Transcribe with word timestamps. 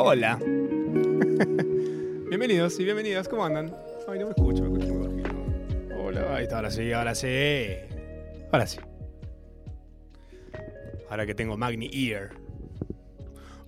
Hola. 0.00 0.36
Bienvenidos 2.28 2.78
y 2.78 2.84
bienvenidas, 2.84 3.28
¿cómo 3.28 3.44
andan? 3.44 3.74
Ay, 4.06 4.20
no 4.20 4.26
me 4.26 4.30
escucho, 4.30 4.62
me 4.62 4.78
escucho 4.78 4.94
muy 4.94 5.22
bajito. 5.22 6.00
Hola, 6.00 6.36
ahí 6.36 6.44
está, 6.44 6.58
ahora 6.58 6.70
sí, 6.70 6.92
ahora 6.92 7.16
sí. 7.16 7.26
Ahora 8.52 8.66
sí. 8.68 8.78
Ahora 11.10 11.26
que 11.26 11.34
tengo 11.34 11.56
Magni 11.56 11.90
Ear. 11.92 12.30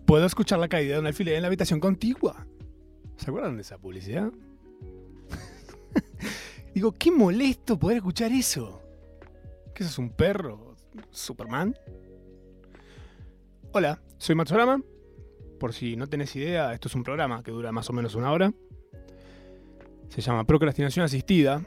Puedo 0.06 0.24
escuchar 0.24 0.60
la 0.60 0.68
caída 0.68 0.94
de 0.94 1.00
un 1.00 1.06
alfiler 1.08 1.34
en 1.34 1.42
la 1.42 1.48
habitación 1.48 1.80
contigua. 1.80 2.46
¿Se 3.16 3.28
acuerdan 3.28 3.56
de 3.56 3.62
esa 3.62 3.78
publicidad? 3.78 4.30
Digo, 6.74 6.92
qué 6.92 7.10
molesto 7.10 7.76
poder 7.76 7.96
escuchar 7.96 8.30
eso. 8.30 8.80
¿Qué 9.74 9.82
es 9.82 9.98
un 9.98 10.10
perro? 10.10 10.76
¿Superman? 11.10 11.76
Hola, 13.72 14.00
soy 14.16 14.36
Matsurama. 14.36 14.80
Por 15.60 15.74
si 15.74 15.94
no 15.94 16.06
tenés 16.06 16.34
idea, 16.36 16.72
esto 16.72 16.88
es 16.88 16.94
un 16.94 17.04
programa 17.04 17.42
que 17.42 17.50
dura 17.50 17.70
más 17.70 17.90
o 17.90 17.92
menos 17.92 18.14
una 18.14 18.32
hora. 18.32 18.50
Se 20.08 20.22
llama 20.22 20.44
Procrastinación 20.44 21.04
Asistida. 21.04 21.62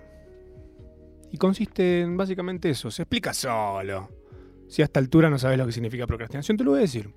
Y 1.31 1.37
consiste 1.37 2.01
en 2.01 2.17
básicamente 2.17 2.71
eso. 2.71 2.89
Se 2.89 3.03
explica 3.03 3.35
solo. 3.35 4.09
Si 4.67 4.81
a 4.81 4.85
esta 4.85 4.99
altura 4.99 5.29
no 5.29 5.37
sabes 5.37 5.59
lo 5.59 5.67
que 5.67 5.71
significa 5.71 6.07
procrastinación, 6.07 6.57
te 6.57 6.63
lo 6.63 6.71
voy 6.71 6.79
a 6.79 6.81
decir. 6.81 7.13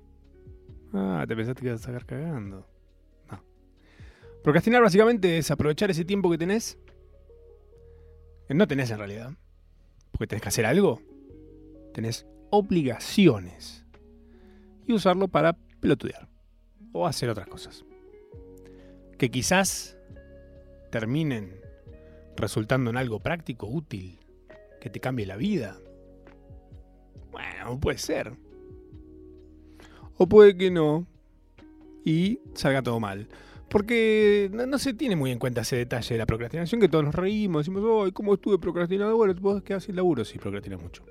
Ah, 0.93 1.25
te 1.27 1.35
pensaste 1.35 1.61
que 1.61 1.67
ibas 1.69 1.81
a 1.81 1.85
sacar 1.85 2.05
cagando. 2.05 2.67
No. 3.31 3.43
Procrastinar 4.43 4.83
básicamente 4.83 5.39
es 5.39 5.49
aprovechar 5.49 5.89
ese 5.89 6.05
tiempo 6.05 6.29
que 6.29 6.37
tenés. 6.37 6.77
Que 8.47 8.53
no 8.53 8.67
tenés 8.67 8.91
en 8.91 8.99
realidad. 8.99 9.31
Porque 10.11 10.27
tenés 10.27 10.43
que 10.43 10.49
hacer 10.49 10.67
algo. 10.67 11.01
Tenés 11.91 12.27
obligaciones. 12.51 13.83
Y 14.85 14.93
usarlo 14.93 15.27
para 15.27 15.53
pelotudear. 15.81 16.36
O 16.93 17.07
hacer 17.07 17.29
otras 17.29 17.47
cosas. 17.47 17.85
Que 19.17 19.29
quizás 19.29 19.97
terminen 20.91 21.59
resultando 22.35 22.89
en 22.89 22.97
algo 22.97 23.19
práctico, 23.19 23.67
útil, 23.67 24.19
que 24.79 24.89
te 24.89 24.99
cambie 24.99 25.25
la 25.25 25.35
vida. 25.35 25.77
Bueno, 27.31 27.79
puede 27.79 27.97
ser. 27.97 28.33
O 30.17 30.27
puede 30.27 30.55
que 30.55 30.71
no. 30.71 31.05
Y 32.05 32.39
salga 32.53 32.81
todo 32.81 32.99
mal. 32.99 33.27
Porque 33.69 34.49
no, 34.53 34.77
se 34.77 34.93
tiene 34.93 35.15
muy 35.15 35.31
en 35.31 35.39
cuenta 35.39 35.61
ese 35.61 35.75
detalle 35.75 36.15
de 36.15 36.19
la 36.19 36.25
procrastinación, 36.25 36.79
que 36.79 36.87
todos 36.87 37.03
nos 37.03 37.15
reímos, 37.15 37.65
decimos, 37.65 38.05
¡ay, 38.05 38.11
cómo 38.13 38.35
estuve 38.35 38.57
procrastinando! 38.57 39.17
Bueno, 39.17 39.35
podés 39.35 39.63
quedar 39.63 39.81
sin 39.81 39.95
laburo 39.95 40.23
si 40.23 40.37
procrastinas 40.37 40.81
mucho. 40.81 41.03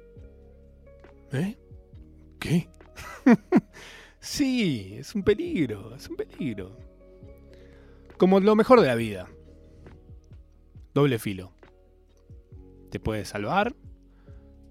¿Eh? 1.33 1.57
¿Qué? 2.39 2.69
sí, 4.27 4.97
es 4.99 5.15
un 5.15 5.23
peligro, 5.23 5.95
es 5.95 6.09
un 6.09 6.17
peligro. 6.17 6.77
Como 8.19 8.41
lo 8.41 8.57
mejor 8.57 8.81
de 8.81 8.87
la 8.87 8.95
vida. 8.95 9.29
Doble 10.95 11.19
filo. 11.19 11.53
Te 12.91 12.99
puede 12.99 13.25
salvar, 13.25 13.75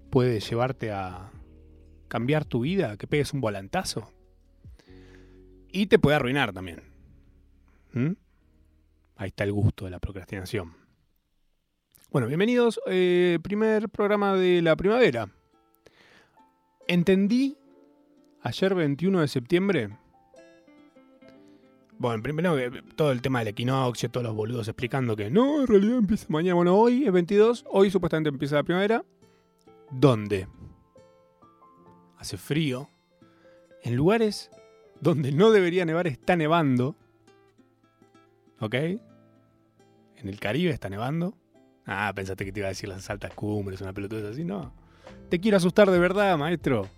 puede 0.09 0.39
llevarte 0.39 0.91
a 0.91 1.31
cambiar 2.07 2.45
tu 2.45 2.61
vida, 2.61 2.97
que 2.97 3.07
pegues 3.07 3.33
un 3.33 3.41
volantazo. 3.41 4.11
Y 5.71 5.87
te 5.87 5.99
puede 5.99 6.15
arruinar 6.15 6.53
también. 6.53 6.81
¿Mm? 7.93 8.13
Ahí 9.17 9.27
está 9.27 9.43
el 9.43 9.51
gusto 9.51 9.85
de 9.85 9.91
la 9.91 9.99
procrastinación. 9.99 10.73
Bueno, 12.11 12.27
bienvenidos. 12.27 12.79
Eh, 12.87 13.39
primer 13.43 13.89
programa 13.89 14.35
de 14.35 14.61
la 14.61 14.75
primavera. 14.75 15.29
Entendí 16.87 17.57
ayer 18.45 18.75
21 18.75 19.21
de 19.21 19.27
septiembre. 19.27 19.89
Bueno, 21.97 22.21
primero 22.21 22.55
todo 22.95 23.11
el 23.11 23.21
tema 23.21 23.39
del 23.39 23.49
equinoccio, 23.49 24.11
todos 24.11 24.23
los 24.23 24.35
boludos 24.35 24.67
explicando 24.67 25.15
que 25.15 25.31
no, 25.31 25.61
en 25.61 25.67
realidad 25.67 25.97
empieza 25.97 26.27
mañana. 26.29 26.53
Bueno, 26.53 26.77
hoy 26.77 27.05
es 27.05 27.11
22, 27.11 27.65
hoy 27.67 27.89
supuestamente 27.89 28.29
empieza 28.29 28.57
la 28.57 28.63
primavera. 28.63 29.03
¿Dónde? 29.89 30.47
Hace 32.17 32.37
frío. 32.37 32.89
En 33.81 33.95
lugares 33.95 34.51
donde 35.01 35.31
no 35.31 35.51
debería 35.51 35.85
nevar 35.85 36.05
está 36.05 36.35
nevando. 36.35 36.95
¿Ok? 38.59 38.75
En 38.75 40.29
el 40.29 40.39
Caribe 40.39 40.71
está 40.71 40.89
nevando. 40.89 41.35
Ah, 41.85 42.11
pensaste 42.15 42.45
que 42.45 42.51
te 42.51 42.59
iba 42.59 42.67
a 42.67 42.69
decir 42.69 42.89
las 42.89 43.09
altas 43.09 43.33
cumbres, 43.33 43.81
una 43.81 43.93
pelotuda 43.93 44.29
así. 44.29 44.43
No. 44.43 44.71
Te 45.29 45.39
quiero 45.39 45.57
asustar 45.57 45.89
de 45.89 45.99
verdad, 45.99 46.37
maestro. 46.37 46.89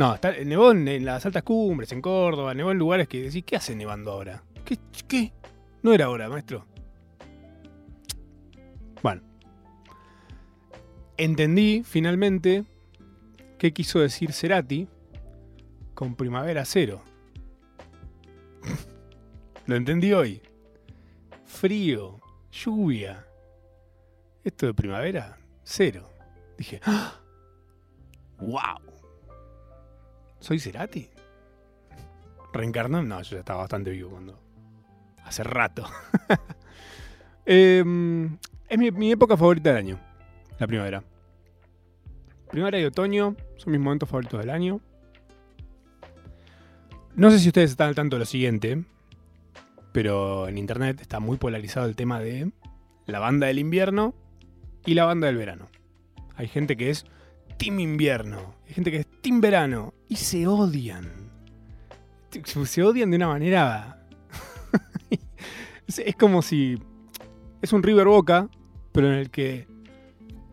No, 0.00 0.14
está, 0.14 0.32
nevó 0.32 0.70
en, 0.70 1.04
las 1.04 1.26
altas 1.26 1.42
cumbres, 1.42 1.92
en 1.92 2.00
Córdoba, 2.00 2.54
nevó 2.54 2.70
en 2.70 2.78
lugares 2.78 3.06
que 3.06 3.20
decís, 3.20 3.44
¿qué 3.44 3.56
hace 3.56 3.76
nevando 3.76 4.12
ahora? 4.12 4.42
¿Qué? 4.64 4.78
¿Qué? 5.06 5.30
No 5.82 5.92
era 5.92 6.06
ahora, 6.06 6.26
maestro. 6.30 6.64
Bueno. 9.02 9.20
Entendí 11.18 11.82
finalmente 11.84 12.64
qué 13.58 13.74
quiso 13.74 13.98
decir 13.98 14.32
Cerati 14.32 14.88
con 15.92 16.14
Primavera 16.14 16.64
Cero. 16.64 17.02
Lo 19.66 19.76
entendí 19.76 20.14
hoy. 20.14 20.40
Frío, 21.44 22.20
lluvia. 22.50 23.26
Esto 24.44 24.64
de 24.64 24.72
primavera, 24.72 25.38
cero. 25.62 26.08
Dije, 26.56 26.80
¡Ah! 26.86 27.20
¡Wow! 28.38 28.89
¿Soy 30.40 30.58
Cerati? 30.58 31.08
¿Reencarnó? 32.52 33.02
No, 33.02 33.22
yo 33.22 33.32
ya 33.32 33.40
estaba 33.40 33.60
bastante 33.60 33.90
vivo 33.90 34.10
cuando. 34.10 34.38
Hace 35.24 35.44
rato. 35.44 35.84
Em, 37.46 38.38
es 38.68 38.78
mi, 38.78 39.10
época 39.10 39.36
favorita 39.36 39.70
del 39.70 39.78
año, 39.78 40.00
la 40.60 40.68
primavera. 40.68 41.02
Primavera 42.48 42.78
y 42.78 42.84
otoño 42.84 43.34
son 43.56 43.72
mis 43.72 43.80
momentos 43.80 44.08
favoritos 44.08 44.38
del 44.38 44.50
año. 44.50 44.80
No 47.16 47.30
sé 47.30 47.40
si 47.40 47.48
ustedes 47.48 47.70
están 47.72 47.88
al 47.88 47.96
tanto 47.96 48.16
de 48.16 48.20
lo 48.20 48.26
siguiente, 48.26 48.84
pero 49.90 50.46
en 50.46 50.58
internet 50.58 51.00
está 51.00 51.18
muy 51.18 51.38
polarizado 51.38 51.86
el 51.86 51.96
tema 51.96 52.20
de 52.20 52.52
la 53.06 53.18
banda 53.18 53.48
del 53.48 53.58
invierno 53.58 54.14
y 54.86 54.94
la 54.94 55.04
banda 55.04 55.26
del 55.26 55.36
verano. 55.36 55.68
Hay 56.36 56.46
gente 56.46 56.76
que 56.76 56.90
es 56.90 57.04
Team 57.58 57.80
Invierno, 57.80 58.54
hay 58.70 58.74
gente 58.74 58.92
que 58.92 58.98
es 58.98 59.06
Team 59.20 59.40
Verano 59.40 59.92
y 60.08 60.14
se 60.14 60.46
odian. 60.46 61.10
Se 62.64 62.84
odian 62.84 63.10
de 63.10 63.16
una 63.16 63.26
manera. 63.26 64.06
es 65.88 66.14
como 66.14 66.40
si. 66.40 66.78
Es 67.62 67.72
un 67.72 67.82
River 67.82 68.06
Boca, 68.06 68.48
pero 68.92 69.08
en 69.08 69.14
el 69.14 69.30
que 69.30 69.66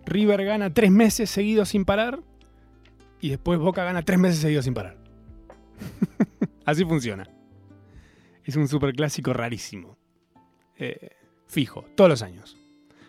River 0.07 0.45
gana 0.45 0.73
tres 0.73 0.89
meses 0.89 1.29
seguidos 1.29 1.69
sin 1.69 1.85
parar 1.85 2.23
y 3.21 3.29
después 3.29 3.59
Boca 3.59 3.83
gana 3.83 4.01
tres 4.01 4.17
meses 4.17 4.39
seguidos 4.39 4.65
sin 4.65 4.73
parar. 4.73 4.97
Así 6.65 6.85
funciona. 6.85 7.29
Es 8.45 8.55
un 8.55 8.67
superclásico 8.67 9.31
rarísimo. 9.33 9.95
Eh, 10.75 11.11
fijo, 11.45 11.85
todos 11.93 12.09
los 12.09 12.23
años. 12.23 12.57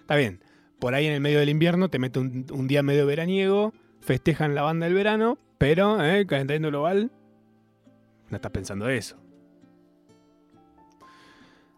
Está 0.02 0.16
bien, 0.16 0.44
por 0.78 0.92
ahí 0.94 1.06
en 1.06 1.14
el 1.14 1.22
medio 1.22 1.38
del 1.38 1.48
invierno 1.48 1.88
te 1.88 1.98
mete 1.98 2.18
un, 2.18 2.66
día 2.68 2.82
medio 2.82 3.06
veraniego, 3.06 3.72
festejan 4.08 4.54
la 4.54 4.62
banda 4.62 4.86
del 4.86 4.94
verano, 4.94 5.36
pero, 5.58 6.02
¿eh? 6.02 6.26
Calentamiento 6.26 6.70
global, 6.70 7.10
no 8.30 8.36
estás 8.36 8.50
pensando 8.50 8.88
eso. 8.88 9.18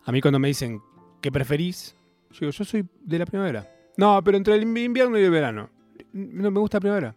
A 0.04 0.12
mí 0.12 0.20
cuando 0.20 0.38
me 0.38 0.46
dicen, 0.46 0.80
¿qué 1.20 1.32
preferís? 1.32 1.96
Yo 2.30 2.38
digo, 2.42 2.52
yo 2.52 2.64
soy 2.64 2.88
de 3.00 3.18
la 3.18 3.26
primavera. 3.26 3.68
No, 3.96 4.22
pero 4.22 4.36
entre 4.36 4.54
el 4.54 4.62
invierno 4.62 5.18
y 5.18 5.24
el 5.24 5.30
verano. 5.32 5.70
No 6.12 6.52
me 6.52 6.60
gusta 6.60 6.76
la 6.76 6.80
primavera. 6.82 7.16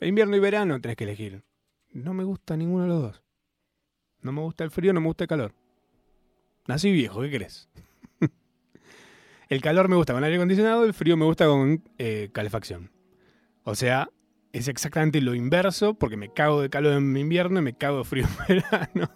El 0.00 0.08
invierno 0.08 0.34
y 0.34 0.40
verano 0.40 0.80
tenés 0.80 0.96
que 0.96 1.04
elegir. 1.04 1.44
No 1.92 2.12
me 2.12 2.24
gusta 2.24 2.56
ninguno 2.56 2.82
de 2.82 2.88
los 2.88 3.02
dos. 3.02 3.22
No 4.20 4.32
me 4.32 4.40
gusta 4.40 4.64
el 4.64 4.72
frío, 4.72 4.92
no 4.92 5.00
me 5.00 5.06
gusta 5.06 5.22
el 5.22 5.28
calor. 5.28 5.54
Nací 6.66 6.90
viejo, 6.90 7.20
¿qué 7.20 7.30
crees? 7.30 7.68
el 9.48 9.60
calor 9.60 9.88
me 9.88 9.94
gusta 9.94 10.12
con 10.12 10.24
aire 10.24 10.38
acondicionado, 10.38 10.84
el 10.84 10.92
frío 10.92 11.16
me 11.16 11.24
gusta 11.24 11.46
con 11.46 11.84
eh, 11.98 12.30
calefacción. 12.32 12.90
O 13.62 13.76
sea, 13.76 14.10
es 14.54 14.68
exactamente 14.68 15.20
lo 15.20 15.34
inverso, 15.34 15.94
porque 15.94 16.16
me 16.16 16.32
cago 16.32 16.62
de 16.62 16.70
calor 16.70 16.92
en 16.92 17.16
invierno 17.16 17.58
y 17.58 17.62
me 17.62 17.76
cago 17.76 17.98
de 17.98 18.04
frío 18.04 18.26
en 18.48 18.62
verano. 18.62 19.10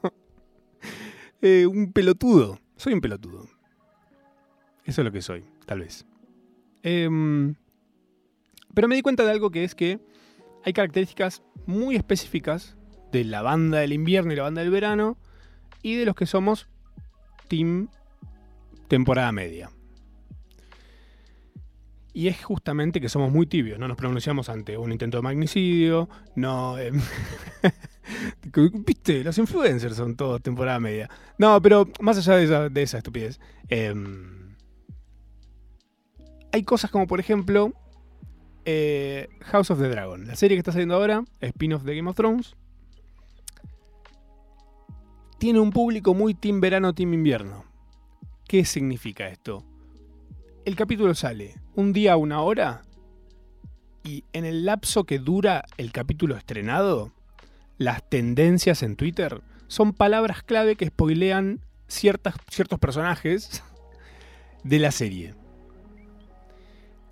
Eh, 1.41 1.65
un 1.65 1.93
pelotudo. 1.93 2.59
Soy 2.77 2.93
un 2.93 3.01
pelotudo. 3.01 3.49
Eso 4.85 5.01
es 5.01 5.05
lo 5.05 5.13
que 5.13 5.23
soy, 5.23 5.45
tal 5.65 5.81
vez. 5.81 6.05
Em, 6.83 7.55
pero 8.75 8.89
me 8.89 8.97
di 8.97 9.03
cuenta 9.03 9.25
de 9.25 9.31
algo 9.31 9.51
que 9.51 9.63
es 9.63 9.77
que 9.77 10.01
hay 10.65 10.73
características 10.73 11.45
muy 11.67 11.95
específicas 11.95 12.77
de 13.13 13.23
la 13.23 13.41
banda 13.41 13.79
del 13.79 13.93
invierno 13.93 14.33
y 14.33 14.37
la 14.37 14.43
banda 14.43 14.61
del 14.63 14.73
verano 14.73 15.19
y 15.83 15.95
de 15.95 16.05
los 16.05 16.17
que 16.17 16.27
somos 16.27 16.69
team 17.47 17.89
temporada 18.89 19.31
media. 19.31 19.71
Y 22.13 22.29
es 22.29 22.45
justamente 22.45 23.01
que 23.01 23.09
somos 23.09 23.31
muy 23.31 23.47
tibios, 23.47 23.79
no 23.79 23.87
nos 23.87 23.97
pronunciamos 23.97 24.49
ante 24.49 24.77
un 24.77 24.93
intento 24.93 25.19
de 25.19 25.23
magnicidio, 25.23 26.09
no... 26.35 26.79
Eh, 26.79 26.93
Viste, 28.87 29.23
los 29.23 29.37
influencers 29.39 29.97
son 29.97 30.17
todos 30.17 30.43
temporada 30.43 30.81
media. 30.81 31.11
No, 31.37 31.61
pero 31.61 31.89
más 32.01 32.17
allá 32.19 32.69
de 32.69 32.83
esa, 32.83 32.99
estupidez. 32.99 33.39
Em, 33.69 34.57
hay 36.53 36.63
cosas 36.63 36.91
como, 36.91 37.07
por 37.07 37.21
ejemplo, 37.21 37.73
eh, 38.65 39.29
House 39.43 39.71
of 39.71 39.79
the 39.79 39.89
Dragon. 39.89 40.27
La 40.27 40.37
serie 40.37 40.57
que 40.57 40.61
está 40.61 40.73
saliendo 40.73 40.95
ahora, 40.95 41.23
spin-off 41.41 41.83
de 41.83 41.97
Game 41.97 42.09
of 42.09 42.17
Thrones. 42.17 42.57
Tiene 45.39 45.61
un 45.61 45.71
público 45.71 46.15
muy 46.15 46.35
team 46.35 46.61
verano, 46.61 46.95
team 46.95 47.15
invierno. 47.15 47.65
¿Qué 48.47 48.65
significa 48.65 49.29
esto? 49.29 49.65
El 50.65 50.75
capítulo 50.75 51.15
sale 51.15 51.55
un 51.79 51.93
día 51.93 52.17
una 52.17 52.43
hora 52.43 52.83
y 54.03 54.25
en 54.33 54.45
el 54.45 54.65
lapso 54.65 55.05
que 55.05 55.21
dura 55.21 55.65
el 55.77 55.93
capítulo 55.93 56.37
estrenado, 56.37 57.13
las 57.77 58.03
tendencias 58.11 58.83
en 58.83 58.97
Twitter 58.97 59.43
son 59.69 59.93
palabras 59.93 60.43
clave 60.43 60.75
que 60.75 60.89
spoilean 60.89 61.61
ciertas, 61.87 62.35
ciertos 62.51 62.81
personajes 62.81 63.63
de 64.65 64.79
la 64.81 64.91
serie. 64.91 65.37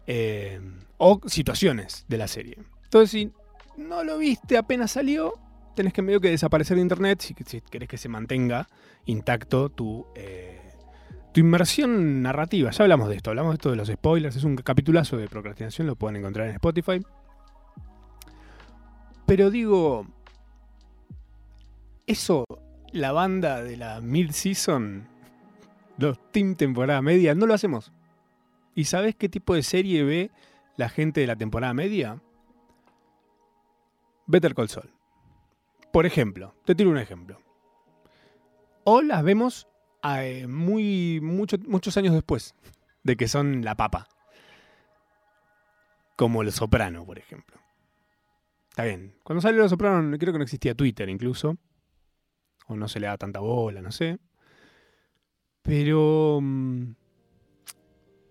Eh, 0.09 0.61
o 0.99 1.21
situaciones 1.27 2.05
de 2.09 2.19
la 2.19 2.27
serie. 2.27 2.59
Entonces, 2.83 3.11
si 3.11 3.33
no 3.77 4.03
lo 4.03 4.19
viste 4.19 4.57
apenas 4.57 4.91
salió, 4.91 5.35
tenés 5.77 5.93
que 5.93 6.03
medio 6.03 6.21
que 6.21 6.31
desaparecer 6.31 6.75
de 6.75 6.83
internet 6.83 7.21
si, 7.21 7.35
querés 7.61 7.89
que 7.89 7.99
se 7.99 8.09
mantenga 8.09 8.67
intacto 9.05 9.69
tu, 9.69 10.09
eh, 10.17 10.66
tu 11.37 11.41
inmersión 11.41 12.23
narrativa. 12.23 12.71
Ya 12.71 12.83
hablamos 12.83 13.11
de 13.11 13.17
esto, 13.17 13.29
hablamos 13.29 13.53
de 13.53 13.57
esto 13.57 13.69
de 13.69 13.77
los 13.77 13.89
spoilers. 13.89 14.37
Es 14.37 14.45
un 14.45 14.57
capitulazo 14.57 15.19
de 15.19 15.29
procrastinación, 15.29 15.87
lo 15.87 15.95
pueden 15.95 16.17
encontrar 16.17 16.49
en 16.49 16.55
Spotify. 16.55 16.99
Pero 19.27 19.51
digo, 19.51 20.07
eso, 22.07 22.47
la 22.91 23.13
banda 23.13 23.63
de 23.63 23.77
la 23.77 24.01
mid-season, 24.01 25.07
los 25.99 26.19
team 26.33 26.55
temporada 26.55 27.03
media, 27.03 27.35
no 27.35 27.45
lo 27.45 27.53
hacemos. 27.53 27.93
¿Y 28.75 28.85
sabes 28.85 29.15
qué 29.15 29.29
tipo 29.29 29.55
de 29.55 29.63
serie 29.63 30.05
ve 30.05 30.31
la 30.79 30.89
gente 30.89 31.21
de 31.21 31.27
la 31.27 31.37
temporada 31.37 31.75
media? 31.75 32.19
Better 34.27 34.55
Call 34.55 34.71
Saul. 34.71 34.91
Por 35.93 36.07
ejemplo, 36.07 36.55
te 36.65 36.75
tiro 36.75 36.89
un 36.89 36.97
ejemplo. 36.97 37.43
O 38.85 39.03
las 39.03 39.23
vemos 39.23 39.69
eh, 40.19 40.47
muy, 40.47 41.21
muchos 41.21 41.97
años 41.97 42.15
después 42.15 42.55
de 43.03 43.17
que 43.17 43.29
son 43.29 43.65
la 43.65 43.77
papa. 43.77 44.09
Como 46.17 46.43
Los 46.43 46.57
Soprano, 46.57 47.05
por 47.05 47.19
ejemplo. 47.19 47.57
Está 48.71 48.85
bien. 48.85 49.15
Cuando 49.23 49.41
salió 49.41 49.61
Los 49.61 49.71
Soprano, 49.71 50.17
creo 50.19 50.33
que 50.33 50.39
no 50.39 50.45
existía 50.45 50.75
Twitter 50.75 51.09
incluso. 51.09 51.57
O 52.67 52.77
no 52.77 52.89
se 52.89 53.01
le 53.01 53.07
da 53.07 53.17
tanta 53.17 53.41
bola, 53.41 53.81
no 53.81 53.93
sé. 53.93 54.19
Pero. 55.63 56.41
Mm, 56.43 56.95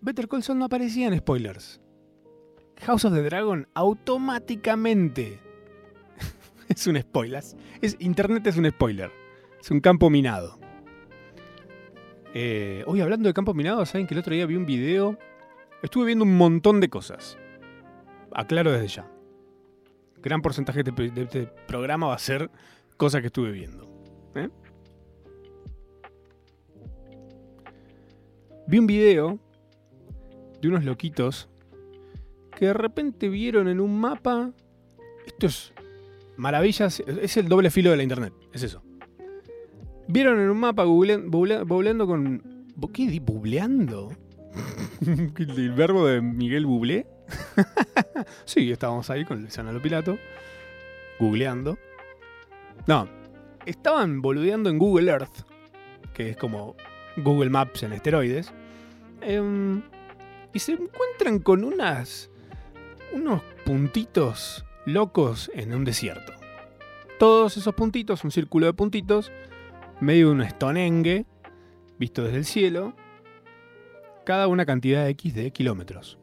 Better 0.00 0.28
Call 0.28 0.42
Saul 0.42 0.58
no 0.58 0.66
aparecía 0.66 1.08
en 1.08 1.18
spoilers. 1.18 1.80
House 2.82 3.04
of 3.06 3.14
the 3.14 3.22
Dragon 3.22 3.66
automáticamente 3.74 5.40
es 6.68 6.86
un 6.86 7.00
spoiler. 7.00 7.42
Es, 7.80 7.96
Internet 7.98 8.46
es 8.46 8.56
un 8.56 8.68
spoiler. 8.70 9.10
Es 9.60 9.70
un 9.70 9.80
campo 9.80 10.10
minado. 10.10 10.58
Eh, 12.38 12.84
hoy 12.86 13.00
hablando 13.00 13.30
de 13.30 13.32
campo 13.32 13.54
minado, 13.54 13.86
saben 13.86 14.06
que 14.06 14.12
el 14.12 14.20
otro 14.20 14.34
día 14.34 14.44
vi 14.44 14.56
un 14.56 14.66
video. 14.66 15.18
Estuve 15.82 16.04
viendo 16.04 16.22
un 16.26 16.36
montón 16.36 16.80
de 16.80 16.90
cosas. 16.90 17.38
Aclaro 18.30 18.72
desde 18.72 18.88
ya. 18.88 19.10
Gran 20.18 20.42
porcentaje 20.42 20.82
de 20.82 21.22
este 21.22 21.46
programa 21.66 22.08
va 22.08 22.14
a 22.14 22.18
ser 22.18 22.50
cosas 22.98 23.22
que 23.22 23.28
estuve 23.28 23.52
viendo. 23.52 23.88
¿eh? 24.34 24.50
Vi 28.66 28.78
un 28.80 28.86
video 28.86 29.38
de 30.60 30.68
unos 30.68 30.84
loquitos 30.84 31.48
que 32.54 32.66
de 32.66 32.74
repente 32.74 33.30
vieron 33.30 33.66
en 33.66 33.80
un 33.80 33.98
mapa. 33.98 34.52
Esto 35.24 35.46
es 35.46 35.72
maravillas. 36.36 37.00
Es 37.00 37.38
el 37.38 37.48
doble 37.48 37.70
filo 37.70 37.92
de 37.92 37.96
la 37.96 38.02
internet. 38.02 38.34
Es 38.52 38.62
eso. 38.62 38.82
Vieron 40.08 40.40
en 40.40 40.50
un 40.50 40.58
mapa 40.58 40.84
googleando 40.84 42.06
con. 42.06 42.42
¿Qué? 42.92 43.20
¿Bubleando? 43.20 44.12
¿El 45.38 45.72
verbo 45.72 46.06
de 46.06 46.20
Miguel 46.20 46.66
Bublé? 46.66 47.06
sí, 48.44 48.70
estábamos 48.70 49.10
ahí 49.10 49.24
con 49.24 49.42
Luciano 49.42 49.80
Pilato. 49.80 50.18
Googleando. 51.18 51.78
No, 52.86 53.08
estaban 53.64 54.22
boludeando 54.22 54.70
en 54.70 54.78
Google 54.78 55.10
Earth, 55.10 55.44
que 56.14 56.30
es 56.30 56.36
como 56.36 56.76
Google 57.16 57.50
Maps 57.50 57.82
en 57.82 57.92
esteroides. 57.92 58.52
Em, 59.20 59.82
y 60.52 60.58
se 60.58 60.72
encuentran 60.72 61.40
con 61.40 61.64
unas. 61.64 62.30
unos 63.12 63.42
puntitos 63.64 64.64
locos 64.84 65.50
en 65.54 65.74
un 65.74 65.84
desierto. 65.84 66.32
Todos 67.18 67.56
esos 67.56 67.74
puntitos, 67.74 68.22
un 68.24 68.30
círculo 68.30 68.66
de 68.66 68.72
puntitos, 68.74 69.32
medio 70.00 70.28
de 70.28 70.32
un 70.32 70.42
estonengue, 70.42 71.26
visto 71.98 72.22
desde 72.24 72.38
el 72.38 72.44
cielo, 72.44 72.94
cada 74.24 74.48
una 74.48 74.66
cantidad 74.66 75.08
X 75.08 75.34
de 75.34 75.50
kilómetros. 75.50 76.18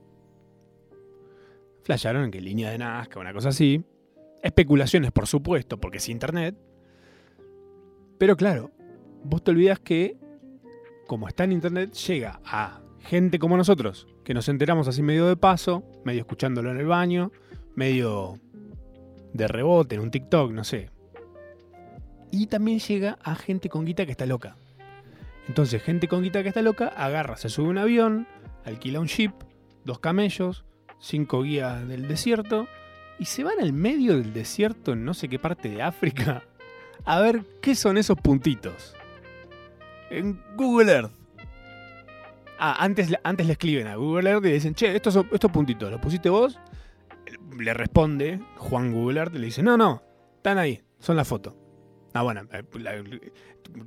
Flasharon 1.83 2.25
en 2.25 2.31
que 2.31 2.41
línea 2.41 2.69
de 2.71 2.77
Nazca, 2.77 3.19
una 3.19 3.33
cosa 3.33 3.49
así. 3.49 3.83
Especulaciones, 4.41 5.11
por 5.11 5.27
supuesto, 5.27 5.79
porque 5.79 5.97
es 5.97 6.09
internet. 6.09 6.55
Pero 8.17 8.37
claro, 8.37 8.71
vos 9.23 9.43
te 9.43 9.51
olvidas 9.51 9.79
que, 9.79 10.17
como 11.07 11.27
está 11.27 11.43
en 11.43 11.53
internet, 11.53 11.93
llega 11.93 12.39
a 12.45 12.81
gente 12.99 13.39
como 13.39 13.57
nosotros, 13.57 14.07
que 14.23 14.33
nos 14.33 14.47
enteramos 14.47 14.87
así 14.87 15.01
medio 15.01 15.27
de 15.27 15.35
paso, 15.35 15.83
medio 16.05 16.21
escuchándolo 16.21 16.71
en 16.71 16.77
el 16.77 16.85
baño, 16.85 17.31
medio 17.75 18.35
de 19.33 19.47
rebote 19.47 19.95
en 19.95 20.01
un 20.01 20.11
TikTok, 20.11 20.51
no 20.51 20.63
sé. 20.63 20.89
Y 22.33 22.47
también 22.47 22.79
llega 22.79 23.19
a 23.21 23.35
gente 23.35 23.69
con 23.69 23.85
guita 23.85 24.07
que 24.07 24.11
está 24.11 24.25
loca. 24.25 24.55
Entonces, 25.47 25.83
gente 25.83 26.07
con 26.07 26.23
guita 26.23 26.41
que 26.41 26.49
está 26.49 26.63
loca 26.63 26.87
agarra, 26.87 27.37
se 27.37 27.47
sube 27.47 27.69
un 27.69 27.77
avión, 27.77 28.27
alquila 28.65 28.99
un 28.99 29.05
ship, 29.05 29.33
dos 29.85 29.99
camellos, 29.99 30.65
cinco 30.99 31.43
guías 31.43 31.87
del 31.87 32.07
desierto 32.07 32.67
y 33.19 33.25
se 33.25 33.43
van 33.43 33.59
al 33.59 33.71
medio 33.71 34.17
del 34.17 34.33
desierto 34.33 34.93
en 34.93 35.05
no 35.05 35.13
sé 35.13 35.29
qué 35.29 35.37
parte 35.37 35.69
de 35.69 35.83
África 35.83 36.41
a 37.05 37.19
ver 37.19 37.45
qué 37.61 37.75
son 37.75 37.99
esos 37.99 38.17
puntitos. 38.17 38.95
En 40.09 40.41
Google 40.55 40.91
Earth. 40.91 41.11
Ah, 42.57 42.77
antes, 42.79 43.13
antes 43.23 43.45
le 43.45 43.53
escriben 43.53 43.85
a 43.85 43.95
Google 43.95 44.31
Earth 44.31 44.45
y 44.45 44.47
le 44.47 44.53
dicen, 44.55 44.73
che, 44.73 44.95
estos, 44.95 45.19
estos 45.31 45.51
puntitos, 45.51 45.91
¿los 45.91 46.01
pusiste 46.01 46.29
vos? 46.29 46.59
le 47.59 47.75
responde 47.75 48.39
Juan 48.57 48.91
Googlart, 48.91 49.35
le 49.35 49.45
dice, 49.45 49.61
no, 49.61 49.77
no, 49.77 50.01
están 50.37 50.57
ahí, 50.57 50.81
son 50.97 51.15
la 51.15 51.25
foto. 51.25 51.62
Ah, 52.13 52.21
bueno, 52.21 52.41
eh, 52.51 52.63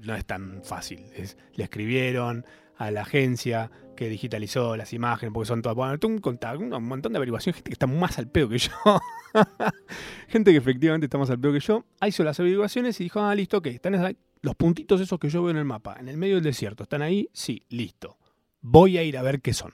no 0.02 0.14
es 0.14 0.24
tan 0.24 0.62
fácil. 0.64 1.04
le 1.54 1.64
escribieron 1.64 2.44
a 2.76 2.90
la 2.90 3.02
agencia 3.02 3.70
que 3.96 4.08
digitalizó 4.08 4.76
las 4.76 4.92
imágenes, 4.92 5.32
porque 5.32 5.48
son 5.48 5.62
todas. 5.62 5.76
Bueno, 5.76 5.98
un, 6.04 6.72
un 6.72 6.84
montón 6.84 7.12
de 7.12 7.16
averiguaciones, 7.16 7.56
gente 7.56 7.70
que 7.70 7.74
está 7.74 7.86
más 7.86 8.18
al 8.18 8.28
pedo 8.28 8.48
que 8.48 8.58
yo. 8.58 8.70
gente 10.28 10.52
que 10.52 10.58
efectivamente 10.58 11.06
está 11.06 11.18
más 11.18 11.30
al 11.30 11.40
pedo 11.40 11.54
que 11.54 11.60
yo. 11.60 11.84
Hizo 12.06 12.22
las 12.22 12.38
averiguaciones 12.38 13.00
y 13.00 13.04
dijo, 13.04 13.20
ah, 13.20 13.34
listo, 13.34 13.58
ok, 13.58 13.66
están 13.68 14.16
los 14.42 14.54
puntitos 14.54 15.00
esos 15.00 15.18
que 15.18 15.28
yo 15.28 15.42
veo 15.42 15.50
en 15.50 15.56
el 15.56 15.64
mapa, 15.64 15.96
en 15.98 16.08
el 16.08 16.16
medio 16.16 16.36
del 16.36 16.44
desierto, 16.44 16.84
¿están 16.84 17.02
ahí? 17.02 17.28
Sí, 17.32 17.64
listo. 17.68 18.18
Voy 18.60 18.98
a 18.98 19.02
ir 19.02 19.16
a 19.16 19.22
ver 19.22 19.40
qué 19.40 19.52
son. 19.52 19.72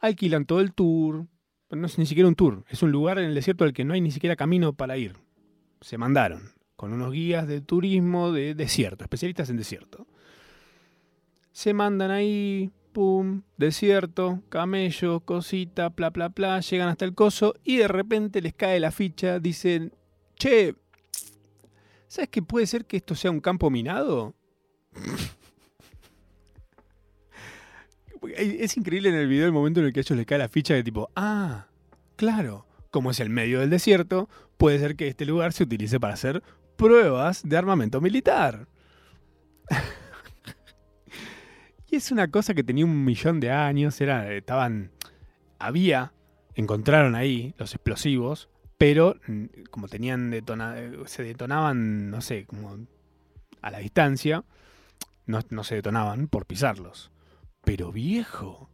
Alquilan 0.00 0.44
todo 0.44 0.60
el 0.60 0.72
tour, 0.72 1.26
no 1.70 1.86
es 1.86 1.98
ni 1.98 2.06
siquiera 2.06 2.28
un 2.28 2.34
tour, 2.34 2.64
es 2.68 2.82
un 2.82 2.92
lugar 2.92 3.18
en 3.18 3.26
el 3.26 3.34
desierto 3.34 3.64
al 3.64 3.72
que 3.72 3.84
no 3.84 3.94
hay 3.94 4.00
ni 4.00 4.10
siquiera 4.10 4.36
camino 4.36 4.72
para 4.72 4.96
ir. 4.96 5.16
Se 5.80 5.98
mandaron 5.98 6.52
con 6.76 6.92
unos 6.92 7.12
guías 7.12 7.48
de 7.48 7.60
turismo 7.60 8.30
de 8.30 8.54
desierto, 8.54 9.04
especialistas 9.04 9.50
en 9.50 9.56
desierto. 9.56 10.06
Se 11.50 11.74
mandan 11.74 12.12
ahí, 12.12 12.70
pum, 12.92 13.42
desierto, 13.56 14.42
camello, 14.48 15.20
cosita, 15.20 15.88
bla, 15.88 16.10
bla, 16.10 16.28
bla, 16.28 16.60
llegan 16.60 16.88
hasta 16.88 17.04
el 17.04 17.14
coso 17.14 17.54
y 17.64 17.78
de 17.78 17.88
repente 17.88 18.40
les 18.40 18.54
cae 18.54 18.78
la 18.78 18.92
ficha, 18.92 19.40
dicen, 19.40 19.92
che, 20.36 20.76
¿sabes 22.06 22.30
que 22.30 22.42
puede 22.42 22.66
ser 22.66 22.84
que 22.84 22.98
esto 22.98 23.14
sea 23.14 23.30
un 23.30 23.40
campo 23.40 23.70
minado? 23.70 24.34
Es 28.36 28.76
increíble 28.76 29.10
en 29.10 29.14
el 29.14 29.28
video 29.28 29.46
el 29.46 29.52
momento 29.52 29.78
en 29.78 29.86
el 29.86 29.92
que 29.92 30.00
a 30.00 30.02
ellos 30.02 30.16
les 30.16 30.26
cae 30.26 30.38
la 30.38 30.48
ficha 30.48 30.74
de 30.74 30.82
tipo, 30.82 31.08
ah, 31.14 31.68
claro, 32.16 32.66
como 32.90 33.12
es 33.12 33.20
el 33.20 33.30
medio 33.30 33.60
del 33.60 33.70
desierto, 33.70 34.28
puede 34.58 34.78
ser 34.78 34.96
que 34.96 35.08
este 35.08 35.24
lugar 35.24 35.54
se 35.54 35.64
utilice 35.64 35.98
para 35.98 36.14
hacer 36.14 36.42
pruebas 36.76 37.42
de 37.48 37.56
armamento 37.56 38.00
militar. 38.00 38.68
y 41.90 41.96
es 41.96 42.12
una 42.12 42.30
cosa 42.30 42.52
que 42.52 42.64
tenía 42.64 42.84
un 42.84 43.04
millón 43.04 43.40
de 43.40 43.50
años, 43.50 43.98
era, 44.00 44.30
estaban, 44.34 44.90
había, 45.58 46.12
encontraron 46.54 47.14
ahí 47.14 47.54
los 47.56 47.74
explosivos 47.74 48.50
pero 48.78 49.16
mm, 49.26 49.44
como 49.70 49.88
tenían 49.88 50.30
detona 50.30 50.76
se 51.06 51.24
detonaban, 51.24 52.10
no 52.10 52.20
sé, 52.20 52.46
como 52.46 52.78
a 53.60 53.70
la 53.70 53.78
distancia, 53.78 54.44
no, 55.26 55.40
no 55.50 55.64
se 55.64 55.74
detonaban 55.74 56.28
por 56.28 56.46
pisarlos. 56.46 57.10
Pero 57.64 57.92
viejo, 57.92 58.70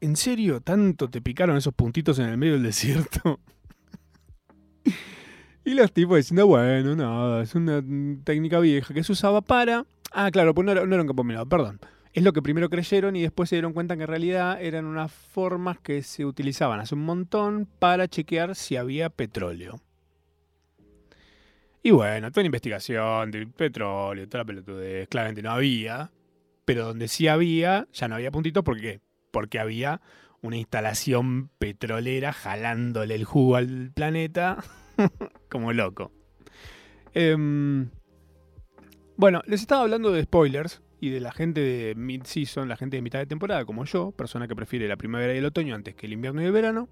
¿en 0.00 0.16
serio 0.16 0.60
tanto 0.60 1.10
te 1.10 1.20
picaron 1.20 1.56
esos 1.56 1.74
puntitos 1.74 2.20
en 2.20 2.26
el 2.26 2.38
medio 2.38 2.54
del 2.54 2.62
desierto? 2.62 3.40
Y 5.64 5.74
los 5.74 5.92
tipos 5.92 6.16
diciendo, 6.16 6.46
bueno, 6.46 6.96
nada, 6.96 7.42
es 7.42 7.54
una 7.54 7.82
técnica 8.24 8.58
vieja 8.60 8.94
que 8.94 9.04
se 9.04 9.12
usaba 9.12 9.40
para... 9.40 9.84
Ah, 10.12 10.30
claro, 10.30 10.54
pues 10.54 10.64
no 10.64 10.72
era, 10.72 10.86
no 10.86 10.94
era 10.94 11.02
un 11.02 11.08
campo 11.08 11.24
perdón. 11.48 11.80
Es 12.12 12.22
lo 12.22 12.32
que 12.32 12.42
primero 12.42 12.70
creyeron 12.70 13.14
y 13.16 13.22
después 13.22 13.50
se 13.50 13.56
dieron 13.56 13.74
cuenta 13.74 13.96
que 13.96 14.02
en 14.02 14.08
realidad 14.08 14.60
eran 14.62 14.86
unas 14.86 15.12
formas 15.12 15.78
que 15.78 16.02
se 16.02 16.24
utilizaban 16.24 16.80
hace 16.80 16.94
un 16.94 17.04
montón 17.04 17.68
para 17.78 18.08
chequear 18.08 18.54
si 18.54 18.76
había 18.76 19.10
petróleo. 19.10 19.80
Y 21.82 21.90
bueno, 21.90 22.30
toda 22.30 22.42
la 22.42 22.46
investigación 22.46 23.30
de 23.30 23.46
petróleo, 23.46 24.28
toda 24.28 24.42
la 24.42 24.46
pelotudez, 24.46 25.08
claramente 25.08 25.42
no 25.42 25.50
había. 25.50 26.10
Pero 26.64 26.84
donde 26.84 27.08
sí 27.08 27.28
había, 27.28 27.86
ya 27.92 28.08
no 28.08 28.16
había 28.16 28.30
puntitos, 28.30 28.62
¿por 28.62 28.80
qué? 28.80 29.00
Porque 29.30 29.58
había 29.58 30.00
una 30.42 30.56
instalación 30.56 31.50
petrolera 31.58 32.32
jalándole 32.32 33.14
el 33.14 33.24
jugo 33.24 33.56
al 33.56 33.90
planeta 33.92 34.62
como 35.48 35.72
loco. 35.72 36.12
Em, 37.14 37.90
bueno, 39.16 39.42
les 39.46 39.60
estaba 39.60 39.82
hablando 39.82 40.12
de 40.12 40.22
spoilers 40.22 40.82
y 41.00 41.10
de 41.10 41.20
la 41.20 41.32
gente 41.32 41.60
de 41.60 41.94
mid-season, 41.94 42.68
la 42.68 42.76
gente 42.76 42.96
de 42.96 43.02
mitad 43.02 43.18
de 43.18 43.26
temporada, 43.26 43.64
como 43.64 43.84
yo, 43.84 44.12
persona 44.12 44.48
que 44.48 44.56
prefiere 44.56 44.88
la 44.88 44.96
primavera 44.96 45.34
y 45.34 45.38
el 45.38 45.44
otoño 45.44 45.74
antes 45.74 45.94
que 45.94 46.06
el 46.06 46.12
invierno 46.12 46.42
y 46.42 46.46
el 46.46 46.52
verano. 46.52 46.88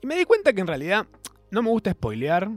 Y 0.00 0.06
me 0.06 0.16
di 0.16 0.24
cuenta 0.24 0.52
que 0.52 0.60
en 0.60 0.66
realidad 0.66 1.06
no 1.50 1.62
me 1.62 1.70
gusta 1.70 1.92
spoilear, 1.92 2.50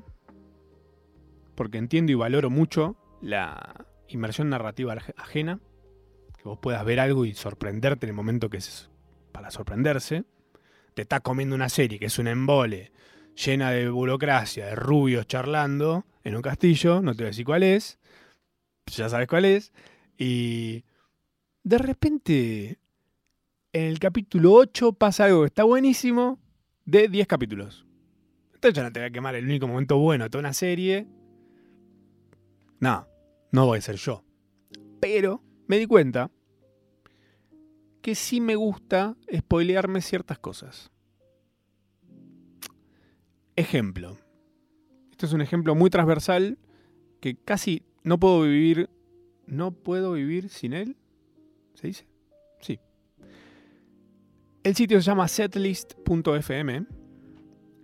porque 1.55 1.77
entiendo 1.77 2.11
y 2.11 2.15
valoro 2.15 2.49
mucho 2.49 2.95
la 3.21 3.85
inmersión 4.09 4.49
narrativa 4.49 4.95
ajena, 5.17 5.59
vos 6.47 6.59
puedas 6.59 6.83
ver 6.85 6.99
algo 6.99 7.25
y 7.25 7.33
sorprenderte 7.33 8.05
en 8.05 8.11
el 8.11 8.15
momento 8.15 8.49
que 8.49 8.57
es 8.57 8.89
para 9.31 9.51
sorprenderse. 9.51 10.23
Te 10.93 11.03
está 11.03 11.19
comiendo 11.19 11.55
una 11.55 11.69
serie 11.69 11.99
que 11.99 12.07
es 12.07 12.17
un 12.17 12.27
embole, 12.27 12.91
llena 13.35 13.71
de 13.71 13.89
burocracia, 13.89 14.65
de 14.65 14.75
rubios 14.75 15.27
charlando 15.27 16.05
en 16.23 16.35
un 16.35 16.41
castillo, 16.41 17.01
no 17.01 17.13
te 17.13 17.23
voy 17.23 17.27
a 17.27 17.29
decir 17.29 17.45
cuál 17.45 17.63
es, 17.63 17.99
ya 18.87 19.09
sabes 19.09 19.27
cuál 19.27 19.45
es, 19.45 19.71
y 20.17 20.83
de 21.63 21.77
repente 21.77 22.79
en 23.73 23.83
el 23.83 23.99
capítulo 23.99 24.53
8 24.53 24.93
pasa 24.93 25.25
algo 25.25 25.41
que 25.41 25.47
está 25.47 25.63
buenísimo 25.63 26.39
de 26.85 27.07
10 27.07 27.27
capítulos. 27.27 27.85
Entonces 28.55 28.73
ya 28.73 28.83
no 28.83 28.91
te 28.91 28.99
voy 28.99 29.09
a 29.09 29.11
quemar 29.11 29.35
el 29.35 29.45
único 29.45 29.67
momento 29.67 29.97
bueno 29.99 30.23
de 30.23 30.29
toda 30.31 30.39
una 30.39 30.53
serie. 30.53 31.05
No, 32.79 33.07
no 33.51 33.65
voy 33.67 33.77
a 33.77 33.81
ser 33.81 33.97
yo. 33.97 34.23
Pero 34.99 35.43
me 35.67 35.77
di 35.77 35.85
cuenta 35.85 36.31
que 38.07 38.15
sí 38.15 38.39
me 38.39 38.55
gusta 38.55 39.17
spoilearme 39.35 39.99
ciertas 39.99 40.39
cosas. 40.39 40.93
Ejemplo. 43.57 44.17
Este 45.11 45.25
es 45.25 45.33
un 45.33 45.41
ejemplo 45.41 45.75
muy 45.75 45.89
transversal 45.89 46.57
que 47.19 47.35
casi 47.35 47.83
no 48.03 48.17
puedo 48.17 48.43
vivir. 48.43 48.89
No 49.45 49.71
puedo 49.71 50.13
vivir 50.13 50.47
sin 50.47 50.71
él. 50.71 50.95
¿Se 51.73 51.87
dice? 51.87 52.07
Sí. 52.61 52.79
El 54.63 54.73
sitio 54.73 55.01
se 55.01 55.07
llama 55.07 55.27
setlist.fm. 55.27 56.85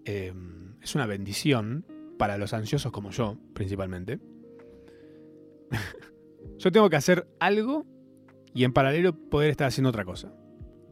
Em, 0.06 0.76
es 0.82 0.96
una 0.96 1.06
bendición 1.06 1.86
para 2.18 2.38
los 2.38 2.54
ansiosos 2.54 2.94
como 2.94 3.12
yo, 3.12 3.38
principalmente. 3.54 4.22
yo 6.60 6.72
tengo 6.72 6.90
que 6.90 6.96
hacer 6.96 7.28
algo 7.42 7.93
y 8.54 8.64
en 8.64 8.74
paralelo 8.74 9.14
poder 9.14 9.50
estar 9.50 9.68
haciendo 9.68 9.90
otra 9.90 10.06
cosa. 10.06 10.34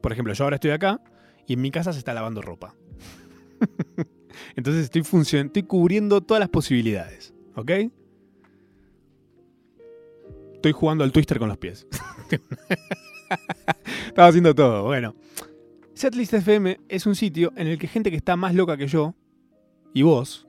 Por 0.02 0.12
ejemplo, 0.12 0.34
yo 0.34 0.44
ahora 0.44 0.56
estoy 0.56 0.72
acá 0.72 1.02
y 1.48 1.54
en 1.54 1.62
mi 1.62 1.72
casa 1.72 1.94
se 1.94 2.00
está 2.00 2.14
lavando 2.14 2.42
ropa. 2.42 2.76
Entonces 4.56 4.84
estoy, 4.92 5.04
estoy 5.40 5.64
cubriendo 5.64 6.22
todas 6.22 6.40
las 6.40 6.50
posibilidades. 6.50 7.34
¿Ok? 7.56 7.72
Estoy 10.56 10.72
jugando 10.72 11.04
al 11.04 11.12
twister 11.12 11.40
con 11.40 11.50
los 11.50 11.58
pies. 11.58 11.88
Estaba 14.08 14.28
haciendo 14.28 14.54
todo. 14.56 14.84
Bueno. 14.84 15.16
Setlist 15.94 16.34
FM 16.34 16.80
es 16.90 17.06
un 17.06 17.16
sitio 17.16 17.54
en 17.56 17.68
el 17.68 17.78
que 17.78 17.88
gente 17.88 18.10
que 18.10 18.18
está 18.18 18.36
más 18.36 18.56
loca 18.56 18.78
que 18.78 18.88
yo 18.88 19.14
y 19.94 20.02
vos 20.02 20.48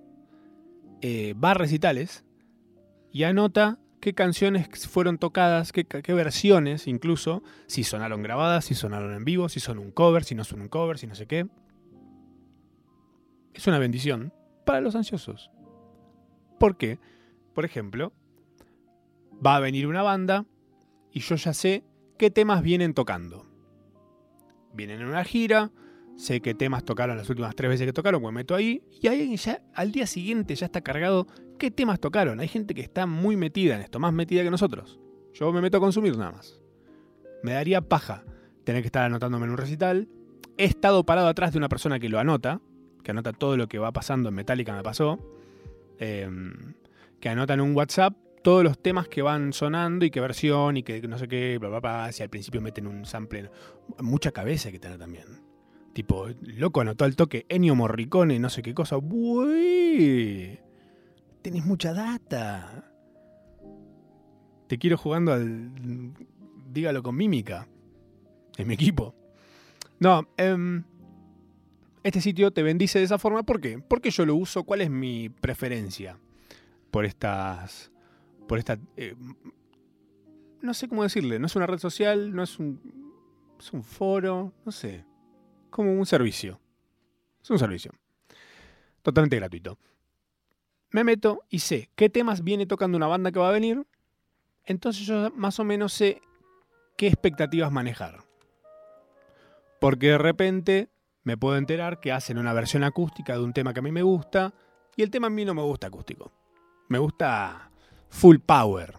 eh, 1.02 1.34
va 1.34 1.50
a 1.50 1.54
recitales 1.54 2.24
y 3.12 3.24
anota 3.24 3.78
qué 4.02 4.14
canciones 4.14 4.66
fueron 4.88 5.16
tocadas, 5.16 5.70
qué, 5.70 6.12
versiones 6.12 6.88
incluso, 6.88 7.44
si 7.68 7.84
sonaron 7.84 8.20
grabadas, 8.20 8.64
si 8.64 8.74
sonaron 8.74 9.14
en 9.14 9.24
vivo, 9.24 9.48
si 9.48 9.60
son 9.60 9.78
un 9.78 9.92
cover, 9.92 10.24
si 10.24 10.34
no 10.34 10.42
son 10.42 10.60
un 10.60 10.68
cover, 10.68 10.98
si 10.98 11.06
no 11.06 11.14
sé 11.14 11.28
qué. 11.28 11.46
Es 13.54 13.68
una 13.68 13.78
bendición 13.78 14.34
para 14.66 14.80
los 14.80 14.96
ansiosos. 14.96 15.52
¿Por 16.58 16.76
qué? 16.76 16.98
Por 17.54 17.64
ejemplo, 17.64 18.12
va 19.34 19.54
a 19.54 19.60
venir 19.60 19.86
una 19.86 20.02
banda 20.02 20.46
y 21.12 21.20
yo 21.20 21.36
ya 21.36 21.54
sé 21.54 21.84
qué 22.18 22.28
temas 22.28 22.60
vienen 22.60 22.94
tocando. 22.94 23.46
Vienen 24.74 25.00
en 25.00 25.06
una 25.06 25.22
gira, 25.22 25.70
sé 26.16 26.40
qué 26.40 26.54
temas 26.54 26.84
tocaron 26.84 27.16
las 27.16 27.30
últimas 27.30 27.54
tres 27.54 27.68
veces 27.68 27.86
que 27.86 27.92
tocaron, 27.92 28.20
pues 28.20 28.34
meto 28.34 28.56
ahí 28.56 28.82
y 29.00 29.06
ahí 29.06 29.36
ya 29.36 29.62
al 29.74 29.92
día 29.92 30.08
siguiente 30.08 30.56
ya 30.56 30.66
está 30.66 30.80
cargado 30.80 31.28
qué 31.62 31.70
temas 31.70 32.00
tocaron. 32.00 32.40
Hay 32.40 32.48
gente 32.48 32.74
que 32.74 32.80
está 32.80 33.06
muy 33.06 33.36
metida 33.36 33.76
en 33.76 33.82
esto, 33.82 34.00
más 34.00 34.12
metida 34.12 34.42
que 34.42 34.50
nosotros. 34.50 34.98
Yo 35.32 35.52
me 35.52 35.60
meto 35.60 35.76
a 35.76 35.80
consumir 35.80 36.18
nada 36.18 36.32
más. 36.32 36.60
Me 37.44 37.52
daría 37.52 37.80
paja 37.80 38.24
tener 38.64 38.82
que 38.82 38.86
estar 38.86 39.04
anotándome 39.04 39.46
en 39.46 39.52
un 39.52 39.56
recital. 39.56 40.08
He 40.58 40.64
estado 40.64 41.04
parado 41.04 41.28
atrás 41.28 41.52
de 41.52 41.58
una 41.58 41.68
persona 41.68 42.00
que 42.00 42.08
lo 42.08 42.18
anota, 42.18 42.60
que 43.04 43.12
anota 43.12 43.32
todo 43.32 43.56
lo 43.56 43.68
que 43.68 43.78
va 43.78 43.92
pasando 43.92 44.28
en 44.28 44.34
Metallica 44.34 44.74
me 44.74 44.82
pasó, 44.82 45.20
em, 45.98 46.74
que 47.20 47.28
anota 47.28 47.54
en 47.54 47.60
un 47.60 47.76
WhatsApp 47.76 48.12
todos 48.42 48.64
los 48.64 48.76
temas 48.82 49.06
que 49.06 49.22
van 49.22 49.52
sonando 49.52 50.04
y 50.04 50.10
qué 50.10 50.18
versión 50.18 50.76
y 50.76 50.82
que 50.82 51.00
no 51.06 51.16
sé 51.16 51.28
qué, 51.28 51.58
bla, 51.58 51.68
bla, 51.68 51.78
bla, 51.78 52.12
si 52.12 52.24
al 52.24 52.28
principio 52.28 52.60
meten 52.60 52.88
un 52.88 53.04
sample. 53.04 53.50
Mucha 54.00 54.32
cabeza 54.32 54.68
hay 54.68 54.72
que 54.72 54.80
tener 54.80 54.98
también. 54.98 55.26
Tipo, 55.92 56.26
loco 56.40 56.80
anotó 56.80 57.04
al 57.04 57.14
toque 57.14 57.46
Ennio 57.48 57.76
Morricone, 57.76 58.40
no 58.40 58.50
sé 58.50 58.62
qué 58.62 58.74
cosa. 58.74 58.96
Uy, 58.98 60.58
tenés 61.42 61.64
mucha 61.64 61.92
data. 61.92 62.90
Te 64.68 64.78
quiero 64.78 64.96
jugando 64.96 65.32
al. 65.32 65.72
Dígalo 66.70 67.02
con 67.02 67.16
mímica. 67.16 67.68
En 68.56 68.68
mi 68.68 68.74
equipo. 68.74 69.14
No, 69.98 70.28
eh, 70.36 70.82
este 72.02 72.20
sitio 72.20 72.50
te 72.50 72.62
bendice 72.62 72.98
de 72.98 73.04
esa 73.04 73.18
forma. 73.18 73.42
¿Por 73.42 73.60
qué? 73.60 73.78
Porque 73.78 74.10
yo 74.10 74.24
lo 74.24 74.34
uso. 74.34 74.64
¿Cuál 74.64 74.80
es 74.80 74.90
mi 74.90 75.28
preferencia 75.28 76.18
por 76.90 77.04
estas 77.04 77.92
por 78.52 78.58
esta... 78.58 78.78
Eh, 78.96 79.14
no 80.60 80.74
sé 80.74 80.88
cómo 80.88 81.02
decirle, 81.02 81.38
no 81.38 81.46
es 81.46 81.56
una 81.56 81.66
red 81.66 81.78
social, 81.78 82.34
no 82.34 82.42
es 82.42 82.58
un, 82.58 82.78
es 83.58 83.72
un 83.72 83.82
foro, 83.82 84.52
no 84.64 84.72
sé, 84.72 85.04
como 85.70 85.92
un 85.92 86.06
servicio. 86.06 86.60
Es 87.42 87.50
un 87.50 87.58
servicio. 87.58 87.92
Totalmente 89.02 89.36
gratuito. 89.36 89.78
Me 90.92 91.04
meto 91.04 91.42
y 91.48 91.60
sé 91.60 91.88
qué 91.96 92.10
temas 92.10 92.44
viene 92.44 92.66
tocando 92.66 92.96
una 92.96 93.06
banda 93.06 93.32
que 93.32 93.38
va 93.38 93.48
a 93.48 93.52
venir. 93.52 93.86
Entonces 94.64 95.06
yo 95.06 95.30
más 95.30 95.58
o 95.58 95.64
menos 95.64 95.94
sé 95.94 96.20
qué 96.96 97.08
expectativas 97.08 97.72
manejar. 97.72 98.22
Porque 99.80 100.08
de 100.08 100.18
repente 100.18 100.90
me 101.24 101.36
puedo 101.36 101.56
enterar 101.56 101.98
que 101.98 102.12
hacen 102.12 102.38
una 102.38 102.52
versión 102.52 102.84
acústica 102.84 103.32
de 103.32 103.42
un 103.42 103.54
tema 103.54 103.72
que 103.72 103.80
a 103.80 103.82
mí 103.82 103.90
me 103.90 104.02
gusta 104.02 104.52
y 104.94 105.02
el 105.02 105.10
tema 105.10 105.28
a 105.28 105.30
mí 105.30 105.44
no 105.44 105.54
me 105.54 105.62
gusta 105.62 105.86
acústico. 105.86 106.30
Me 106.88 106.98
gusta 106.98 107.70
full 108.08 108.36
power. 108.38 108.98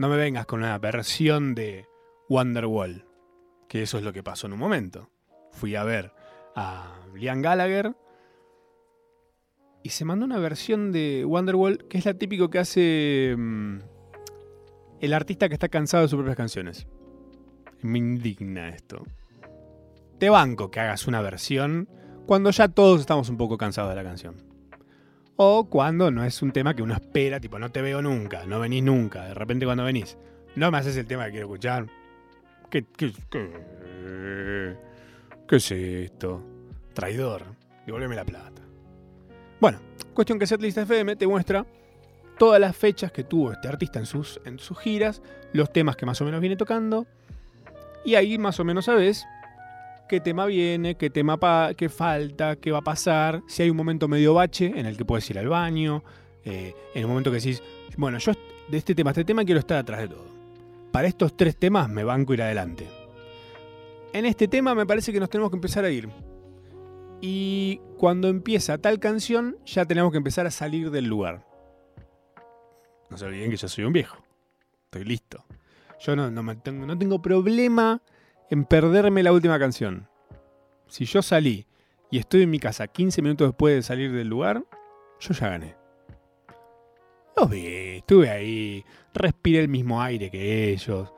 No 0.00 0.08
me 0.08 0.16
vengas 0.16 0.46
con 0.46 0.60
una 0.60 0.76
versión 0.78 1.54
de 1.54 1.86
Wonderwall, 2.28 3.04
que 3.68 3.82
eso 3.82 3.98
es 3.98 4.04
lo 4.04 4.12
que 4.12 4.22
pasó 4.22 4.48
en 4.48 4.54
un 4.54 4.58
momento. 4.58 5.08
Fui 5.52 5.76
a 5.76 5.84
ver 5.84 6.12
a 6.54 6.98
Liam 7.14 7.42
Gallagher 7.42 7.94
y 9.82 9.90
se 9.90 10.04
mandó 10.04 10.24
una 10.24 10.38
versión 10.38 10.92
de 10.92 11.24
Wonderwall 11.24 11.86
que 11.88 11.98
es 11.98 12.04
la 12.04 12.14
típico 12.14 12.50
que 12.50 12.58
hace 12.58 13.34
mm, 13.36 13.78
el 15.00 15.14
artista 15.14 15.48
que 15.48 15.54
está 15.54 15.68
cansado 15.68 16.02
de 16.02 16.08
sus 16.08 16.16
propias 16.16 16.36
canciones. 16.36 16.86
Me 17.82 17.98
indigna 17.98 18.70
esto. 18.70 19.04
Te 20.18 20.30
banco 20.30 20.70
que 20.70 20.80
hagas 20.80 21.06
una 21.06 21.20
versión 21.20 21.88
cuando 22.26 22.50
ya 22.50 22.68
todos 22.68 23.00
estamos 23.00 23.28
un 23.28 23.36
poco 23.36 23.56
cansados 23.56 23.90
de 23.90 23.96
la 23.96 24.04
canción. 24.04 24.36
O 25.36 25.70
cuando 25.70 26.10
no 26.10 26.24
es 26.24 26.42
un 26.42 26.50
tema 26.50 26.74
que 26.74 26.82
uno 26.82 26.94
espera, 26.94 27.38
tipo, 27.38 27.60
no 27.60 27.70
te 27.70 27.80
veo 27.80 28.02
nunca, 28.02 28.44
no 28.44 28.58
venís 28.58 28.82
nunca, 28.82 29.26
de 29.26 29.34
repente 29.34 29.64
cuando 29.64 29.84
venís, 29.84 30.18
no 30.56 30.72
me 30.72 30.78
haces 30.78 30.96
el 30.96 31.06
tema 31.06 31.26
que 31.26 31.30
quiero 31.30 31.46
escuchar. 31.46 31.86
¿Qué, 32.68 32.84
qué, 32.84 33.12
qué, 33.30 34.76
es 35.56 35.70
esto? 35.70 36.44
Traidor. 36.92 37.44
Devolveme 37.86 38.16
la 38.16 38.24
plata. 38.24 38.67
Bueno, 39.60 39.80
cuestión 40.14 40.38
que 40.38 40.46
Setlist 40.46 40.78
FM 40.78 41.16
te 41.16 41.26
muestra 41.26 41.66
todas 42.38 42.60
las 42.60 42.76
fechas 42.76 43.10
que 43.10 43.24
tuvo 43.24 43.52
este 43.52 43.68
artista 43.68 43.98
en 43.98 44.06
sus, 44.06 44.40
en 44.44 44.58
sus 44.58 44.78
giras, 44.78 45.20
los 45.52 45.72
temas 45.72 45.96
que 45.96 46.06
más 46.06 46.20
o 46.20 46.24
menos 46.24 46.40
viene 46.40 46.56
tocando, 46.56 47.06
y 48.04 48.14
ahí 48.14 48.38
más 48.38 48.60
o 48.60 48.64
menos 48.64 48.84
sabes 48.84 49.26
qué 50.08 50.20
tema 50.20 50.46
viene, 50.46 50.94
qué 50.94 51.10
tema 51.10 51.38
qué 51.76 51.88
falta, 51.88 52.56
qué 52.56 52.70
va 52.70 52.78
a 52.78 52.82
pasar, 52.82 53.42
si 53.48 53.62
hay 53.62 53.70
un 53.70 53.76
momento 53.76 54.08
medio 54.08 54.34
bache 54.34 54.72
en 54.74 54.86
el 54.86 54.96
que 54.96 55.04
puedes 55.04 55.28
ir 55.30 55.38
al 55.38 55.48
baño, 55.48 56.02
eh, 56.44 56.74
en 56.94 57.02
el 57.02 57.08
momento 57.08 57.30
que 57.30 57.38
decís, 57.38 57.62
bueno, 57.96 58.18
yo 58.18 58.32
de 58.68 58.78
este 58.78 58.94
tema, 58.94 59.10
este 59.10 59.24
tema 59.24 59.44
quiero 59.44 59.58
estar 59.58 59.78
atrás 59.78 60.00
de 60.00 60.08
todo. 60.08 60.26
Para 60.92 61.08
estos 61.08 61.36
tres 61.36 61.56
temas 61.56 61.88
me 61.88 62.04
banco 62.04 62.32
ir 62.32 62.42
adelante. 62.42 62.86
En 64.12 64.24
este 64.24 64.48
tema 64.48 64.74
me 64.74 64.86
parece 64.86 65.12
que 65.12 65.20
nos 65.20 65.28
tenemos 65.28 65.50
que 65.50 65.56
empezar 65.56 65.84
a 65.84 65.90
ir. 65.90 66.08
Y 67.20 67.80
cuando 67.96 68.28
empieza 68.28 68.78
tal 68.78 69.00
canción, 69.00 69.58
ya 69.64 69.84
tenemos 69.84 70.12
que 70.12 70.18
empezar 70.18 70.46
a 70.46 70.50
salir 70.50 70.90
del 70.90 71.06
lugar. 71.06 71.44
No 73.10 73.16
se 73.16 73.24
olviden 73.24 73.50
que 73.50 73.56
yo 73.56 73.68
soy 73.68 73.84
un 73.84 73.92
viejo. 73.92 74.18
Estoy 74.84 75.04
listo. 75.04 75.44
Yo 76.00 76.14
no, 76.14 76.30
no, 76.30 76.58
tengo, 76.58 76.86
no 76.86 76.96
tengo 76.96 77.20
problema 77.20 78.02
en 78.50 78.64
perderme 78.64 79.22
la 79.22 79.32
última 79.32 79.58
canción. 79.58 80.08
Si 80.86 81.04
yo 81.04 81.22
salí 81.22 81.66
y 82.10 82.18
estoy 82.18 82.42
en 82.42 82.50
mi 82.50 82.60
casa 82.60 82.86
15 82.86 83.20
minutos 83.22 83.48
después 83.48 83.74
de 83.74 83.82
salir 83.82 84.12
del 84.12 84.28
lugar, 84.28 84.64
yo 85.20 85.34
ya 85.34 85.48
gané. 85.48 85.76
Los 87.36 87.50
vi, 87.50 87.66
estuve 87.98 88.30
ahí, 88.30 88.84
respiré 89.12 89.60
el 89.60 89.68
mismo 89.68 90.00
aire 90.02 90.30
que 90.30 90.72
ellos. 90.72 91.12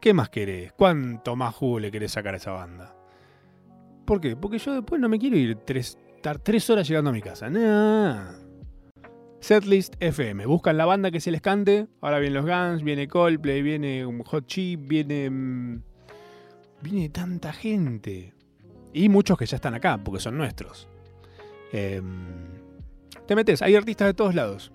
¿Qué 0.00 0.14
más 0.14 0.28
querés? 0.28 0.72
¿Cuánto 0.72 1.36
más 1.36 1.54
jugo 1.54 1.80
le 1.80 1.90
querés 1.90 2.12
sacar 2.12 2.34
a 2.34 2.36
esa 2.36 2.52
banda? 2.52 2.95
¿Por 4.06 4.20
qué? 4.20 4.36
Porque 4.36 4.58
yo 4.58 4.74
después 4.74 5.00
no 5.00 5.08
me 5.08 5.18
quiero 5.18 5.36
ir 5.36 5.56
tres, 5.66 5.98
estar 6.14 6.38
tres 6.38 6.70
horas 6.70 6.88
llegando 6.88 7.10
a 7.10 7.12
mi 7.12 7.20
casa. 7.20 7.50
Nah. 7.50 8.46
Setlist 9.40 9.94
FM. 10.00 10.46
Buscan 10.46 10.76
la 10.76 10.86
banda 10.86 11.10
que 11.10 11.20
se 11.20 11.30
les 11.30 11.40
cante. 11.40 11.88
Ahora 12.00 12.18
vienen 12.18 12.42
los 12.42 12.46
Guns, 12.46 12.82
viene 12.82 13.06
Coldplay, 13.06 13.62
viene 13.62 14.04
Hot 14.24 14.46
Chip, 14.46 14.88
viene. 14.88 15.28
Mm, 15.28 15.82
viene 16.82 17.08
tanta 17.10 17.52
gente. 17.52 18.32
Y 18.92 19.08
muchos 19.08 19.36
que 19.36 19.46
ya 19.46 19.56
están 19.56 19.74
acá, 19.74 19.98
porque 20.02 20.20
son 20.20 20.38
nuestros. 20.38 20.88
Em, 21.72 22.04
te 23.26 23.36
metes, 23.36 23.60
hay 23.60 23.74
artistas 23.74 24.08
de 24.08 24.14
todos 24.14 24.34
lados. 24.34 24.72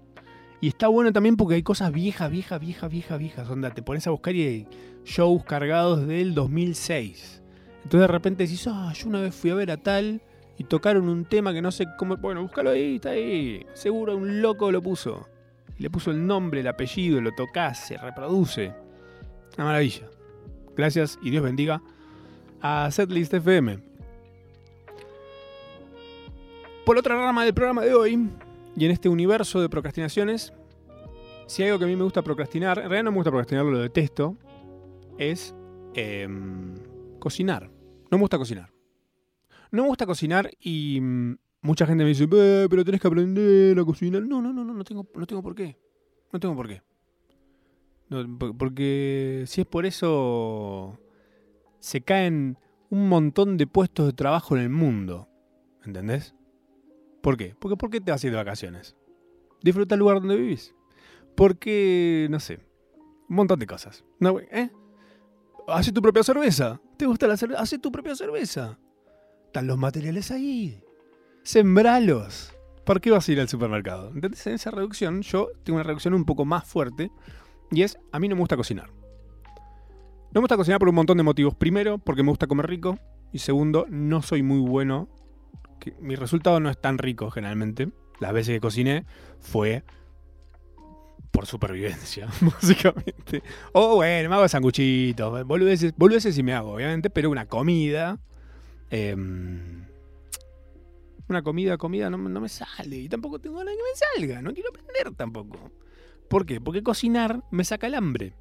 Y 0.59 0.67
está 0.67 0.87
bueno 0.87 1.11
también 1.11 1.37
porque 1.37 1.55
hay 1.55 1.63
cosas 1.63 1.91
viejas, 1.91 2.29
viejas, 2.29 2.59
viejas, 2.59 2.91
viejas, 2.91 3.17
viejas. 3.17 3.49
Onda, 3.49 3.73
te 3.73 3.81
pones 3.81 4.05
a 4.05 4.11
buscar 4.11 4.35
y 4.35 4.45
hay 4.45 4.67
shows 5.05 5.43
cargados 5.43 6.05
del 6.05 6.35
2006. 6.35 7.40
Entonces 7.83 8.01
de 8.01 8.07
repente 8.07 8.43
decís, 8.43 8.67
ah, 8.67 8.91
yo 8.93 9.07
una 9.07 9.21
vez 9.21 9.35
fui 9.35 9.49
a 9.49 9.55
ver 9.55 9.71
a 9.71 9.77
tal 9.77 10.21
y 10.57 10.63
tocaron 10.63 11.09
un 11.09 11.25
tema 11.25 11.53
que 11.53 11.61
no 11.61 11.71
sé 11.71 11.87
cómo. 11.97 12.17
Bueno, 12.17 12.41
búscalo 12.43 12.69
ahí, 12.71 12.95
está 12.95 13.11
ahí. 13.11 13.65
Seguro 13.73 14.15
un 14.15 14.41
loco 14.41 14.71
lo 14.71 14.81
puso. 14.81 15.27
le 15.77 15.89
puso 15.89 16.11
el 16.11 16.25
nombre, 16.25 16.59
el 16.59 16.67
apellido, 16.67 17.19
lo 17.21 17.31
tocas, 17.31 17.87
se 17.87 17.97
reproduce. 17.97 18.71
Una 19.57 19.65
maravilla. 19.65 20.07
Gracias 20.75 21.17
y 21.21 21.31
Dios 21.31 21.43
bendiga 21.43 21.81
a 22.61 22.89
Setlist 22.91 23.33
FM. 23.33 23.79
Por 26.85 26.97
otra 26.97 27.15
rama 27.15 27.43
del 27.43 27.53
programa 27.53 27.81
de 27.81 27.93
hoy, 27.93 28.29
y 28.75 28.85
en 28.85 28.91
este 28.91 29.09
universo 29.09 29.61
de 29.61 29.69
procrastinaciones, 29.69 30.53
si 31.47 31.63
algo 31.63 31.77
que 31.77 31.85
a 31.85 31.87
mí 31.87 31.95
me 31.95 32.03
gusta 32.03 32.21
procrastinar, 32.21 32.77
en 32.77 32.83
realidad 32.83 33.03
no 33.03 33.11
me 33.11 33.17
gusta 33.17 33.31
procrastinar, 33.31 33.65
lo 33.65 33.79
detesto, 33.79 34.35
es 35.17 35.53
em, 35.93 36.75
cocinar. 37.21 37.71
No 38.11 38.17
me 38.17 38.19
gusta 38.19 38.37
cocinar. 38.37 38.73
No 39.71 39.83
me 39.83 39.87
gusta 39.87 40.05
cocinar 40.05 40.51
y 40.59 40.99
mm, 40.99 41.37
mucha 41.61 41.85
gente 41.85 42.03
me 42.03 42.09
dice, 42.09 42.27
pero 42.27 42.83
tenés 42.83 42.99
que 42.99 43.07
aprender 43.07 43.79
a 43.79 43.85
cocinar. 43.85 44.23
No, 44.23 44.41
no, 44.41 44.51
no, 44.51 44.65
no, 44.65 44.73
no 44.73 44.83
tengo, 44.83 45.07
no 45.15 45.25
tengo 45.25 45.41
por 45.41 45.55
qué. 45.55 45.77
No 46.33 46.39
tengo 46.39 46.55
por 46.55 46.67
qué. 46.67 46.81
porque 48.57 49.45
si 49.47 49.61
es 49.61 49.67
por 49.67 49.85
eso, 49.85 50.99
se 51.79 52.01
caen 52.01 52.57
un 52.89 53.07
montón 53.07 53.55
de 53.55 53.67
puestos 53.67 54.07
de 54.07 54.13
trabajo 54.13 54.57
en 54.57 54.63
el 54.63 54.69
mundo. 54.69 55.29
¿Entendés? 55.85 56.35
¿Por 57.21 57.37
qué? 57.37 57.55
Porque 57.57 57.77
¿por 57.77 57.89
qué 57.89 58.01
te 58.01 58.11
vas 58.11 58.23
a 58.23 58.27
ir 58.27 58.33
de 58.33 58.37
vacaciones? 58.37 58.95
Disfruta 59.63 59.95
el 59.95 59.99
lugar 59.99 60.19
donde 60.19 60.35
vivís. 60.35 60.75
Porque, 61.35 62.27
no 62.29 62.39
sé, 62.39 62.59
un 63.29 63.35
montón 63.35 63.59
de 63.59 63.67
cosas. 63.67 64.03
No, 64.19 64.39
¿eh? 64.39 64.69
Hace 65.67 65.91
tu 65.91 66.01
propia 66.01 66.23
cerveza. 66.23 66.81
¿Te 67.01 67.07
gusta 67.07 67.25
la 67.25 67.35
cerveza? 67.35 67.59
Hace 67.59 67.79
tu 67.79 67.91
propia 67.91 68.15
cerveza. 68.15 68.77
Están 69.47 69.65
los 69.65 69.75
materiales 69.75 70.29
ahí. 70.29 70.83
Sembralos. 71.41 72.53
¿Por 72.85 73.01
qué 73.01 73.09
vas 73.09 73.27
a 73.27 73.31
ir 73.31 73.39
al 73.39 73.49
supermercado? 73.49 74.11
Entonces, 74.13 74.45
en 74.45 74.53
esa 74.53 74.69
reducción, 74.69 75.23
yo 75.23 75.49
tengo 75.63 75.77
una 75.77 75.83
reducción 75.83 76.13
un 76.13 76.25
poco 76.25 76.45
más 76.45 76.63
fuerte. 76.63 77.09
Y 77.71 77.81
es, 77.81 77.97
a 78.11 78.19
mí 78.19 78.27
no 78.27 78.35
me 78.35 78.41
gusta 78.41 78.55
cocinar. 78.55 78.91
No 78.91 80.35
me 80.35 80.41
gusta 80.41 80.57
cocinar 80.57 80.77
por 80.77 80.89
un 80.89 80.95
montón 80.95 81.17
de 81.17 81.23
motivos. 81.23 81.55
Primero, 81.55 81.97
porque 81.97 82.21
me 82.21 82.29
gusta 82.29 82.45
comer 82.45 82.67
rico. 82.67 82.99
Y 83.33 83.39
segundo, 83.39 83.87
no 83.89 84.21
soy 84.21 84.43
muy 84.43 84.59
bueno 84.59 85.09
mi 85.99 86.15
resultado 86.15 86.59
no 86.59 86.69
es 86.69 86.79
tan 86.79 86.97
rico 86.97 87.31
generalmente. 87.31 87.89
Las 88.19 88.33
veces 88.33 88.55
que 88.55 88.61
cociné 88.61 89.05
fue 89.39 89.83
por 91.31 91.45
supervivencia, 91.45 92.27
básicamente. 92.41 93.43
O 93.73 93.95
bueno, 93.95 94.29
me 94.29 94.35
hago 94.35 94.47
sanguchitos, 94.47 95.45
boludeces, 95.45 96.37
y 96.37 96.43
me 96.43 96.53
hago, 96.53 96.73
obviamente, 96.73 97.09
pero 97.09 97.29
una 97.29 97.47
comida. 97.47 98.19
Em, 98.89 99.85
una 101.27 101.41
comida, 101.41 101.77
comida 101.77 102.09
no, 102.09 102.17
no, 102.17 102.41
me 102.41 102.49
sale. 102.49 102.97
Y 102.97 103.09
tampoco 103.09 103.39
tengo 103.39 103.57
ganas 103.57 103.75
que 103.75 103.81
me 103.81 104.27
salga. 104.27 104.41
No 104.41 104.53
quiero 104.53 104.69
aprender 104.69 105.15
tampoco. 105.15 105.71
¿Por 106.29 106.45
qué? 106.45 106.59
Porque 106.59 106.83
cocinar 106.83 107.43
me 107.51 107.63
saca 107.63 107.87
el 107.87 107.95
hambre. 107.95 108.35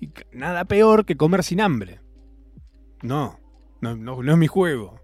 Y 0.00 0.10
nada 0.32 0.64
peor 0.64 1.04
que 1.04 1.16
comer 1.16 1.42
sin 1.42 1.60
hambre. 1.60 2.00
No, 3.02 3.38
no, 3.80 3.96
no, 3.96 4.22
no 4.22 4.32
es 4.32 4.38
mi 4.38 4.46
juego 4.46 5.02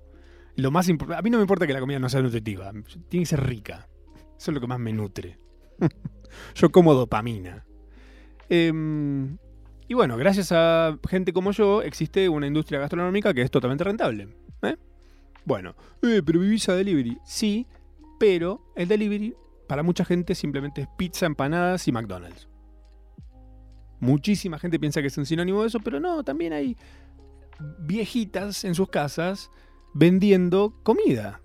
lo 0.58 0.72
más 0.72 0.88
A 0.88 1.22
mí 1.22 1.30
no 1.30 1.38
me 1.38 1.42
importa 1.42 1.66
que 1.66 1.72
la 1.72 1.80
comida 1.80 1.98
no 2.00 2.08
sea 2.08 2.20
nutritiva. 2.20 2.72
Tiene 3.08 3.22
que 3.22 3.26
ser 3.26 3.46
rica. 3.46 3.88
Eso 4.36 4.50
es 4.50 4.54
lo 4.54 4.60
que 4.60 4.66
más 4.66 4.80
me 4.80 4.92
nutre. 4.92 5.38
yo 6.54 6.70
como 6.70 6.94
dopamina. 6.94 7.64
Em, 8.48 9.36
y 9.86 9.94
bueno, 9.94 10.16
gracias 10.16 10.52
a 10.52 10.98
gente 11.08 11.32
como 11.32 11.50
yo, 11.52 11.82
existe 11.82 12.28
una 12.28 12.46
industria 12.46 12.78
gastronómica 12.78 13.32
que 13.34 13.42
es 13.42 13.50
totalmente 13.50 13.84
rentable. 13.84 14.28
¿eh? 14.62 14.76
Bueno, 15.44 15.74
eh, 16.02 16.22
pero 16.24 16.40
vivís 16.40 16.68
a 16.68 16.74
delivery. 16.74 17.18
Sí, 17.24 17.66
pero 18.18 18.72
el 18.76 18.88
delivery 18.88 19.34
para 19.66 19.82
mucha 19.82 20.04
gente 20.04 20.34
simplemente 20.34 20.82
es 20.82 20.88
pizza, 20.96 21.26
empanadas 21.26 21.86
y 21.88 21.92
McDonald's. 21.92 22.48
Muchísima 24.00 24.58
gente 24.58 24.78
piensa 24.78 25.00
que 25.00 25.08
es 25.08 25.18
un 25.18 25.26
sinónimo 25.26 25.62
de 25.62 25.68
eso, 25.68 25.80
pero 25.80 26.00
no, 26.00 26.22
también 26.22 26.52
hay 26.52 26.76
viejitas 27.80 28.64
en 28.64 28.74
sus 28.74 28.88
casas 28.88 29.50
vendiendo 29.94 30.74
comida. 30.82 31.40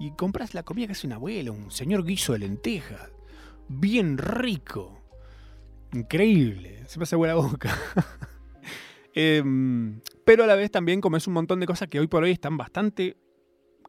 Y 0.00 0.10
compras 0.12 0.54
la 0.54 0.64
comida 0.64 0.86
que 0.86 0.92
hace 0.92 1.06
un 1.06 1.12
abuelo, 1.12 1.52
un 1.52 1.70
señor 1.70 2.04
guiso 2.04 2.32
de 2.32 2.40
lentejas. 2.40 3.13
Bien 3.68 4.18
rico. 4.18 5.00
Increíble. 5.92 6.84
Se 6.86 6.98
me 6.98 7.04
hace 7.04 7.16
buena 7.16 7.34
boca. 7.34 7.76
Em, 9.16 10.00
pero 10.24 10.42
a 10.42 10.48
la 10.48 10.56
vez 10.56 10.72
también 10.72 11.00
comes 11.00 11.28
un 11.28 11.34
montón 11.34 11.60
de 11.60 11.66
cosas 11.66 11.86
que 11.86 12.00
hoy 12.00 12.08
por 12.08 12.24
hoy 12.24 12.32
están 12.32 12.56
bastante 12.56 13.16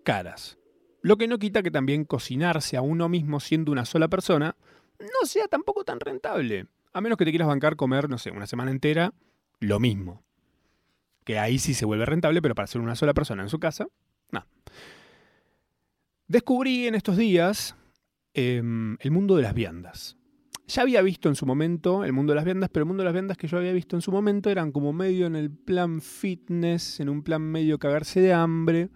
caras. 0.03 0.59
Lo 1.01 1.17
que 1.17 1.27
no 1.27 1.39
quita 1.39 1.63
que 1.63 1.71
también 1.71 2.05
cocinarse 2.05 2.77
a 2.77 2.83
uno 2.83 3.09
mismo 3.09 3.39
siendo 3.39 3.71
una 3.71 3.85
sola 3.85 4.07
persona 4.07 4.55
no 4.99 5.25
sea 5.25 5.47
tampoco 5.47 5.83
tan 5.83 5.99
rentable. 5.99 6.67
A 6.93 7.01
menos 7.01 7.17
que 7.17 7.25
te 7.25 7.31
quieras 7.31 7.47
bancar 7.47 7.75
comer, 7.75 8.07
no 8.07 8.19
sé, 8.19 8.29
una 8.29 8.45
semana 8.45 8.69
entera, 8.69 9.15
lo 9.59 9.79
mismo 9.79 10.25
que 11.25 11.39
ahí 11.39 11.59
sí 11.59 11.73
se 11.73 11.85
vuelve 11.85 12.05
rentable, 12.05 12.41
pero 12.41 12.55
para 12.55 12.67
ser 12.67 12.79
una 12.79 12.95
sola 12.95 13.13
persona 13.13 13.43
en 13.43 13.49
su 13.49 13.59
casa, 13.59 13.87
no. 14.31 14.45
Descubrí 16.27 16.87
en 16.87 16.95
estos 16.95 17.17
días 17.17 17.75
em, 18.35 18.97
el 18.99 19.11
mundo 19.11 19.35
de 19.35 19.41
las 19.41 19.53
viandas. 19.53 20.17
Ya 20.67 20.81
había 20.81 21.01
visto 21.01 21.29
en 21.29 21.35
su 21.35 21.45
momento 21.45 22.03
el 22.03 22.13
mundo 22.13 22.33
de 22.33 22.35
las 22.35 22.45
viandas, 22.45 22.69
pero 22.71 22.83
el 22.83 22.87
mundo 22.87 23.01
de 23.01 23.05
las 23.05 23.13
viandas 23.13 23.37
que 23.37 23.47
yo 23.47 23.57
había 23.57 23.71
visto 23.71 23.95
en 23.95 24.01
su 24.01 24.11
momento 24.11 24.49
eran 24.49 24.71
como 24.71 24.93
medio 24.93 25.27
en 25.27 25.35
el 25.35 25.51
plan 25.51 26.01
fitness, 26.01 26.99
en 26.99 27.09
un 27.09 27.23
plan 27.23 27.41
medio 27.41 27.77
cagarse 27.77 28.19
de 28.19 28.33
hambre, 28.33 28.89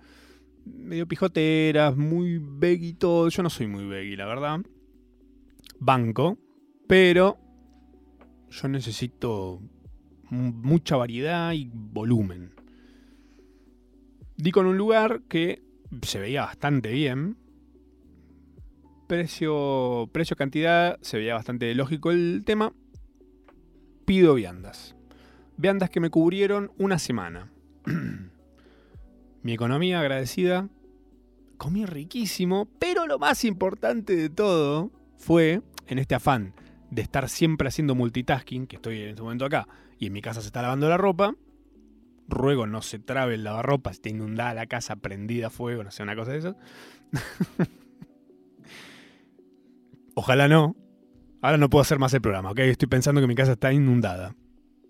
medio 0.66 1.08
pijoteras, 1.08 1.96
muy 1.96 2.40
veggie 2.40 2.94
todo. 2.94 3.30
Yo 3.30 3.44
no 3.44 3.50
soy 3.50 3.68
muy 3.68 3.86
veggie, 3.86 4.18
la 4.18 4.26
verdad. 4.26 4.60
Banco, 5.80 6.38
pero 6.88 7.38
yo 8.50 8.68
necesito 8.68 9.62
mucha 10.32 10.96
variedad 10.98 11.54
y 11.54 11.70
volumen. 11.74 12.52
Di 14.38 14.52
con 14.52 14.66
un 14.66 14.78
lugar 14.78 15.22
que 15.28 15.62
se 16.02 16.20
veía 16.20 16.46
bastante 16.46 16.92
bien. 16.92 17.38
Precio, 19.10 20.08
precio 20.12 20.36
cantidad, 20.36 21.00
se 21.02 21.18
veía 21.18 21.34
bastante 21.34 21.74
lógico 21.74 22.12
el 22.12 22.44
tema. 22.46 22.74
Pido 24.06 24.36
viandas. 24.36 24.96
Viandas 25.58 25.90
que 25.90 26.00
me 26.00 26.12
cubrieron 26.12 26.72
una 26.78 27.00
semana. 27.00 27.52
Mi 29.42 29.54
economía 29.54 30.00
agradecida 30.00 30.70
comí 31.58 31.88
riquísimo, 31.88 32.70
pero 32.78 33.08
lo 33.08 33.18
más 33.18 33.46
importante 33.46 34.16
de 34.16 34.30
todo 34.30 34.92
fue, 35.18 35.64
en 35.88 35.98
este 35.98 36.14
afán 36.14 36.54
de 36.92 37.02
estar 37.02 37.30
siempre 37.30 37.68
haciendo 37.68 37.96
multitasking, 37.96 38.68
que 38.68 38.76
estoy 38.76 39.02
en 39.02 39.10
este 39.10 39.24
momento 39.24 39.44
acá, 39.44 39.68
y 39.98 40.06
en 40.06 40.14
mi 40.14 40.22
casa 40.22 40.42
se 40.42 40.48
está 40.48 40.62
lavando 40.62 40.88
la 40.88 40.98
ropa, 40.98 41.34
ruego 42.28 42.68
no 42.68 42.84
se 42.84 43.00
trabe 43.00 43.34
el 43.34 43.44
lavarropa, 43.44 43.90
está 43.90 44.10
inundada 44.10 44.54
la 44.54 44.68
casa, 44.68 44.98
prendida 44.98 45.48
a 45.48 45.50
fuego, 45.50 45.84
no 45.84 45.90
sé, 45.90 46.04
una 46.04 46.16
cosa 46.16 46.32
de 46.32 46.38
eso. 46.38 46.56
Ojalá 50.20 50.50
no. 50.50 50.76
Ahora 51.42 51.58
no 51.58 51.70
puedo 51.70 51.82
hacer 51.82 51.98
más 51.98 52.14
el 52.14 52.20
programa, 52.20 52.52
¿ok? 52.52 52.60
Estoy 52.60 52.90
pensando 52.90 53.22
que 53.22 53.28
mi 53.28 53.36
casa 53.36 53.54
está 53.54 53.72
inundada. 53.72 54.36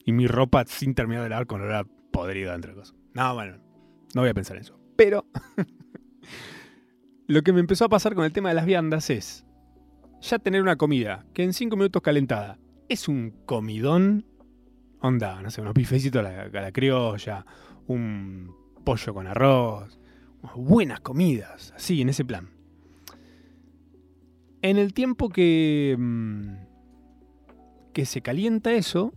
Y 0.04 0.12
mi 0.12 0.26
ropa 0.26 0.64
sin 0.66 0.96
terminar 0.96 1.22
de 1.22 1.30
lavar 1.30 1.46
con 1.46 1.62
olor 1.62 1.76
a 1.76 1.84
podrido 2.12 2.52
entre 2.52 2.74
cosas. 2.74 2.96
No, 3.14 3.36
bueno, 3.36 3.60
no 4.16 4.22
voy 4.22 4.32
a 4.32 4.34
pensar 4.34 4.58
eso. 4.58 4.80
Pero 4.96 5.28
lo 7.28 7.44
que 7.44 7.54
me 7.54 7.60
empezó 7.60 7.86
a 7.86 7.90
pasar 7.90 8.16
con 8.16 8.26
el 8.26 8.34
tema 8.34 8.50
de 8.50 8.56
las 8.56 8.66
viandas 8.66 9.12
es 9.12 9.46
ya 10.20 10.40
tener 10.40 10.64
una 10.64 10.78
comida 10.78 11.28
que 11.36 11.44
en 11.44 11.54
5 11.54 11.76
minutos 11.76 12.02
calentada 12.02 12.58
es 12.88 13.08
un 13.08 13.30
comidón. 13.46 14.26
Onda, 15.00 15.44
no 15.44 15.52
sé, 15.52 15.62
unos 15.62 15.76
bifecitos 15.76 16.26
a 16.26 16.50
la, 16.50 16.72
criolla, 16.72 17.46
un 17.86 18.52
pollo 18.84 19.14
con 19.14 19.28
arroz, 19.28 20.00
buenas 20.56 21.02
comidas, 21.02 21.72
así, 21.76 22.02
en 22.02 22.10
ese 22.10 22.26
plan. 22.26 22.59
En 24.62 24.78
el 24.78 24.94
tiempo 24.94 25.30
que, 25.30 25.96
mm, 25.98 26.54
que 27.94 28.06
se 28.06 28.22
calienta 28.22 28.74
eso, 28.74 29.14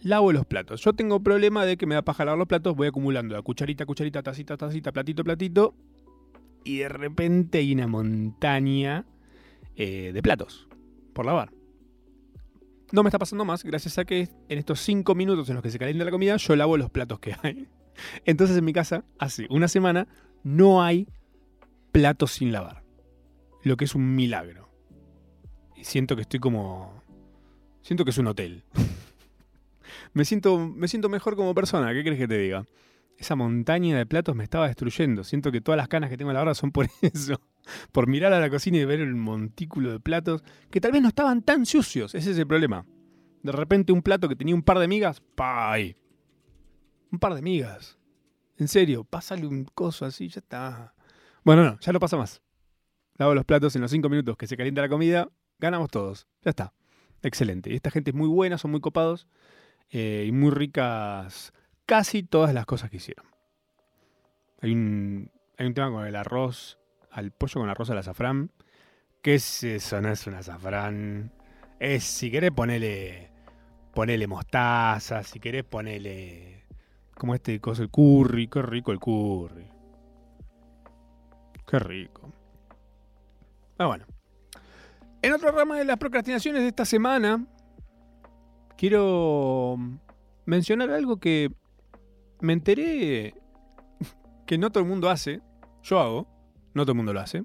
lavo 0.00 0.32
los 0.32 0.46
platos. 0.46 0.82
Yo 0.82 0.92
tengo 0.92 1.20
problema 1.22 1.64
de 1.64 1.76
que 1.76 1.86
me 1.86 1.94
da 1.94 2.02
paja 2.02 2.24
lavar 2.24 2.38
los 2.38 2.48
platos, 2.48 2.76
voy 2.76 2.88
acumulando 2.88 3.34
la 3.34 3.42
cucharita, 3.42 3.86
cucharita, 3.86 4.22
tacita, 4.22 4.56
tacita, 4.56 4.92
platito, 4.92 5.24
platito, 5.24 5.74
y 6.64 6.78
de 6.78 6.88
repente 6.88 7.58
hay 7.58 7.72
una 7.72 7.86
montaña 7.86 9.06
eh, 9.76 10.10
de 10.12 10.22
platos 10.22 10.68
por 11.12 11.26
lavar. 11.26 11.52
No 12.92 13.02
me 13.02 13.08
está 13.08 13.18
pasando 13.18 13.44
más, 13.44 13.64
gracias 13.64 13.98
a 13.98 14.04
que 14.04 14.28
en 14.48 14.58
estos 14.58 14.80
5 14.80 15.14
minutos 15.14 15.48
en 15.48 15.54
los 15.54 15.62
que 15.62 15.70
se 15.70 15.78
calienta 15.78 16.04
la 16.04 16.10
comida, 16.10 16.36
yo 16.36 16.56
lavo 16.56 16.76
los 16.76 16.90
platos 16.90 17.20
que 17.20 17.34
hay. 17.42 17.68
Entonces 18.24 18.56
en 18.56 18.64
mi 18.64 18.72
casa, 18.72 19.04
hace 19.18 19.46
una 19.50 19.68
semana, 19.68 20.08
no 20.44 20.82
hay 20.82 21.08
platos 21.90 22.32
sin 22.32 22.52
lavar. 22.52 22.82
Lo 23.62 23.76
que 23.76 23.84
es 23.84 23.94
un 23.94 24.14
milagro. 24.14 24.61
Siento 25.82 26.16
que 26.16 26.22
estoy 26.22 26.40
como... 26.40 27.02
Siento 27.82 28.04
que 28.04 28.10
es 28.10 28.18
un 28.18 28.28
hotel. 28.28 28.64
me, 30.12 30.24
siento, 30.24 30.58
me 30.58 30.88
siento 30.88 31.08
mejor 31.08 31.36
como 31.36 31.54
persona, 31.54 31.92
¿qué 31.92 32.02
crees 32.02 32.18
que 32.18 32.28
te 32.28 32.38
diga? 32.38 32.64
Esa 33.18 33.36
montaña 33.36 33.98
de 33.98 34.06
platos 34.06 34.34
me 34.34 34.44
estaba 34.44 34.66
destruyendo. 34.66 35.24
Siento 35.24 35.52
que 35.52 35.60
todas 35.60 35.76
las 35.76 35.88
canas 35.88 36.10
que 36.10 36.16
tengo 36.16 36.30
en 36.30 36.34
la 36.34 36.40
barra 36.40 36.54
son 36.54 36.72
por 36.72 36.88
eso 37.02 37.40
por 37.92 38.06
mirar 38.06 38.32
a 38.32 38.40
la 38.40 38.50
cocina 38.50 38.78
y 38.78 38.84
ver 38.84 39.00
el 39.00 39.14
montículo 39.14 39.92
de 39.92 40.00
platos 40.00 40.42
que 40.70 40.80
tal 40.80 40.92
vez 40.92 41.02
no 41.02 41.08
estaban 41.08 41.42
tan 41.42 41.66
sucios. 41.66 42.14
Ese 42.14 42.32
es 42.32 42.38
el 42.38 42.46
problema. 42.46 42.86
De 43.42 43.52
repente 43.52 43.92
un 43.92 44.02
plato 44.02 44.28
que 44.28 44.36
tenía 44.36 44.54
un 44.54 44.62
par 44.62 44.78
de 44.78 44.88
migas, 44.88 45.20
¡pay! 45.34 45.96
Un 47.10 47.18
par 47.18 47.34
de 47.34 47.42
migas. 47.42 47.98
En 48.56 48.68
serio, 48.68 49.04
pásale 49.04 49.46
un 49.46 49.64
coso 49.64 50.04
así, 50.04 50.28
ya 50.28 50.40
está. 50.40 50.94
Bueno, 51.44 51.64
no, 51.64 51.78
ya 51.80 51.92
no 51.92 52.00
pasa 52.00 52.16
más. 52.16 52.40
Lavo 53.16 53.34
los 53.34 53.44
platos 53.44 53.74
en 53.76 53.82
los 53.82 53.90
cinco 53.90 54.08
minutos 54.08 54.36
que 54.36 54.46
se 54.46 54.56
calienta 54.56 54.80
la 54.80 54.88
comida, 54.88 55.28
ganamos 55.62 55.90
todos. 55.90 56.26
Ya 56.42 56.50
está. 56.50 56.74
Excelente. 57.22 57.70
Y 57.70 57.76
esta 57.76 57.90
gente 57.90 58.10
es 58.10 58.16
muy 58.16 58.28
buena, 58.28 58.58
son 58.58 58.72
muy 58.72 58.80
copados 58.80 59.28
eh, 59.90 60.24
y 60.26 60.32
muy 60.32 60.50
ricas 60.50 61.52
casi 61.86 62.22
todas 62.22 62.52
las 62.52 62.66
cosas 62.66 62.90
que 62.90 62.96
hicieron. 62.96 63.24
Hay 64.60 64.72
un, 64.72 65.30
hay 65.56 65.66
un 65.66 65.74
tema 65.74 65.90
con 65.90 66.06
el 66.06 66.16
arroz 66.16 66.78
al 67.10 67.30
pollo 67.30 67.60
con 67.60 67.70
arroz 67.70 67.90
al 67.90 67.98
azafrán. 67.98 68.50
¿Qué 69.22 69.36
es 69.36 69.62
eso? 69.62 70.00
No 70.00 70.10
es 70.10 70.26
un 70.26 70.34
azafrán. 70.34 71.32
Es, 71.78 72.04
si 72.04 72.30
querés, 72.30 72.50
ponele, 72.50 73.30
ponele 73.94 74.26
mostaza. 74.26 75.22
Si 75.22 75.38
querés, 75.38 75.64
ponele. 75.64 76.66
Como 77.14 77.34
este 77.34 77.60
coso, 77.60 77.82
el 77.82 77.90
curry. 77.90 78.48
Qué 78.48 78.62
rico 78.62 78.90
el 78.90 78.98
curry. 78.98 79.68
Qué 81.66 81.78
rico. 81.78 82.32
Ah, 83.78 83.86
bueno. 83.86 84.06
En 85.22 85.32
otra 85.32 85.52
rama 85.52 85.78
de 85.78 85.84
las 85.84 85.98
procrastinaciones 85.98 86.62
de 86.62 86.68
esta 86.68 86.84
semana, 86.84 87.46
quiero 88.76 89.76
mencionar 90.46 90.90
algo 90.90 91.18
que 91.18 91.52
me 92.40 92.52
enteré 92.52 93.34
que 94.46 94.58
no 94.58 94.70
todo 94.70 94.82
el 94.82 94.88
mundo 94.88 95.08
hace. 95.08 95.40
Yo 95.84 96.00
hago. 96.00 96.26
No 96.74 96.82
todo 96.82 96.92
el 96.92 96.96
mundo 96.96 97.12
lo 97.12 97.20
hace. 97.20 97.44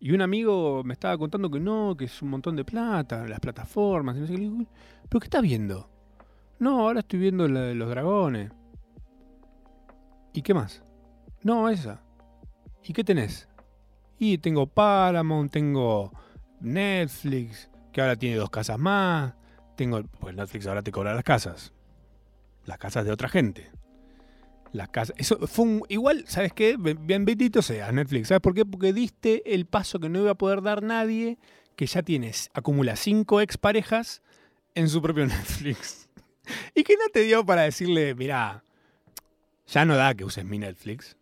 Y 0.00 0.12
un 0.12 0.22
amigo 0.22 0.82
me 0.82 0.94
estaba 0.94 1.18
contando 1.18 1.50
que 1.50 1.60
no, 1.60 1.94
que 1.96 2.06
es 2.06 2.22
un 2.22 2.30
montón 2.30 2.56
de 2.56 2.64
plata, 2.64 3.26
las 3.26 3.40
plataformas, 3.40 4.16
y 4.16 4.20
no 4.20 4.26
sé 4.26 4.36
qué. 4.36 4.66
¿Pero 5.08 5.20
qué 5.20 5.26
estás 5.26 5.42
viendo? 5.42 5.90
No, 6.58 6.80
ahora 6.80 7.00
estoy 7.00 7.18
viendo 7.18 7.46
la 7.48 7.60
de 7.60 7.74
los 7.74 7.90
dragones. 7.90 8.50
¿Y 10.32 10.42
qué 10.42 10.54
más? 10.54 10.82
No, 11.42 11.68
esa. 11.68 12.02
¿Y 12.82 12.92
qué 12.92 13.04
tenés? 13.04 13.48
Y 14.18 14.38
tengo 14.38 14.66
Paramount, 14.66 15.52
tengo 15.52 16.12
Netflix, 16.60 17.70
que 17.92 18.00
ahora 18.00 18.16
tiene 18.16 18.36
dos 18.36 18.50
casas 18.50 18.78
más. 18.78 19.34
Tengo. 19.76 20.02
Pues 20.20 20.34
Netflix 20.34 20.66
ahora 20.66 20.82
te 20.82 20.92
cobra 20.92 21.14
las 21.14 21.24
casas. 21.24 21.72
Las 22.64 22.78
casas 22.78 23.04
de 23.04 23.12
otra 23.12 23.28
gente. 23.28 23.70
La 24.72 24.86
casa. 24.88 25.12
Eso 25.16 25.46
fue 25.46 25.64
un, 25.64 25.82
igual, 25.88 26.24
¿sabes 26.26 26.52
qué? 26.52 26.76
Bien 26.76 27.24
bendito 27.24 27.62
sea 27.62 27.92
Netflix. 27.92 28.28
¿Sabes 28.28 28.40
por 28.40 28.54
qué? 28.54 28.64
Porque 28.64 28.92
diste 28.92 29.54
el 29.54 29.66
paso 29.66 29.98
que 30.00 30.08
no 30.08 30.20
iba 30.20 30.32
a 30.32 30.38
poder 30.38 30.62
dar 30.62 30.82
nadie, 30.82 31.38
que 31.76 31.86
ya 31.86 32.02
tienes, 32.02 32.50
acumula 32.52 32.96
cinco 32.96 33.40
exparejas 33.40 34.22
en 34.74 34.88
su 34.88 35.00
propio 35.00 35.26
Netflix. 35.26 36.08
y 36.74 36.82
que 36.84 36.94
no 36.96 37.08
te 37.12 37.20
dio 37.20 37.44
para 37.46 37.62
decirle, 37.62 38.14
mira, 38.14 38.64
ya 39.66 39.84
no 39.84 39.96
da 39.96 40.14
que 40.14 40.24
uses 40.24 40.44
mi 40.44 40.58
Netflix. 40.58 41.15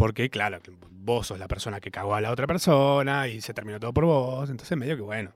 Porque, 0.00 0.30
claro, 0.30 0.60
vos 0.92 1.26
sos 1.26 1.38
la 1.38 1.46
persona 1.46 1.78
que 1.78 1.90
cagó 1.90 2.14
a 2.14 2.22
la 2.22 2.30
otra 2.30 2.46
persona 2.46 3.28
y 3.28 3.42
se 3.42 3.52
terminó 3.52 3.78
todo 3.78 3.92
por 3.92 4.06
vos. 4.06 4.48
Entonces, 4.48 4.78
medio 4.78 4.96
que 4.96 5.02
bueno. 5.02 5.32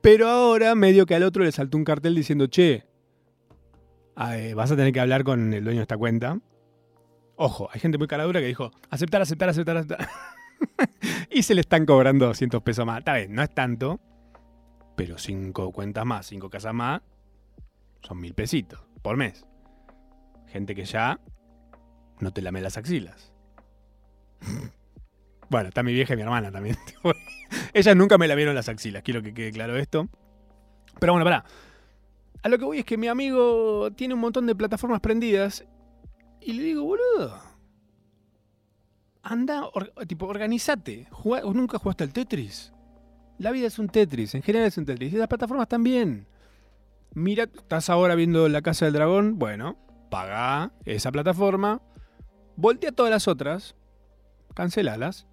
Pero 0.00 0.28
ahora, 0.28 0.74
medio 0.74 1.06
que 1.06 1.14
al 1.14 1.22
otro 1.22 1.44
le 1.44 1.52
saltó 1.52 1.78
un 1.78 1.84
cartel 1.84 2.16
diciendo, 2.16 2.48
che, 2.48 2.84
eh, 4.32 4.54
vas 4.56 4.72
a 4.72 4.74
tener 4.74 4.92
que 4.92 4.98
hablar 4.98 5.22
con 5.22 5.54
el 5.54 5.62
dueño 5.62 5.78
de 5.78 5.82
esta 5.82 5.96
cuenta. 5.96 6.40
Ojo, 7.36 7.68
hay 7.72 7.78
gente 7.78 7.98
muy 7.98 8.08
caradura 8.08 8.40
que 8.40 8.46
dijo, 8.46 8.72
aceptar, 8.90 9.22
aceptar, 9.22 9.50
aceptar, 9.50 9.76
aceptar. 9.76 10.08
y 11.30 11.44
se 11.44 11.54
le 11.54 11.60
están 11.60 11.86
cobrando 11.86 12.26
200 12.26 12.60
pesos 12.64 12.84
más. 12.84 12.98
Está 12.98 13.14
bien, 13.14 13.32
no 13.32 13.44
es 13.44 13.54
tanto, 13.54 14.00
pero 14.96 15.18
cinco 15.18 15.70
cuentas 15.70 16.04
más, 16.04 16.26
cinco 16.26 16.50
casas 16.50 16.74
más, 16.74 17.00
son 18.02 18.18
mil 18.18 18.34
pesitos 18.34 18.80
por 19.02 19.16
mes. 19.16 19.46
Gente 20.48 20.74
que 20.74 20.84
ya 20.84 21.20
no 22.18 22.32
te 22.32 22.42
lame 22.42 22.60
las 22.60 22.76
axilas. 22.76 23.37
bueno, 25.50 25.68
está 25.68 25.82
mi 25.82 25.92
vieja 25.92 26.14
y 26.14 26.16
mi 26.16 26.22
hermana 26.22 26.50
también. 26.50 26.76
Ellas 27.72 27.96
nunca 27.96 28.18
me 28.18 28.28
la 28.28 28.34
vieron 28.34 28.54
las 28.54 28.68
axilas, 28.68 29.02
quiero 29.02 29.22
que 29.22 29.34
quede 29.34 29.52
claro 29.52 29.76
esto. 29.76 30.08
Pero 30.98 31.12
bueno, 31.12 31.24
pará. 31.24 31.44
A 32.42 32.48
lo 32.48 32.58
que 32.58 32.64
voy 32.64 32.78
es 32.78 32.84
que 32.84 32.96
mi 32.96 33.08
amigo 33.08 33.90
tiene 33.92 34.14
un 34.14 34.20
montón 34.20 34.46
de 34.46 34.54
plataformas 34.54 35.00
prendidas 35.00 35.64
y 36.40 36.52
le 36.52 36.62
digo, 36.62 36.84
boludo, 36.84 37.38
anda, 39.22 39.68
tipo, 40.06 40.26
organizate. 40.26 41.08
¿Nunca 41.52 41.78
jugaste 41.78 42.04
al 42.04 42.12
Tetris? 42.12 42.72
La 43.38 43.50
vida 43.50 43.66
es 43.66 43.78
un 43.78 43.88
Tetris, 43.88 44.34
en 44.34 44.42
general 44.42 44.68
es 44.68 44.78
un 44.78 44.84
Tetris. 44.84 45.12
Y 45.12 45.16
las 45.16 45.28
plataformas 45.28 45.68
también. 45.68 46.26
Mira, 47.14 47.44
estás 47.44 47.90
ahora 47.90 48.14
viendo 48.14 48.48
La 48.48 48.62
Casa 48.62 48.84
del 48.84 48.94
Dragón. 48.94 49.38
Bueno, 49.38 49.76
paga 50.10 50.72
esa 50.84 51.12
plataforma. 51.12 51.82
Voltea 52.56 52.92
todas 52.92 53.10
las 53.10 53.28
otras. 53.28 53.74
Cancelalas 54.58 55.26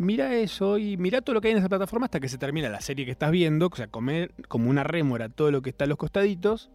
mira 0.00 0.34
eso 0.34 0.78
y 0.78 0.96
mira 0.96 1.20
todo 1.20 1.34
lo 1.34 1.40
que 1.40 1.48
hay 1.48 1.52
en 1.52 1.58
esa 1.58 1.68
plataforma 1.68 2.06
hasta 2.06 2.20
que 2.20 2.28
se 2.28 2.38
termina 2.38 2.70
la 2.70 2.80
serie 2.80 3.04
que 3.04 3.10
estás 3.10 3.30
viendo, 3.30 3.68
o 3.70 3.76
sea, 3.76 3.86
comer 3.86 4.32
como 4.48 4.70
una 4.70 4.82
rémora 4.82 5.28
todo 5.28 5.50
lo 5.50 5.60
que 5.60 5.70
está 5.70 5.84
en 5.84 5.90
los 5.90 5.98
costaditos. 5.98 6.70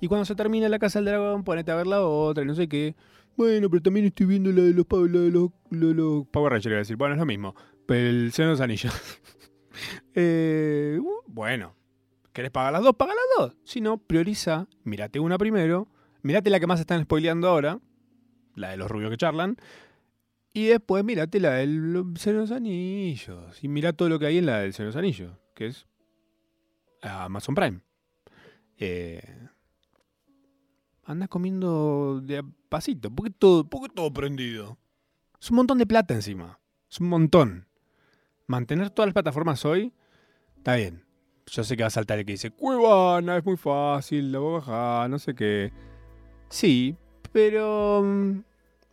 Y 0.00 0.08
cuando 0.08 0.24
se 0.24 0.34
termina 0.34 0.68
la 0.70 0.78
casa 0.78 0.98
del 0.98 1.06
dragón, 1.06 1.44
ponete 1.44 1.70
a 1.70 1.76
ver 1.76 1.86
la 1.86 2.02
otra 2.02 2.44
no 2.44 2.54
sé 2.54 2.66
qué. 2.66 2.96
Bueno, 3.36 3.68
pero 3.68 3.82
también 3.82 4.06
estoy 4.06 4.26
viendo 4.26 4.50
la 4.52 4.62
de 4.62 4.72
los, 4.72 4.86
la 4.90 5.20
de 5.20 5.30
los, 5.30 5.50
los, 5.70 6.26
Power 6.28 6.52
Rangers, 6.52 6.76
decir. 6.76 6.96
Bueno, 6.96 7.14
es 7.14 7.20
lo 7.20 7.26
mismo. 7.26 7.54
Pero 7.86 8.08
el 8.08 8.32
Señor 8.32 8.48
de 8.48 8.52
los 8.52 8.60
Anillos. 8.60 8.94
eh, 10.14 10.98
uh, 11.00 11.22
bueno, 11.26 11.74
¿querés 12.32 12.50
pagar 12.50 12.72
las 12.72 12.82
dos? 12.82 12.94
Paga 12.94 13.12
las 13.12 13.24
dos. 13.38 13.56
Si 13.64 13.80
no, 13.80 13.98
prioriza. 13.98 14.66
Mírate 14.84 15.20
una 15.20 15.36
primero. 15.36 15.88
Mírate 16.22 16.48
la 16.48 16.60
que 16.60 16.66
más 16.66 16.80
están 16.80 17.02
spoileando 17.02 17.48
ahora. 17.48 17.80
La 18.54 18.70
de 18.70 18.76
los 18.76 18.90
rubios 18.90 19.10
que 19.10 19.16
charlan. 19.16 19.56
Y 20.56 20.66
después 20.66 21.04
mirate 21.04 21.40
la 21.40 21.54
del 21.54 22.14
Señor 22.16 22.42
los 22.42 22.52
Anillos. 22.52 23.58
Y 23.62 23.66
mira 23.66 23.92
todo 23.92 24.08
lo 24.08 24.20
que 24.20 24.26
hay 24.26 24.38
en 24.38 24.46
la 24.46 24.60
del 24.60 24.72
Señor 24.72 24.90
los 24.90 24.96
Anillos, 24.96 25.32
que 25.52 25.66
es 25.66 25.86
Amazon 27.02 27.56
Prime. 27.56 27.80
Eh, 28.78 29.20
andas 31.02 31.28
comiendo 31.28 32.20
de 32.22 32.36
despacito. 32.36 33.10
¿Por 33.10 33.26
qué 33.26 33.34
todo, 33.36 33.68
por 33.68 33.82
qué 33.82 33.94
todo 33.94 34.12
prendido? 34.12 34.78
Es 35.40 35.50
un 35.50 35.56
montón 35.56 35.78
de 35.78 35.86
plata 35.86 36.14
encima. 36.14 36.60
Es 36.88 37.00
un 37.00 37.08
montón. 37.08 37.66
Mantener 38.46 38.90
todas 38.90 39.08
las 39.08 39.14
plataformas 39.14 39.64
hoy, 39.64 39.92
está 40.56 40.76
bien. 40.76 41.04
Yo 41.46 41.64
sé 41.64 41.76
que 41.76 41.82
va 41.82 41.88
a 41.88 41.90
saltar 41.90 42.20
el 42.20 42.26
que 42.26 42.32
dice, 42.32 42.52
Cuevana, 42.52 43.38
es 43.38 43.44
muy 43.44 43.56
fácil, 43.56 44.30
la 44.30 44.38
voy 44.38 44.54
a 44.54 44.58
bajar, 44.58 45.10
no 45.10 45.18
sé 45.18 45.34
qué. 45.34 45.72
Sí, 46.48 46.96
pero 47.32 48.02
mm, 48.04 48.44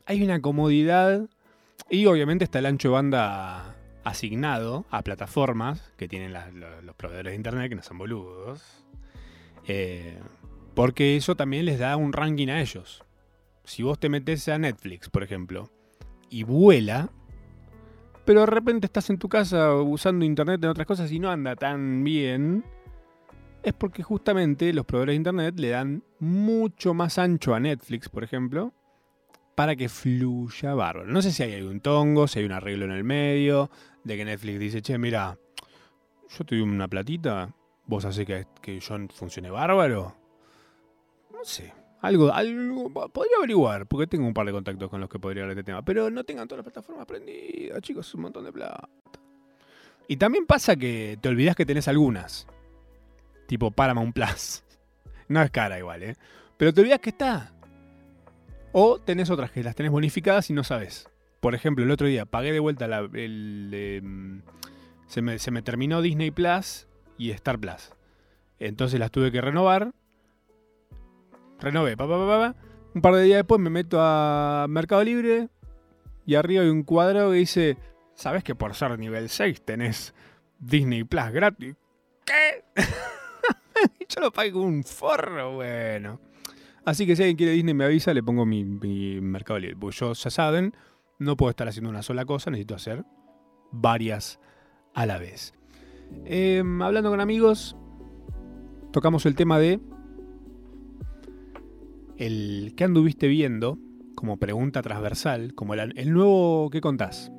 hay 0.07 0.23
una 0.23 0.41
comodidad 0.41 1.29
y 1.89 2.05
obviamente 2.05 2.43
está 2.43 2.59
el 2.59 2.65
ancho 2.65 2.89
de 2.89 2.93
banda 2.93 3.75
asignado 4.03 4.85
a 4.89 5.03
plataformas 5.03 5.91
que 5.97 6.07
tienen 6.07 6.33
los 6.33 6.95
proveedores 6.95 7.31
de 7.31 7.35
internet, 7.35 7.69
que 7.69 7.75
no 7.75 7.83
son 7.83 7.97
boludos. 7.97 8.63
Eh, 9.67 10.19
porque 10.73 11.15
eso 11.17 11.35
también 11.35 11.65
les 11.65 11.79
da 11.79 11.97
un 11.97 12.13
ranking 12.13 12.47
a 12.47 12.61
ellos. 12.61 13.03
Si 13.63 13.83
vos 13.83 13.99
te 13.99 14.09
metes 14.09 14.47
a 14.47 14.57
Netflix, 14.57 15.09
por 15.09 15.23
ejemplo, 15.23 15.69
y 16.29 16.43
vuela, 16.43 17.09
pero 18.25 18.41
de 18.41 18.45
repente 18.47 18.85
estás 18.85 19.09
en 19.09 19.17
tu 19.17 19.29
casa 19.29 19.75
usando 19.75 20.25
internet 20.25 20.63
en 20.63 20.69
otras 20.69 20.87
cosas 20.87 21.11
y 21.11 21.19
no 21.19 21.29
anda 21.29 21.55
tan 21.55 22.03
bien, 22.03 22.63
es 23.63 23.73
porque 23.73 24.03
justamente 24.03 24.73
los 24.73 24.85
proveedores 24.85 25.13
de 25.13 25.17
internet 25.17 25.59
le 25.59 25.69
dan 25.69 26.03
mucho 26.19 26.93
más 26.93 27.17
ancho 27.17 27.53
a 27.53 27.59
Netflix, 27.59 28.09
por 28.09 28.23
ejemplo, 28.23 28.73
para 29.55 29.75
que 29.75 29.89
fluya 29.89 30.73
bárbaro. 30.73 31.07
No 31.07 31.21
sé 31.21 31.31
si 31.31 31.43
hay 31.43 31.61
un 31.61 31.81
tongo, 31.81 32.27
si 32.27 32.39
hay 32.39 32.45
un 32.45 32.51
arreglo 32.51 32.85
en 32.85 32.91
el 32.91 33.03
medio, 33.03 33.69
de 34.03 34.17
que 34.17 34.25
Netflix 34.25 34.59
dice, 34.59 34.81
che, 34.81 34.97
mira, 34.97 35.37
yo 36.29 36.45
te 36.45 36.55
doy 36.55 36.63
una 36.63 36.87
platita, 36.87 37.53
vos 37.85 38.05
haces 38.05 38.25
que, 38.25 38.47
que 38.61 38.79
yo 38.79 38.95
funcione 39.13 39.49
bárbaro. 39.49 40.15
No 41.31 41.43
sé, 41.43 41.73
algo, 42.01 42.33
algo, 42.33 42.89
podría 43.09 43.37
averiguar, 43.37 43.85
porque 43.85 44.07
tengo 44.07 44.25
un 44.25 44.33
par 44.33 44.45
de 44.47 44.51
contactos 44.51 44.89
con 44.89 44.99
los 44.99 45.09
que 45.09 45.19
podría 45.19 45.43
hablar 45.43 45.55
de 45.55 45.61
este 45.61 45.71
tema, 45.71 45.83
pero 45.83 46.09
no 46.09 46.23
tengan 46.23 46.47
todas 46.47 46.65
las 46.65 46.73
plataformas 46.73 47.05
prendidas, 47.05 47.79
chicos, 47.81 48.13
un 48.15 48.21
montón 48.21 48.43
de 48.43 48.51
plata. 48.51 48.89
Y 50.07 50.17
también 50.17 50.47
pasa 50.47 50.75
que 50.75 51.17
te 51.21 51.29
olvidás 51.29 51.55
que 51.55 51.65
tenés 51.65 51.87
algunas, 51.87 52.47
tipo 53.47 53.71
Paramount 53.71 54.13
Plus. 54.13 54.63
No 55.27 55.41
es 55.41 55.49
cara 55.49 55.79
igual, 55.79 56.03
¿eh? 56.03 56.17
Pero 56.57 56.73
te 56.73 56.81
olvidás 56.81 56.99
que 56.99 57.11
está. 57.11 57.53
O 58.73 58.99
tenés 58.99 59.29
otras 59.29 59.51
que 59.51 59.63
las 59.63 59.75
tenés 59.75 59.91
bonificadas 59.91 60.49
y 60.49 60.53
no 60.53 60.63
sabes. 60.63 61.09
Por 61.39 61.55
ejemplo, 61.55 61.83
el 61.83 61.91
otro 61.91 62.07
día 62.07 62.25
pagué 62.25 62.51
de 62.53 62.59
vuelta 62.59 62.87
la- 62.87 63.09
el. 63.13 63.71
em, 63.73 64.41
se, 65.07 65.21
me, 65.21 65.61
terminó 65.61 66.01
Disney 66.01 66.31
Plus 66.31 66.87
y 67.17 67.31
Star 67.31 67.59
Plus. 67.59 67.91
Entonces 68.59 68.99
las 68.99 69.11
tuve 69.11 69.31
que 69.31 69.41
renovar. 69.41 69.91
Renové, 71.59 71.97
pa. 71.97 72.55
Un 72.93 73.01
par 73.01 73.15
de 73.15 73.23
días 73.23 73.37
después 73.37 73.59
me 73.59 73.69
meto 73.69 73.97
a 73.99 74.65
Mercado 74.69 75.03
Libre 75.03 75.49
y 76.25 76.35
arriba 76.35 76.63
hay 76.63 76.69
un 76.69 76.83
cuadrado 76.83 77.31
que 77.31 77.37
dice: 77.37 77.77
¿Sabes 78.15 78.43
que 78.43 78.55
por 78.55 78.73
ser 78.75 78.97
nivel 78.99 79.29
6 79.29 79.61
tenés 79.63 80.13
Disney 80.59 81.03
Plus 81.03 81.31
gratis? 81.31 81.75
¿Qué? 82.25 82.63
Yo 84.09 84.21
lo 84.21 84.31
pagué 84.31 84.51
con 84.51 84.61
un 84.63 84.83
forro, 84.83 85.55
bueno. 85.55 86.19
Así 86.85 87.05
que 87.05 87.15
si 87.15 87.23
alguien 87.23 87.37
quiere 87.37 87.51
Disney 87.53 87.73
me 87.73 87.85
avisa, 87.85 88.13
le 88.13 88.23
pongo 88.23 88.45
mi, 88.45 88.63
mi 88.63 89.21
Mercado 89.21 89.59
Libre. 89.59 89.77
Porque 89.77 89.97
yo, 89.97 90.13
ya 90.13 90.29
saben, 90.29 90.73
no 91.19 91.37
puedo 91.37 91.51
estar 91.51 91.67
haciendo 91.67 91.89
una 91.89 92.01
sola 92.01 92.25
cosa, 92.25 92.49
necesito 92.49 92.75
hacer 92.75 93.05
varias 93.71 94.39
a 94.93 95.05
la 95.05 95.17
vez. 95.17 95.53
Eh, 96.25 96.63
hablando 96.81 97.09
con 97.09 97.21
amigos, 97.21 97.77
tocamos 98.91 99.25
el 99.25 99.35
tema 99.35 99.59
de 99.59 99.79
el 102.17 102.73
que 102.75 102.83
anduviste 102.83 103.27
viendo 103.27 103.79
como 104.15 104.37
pregunta 104.37 104.81
transversal, 104.81 105.53
como 105.55 105.73
el, 105.73 105.97
el 105.97 106.11
nuevo 106.11 106.69
que 106.69 106.81
contás. 106.81 107.31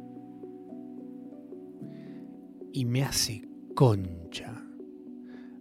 Y 2.72 2.84
me 2.84 3.04
hace 3.04 3.42
concha. 3.74 4.64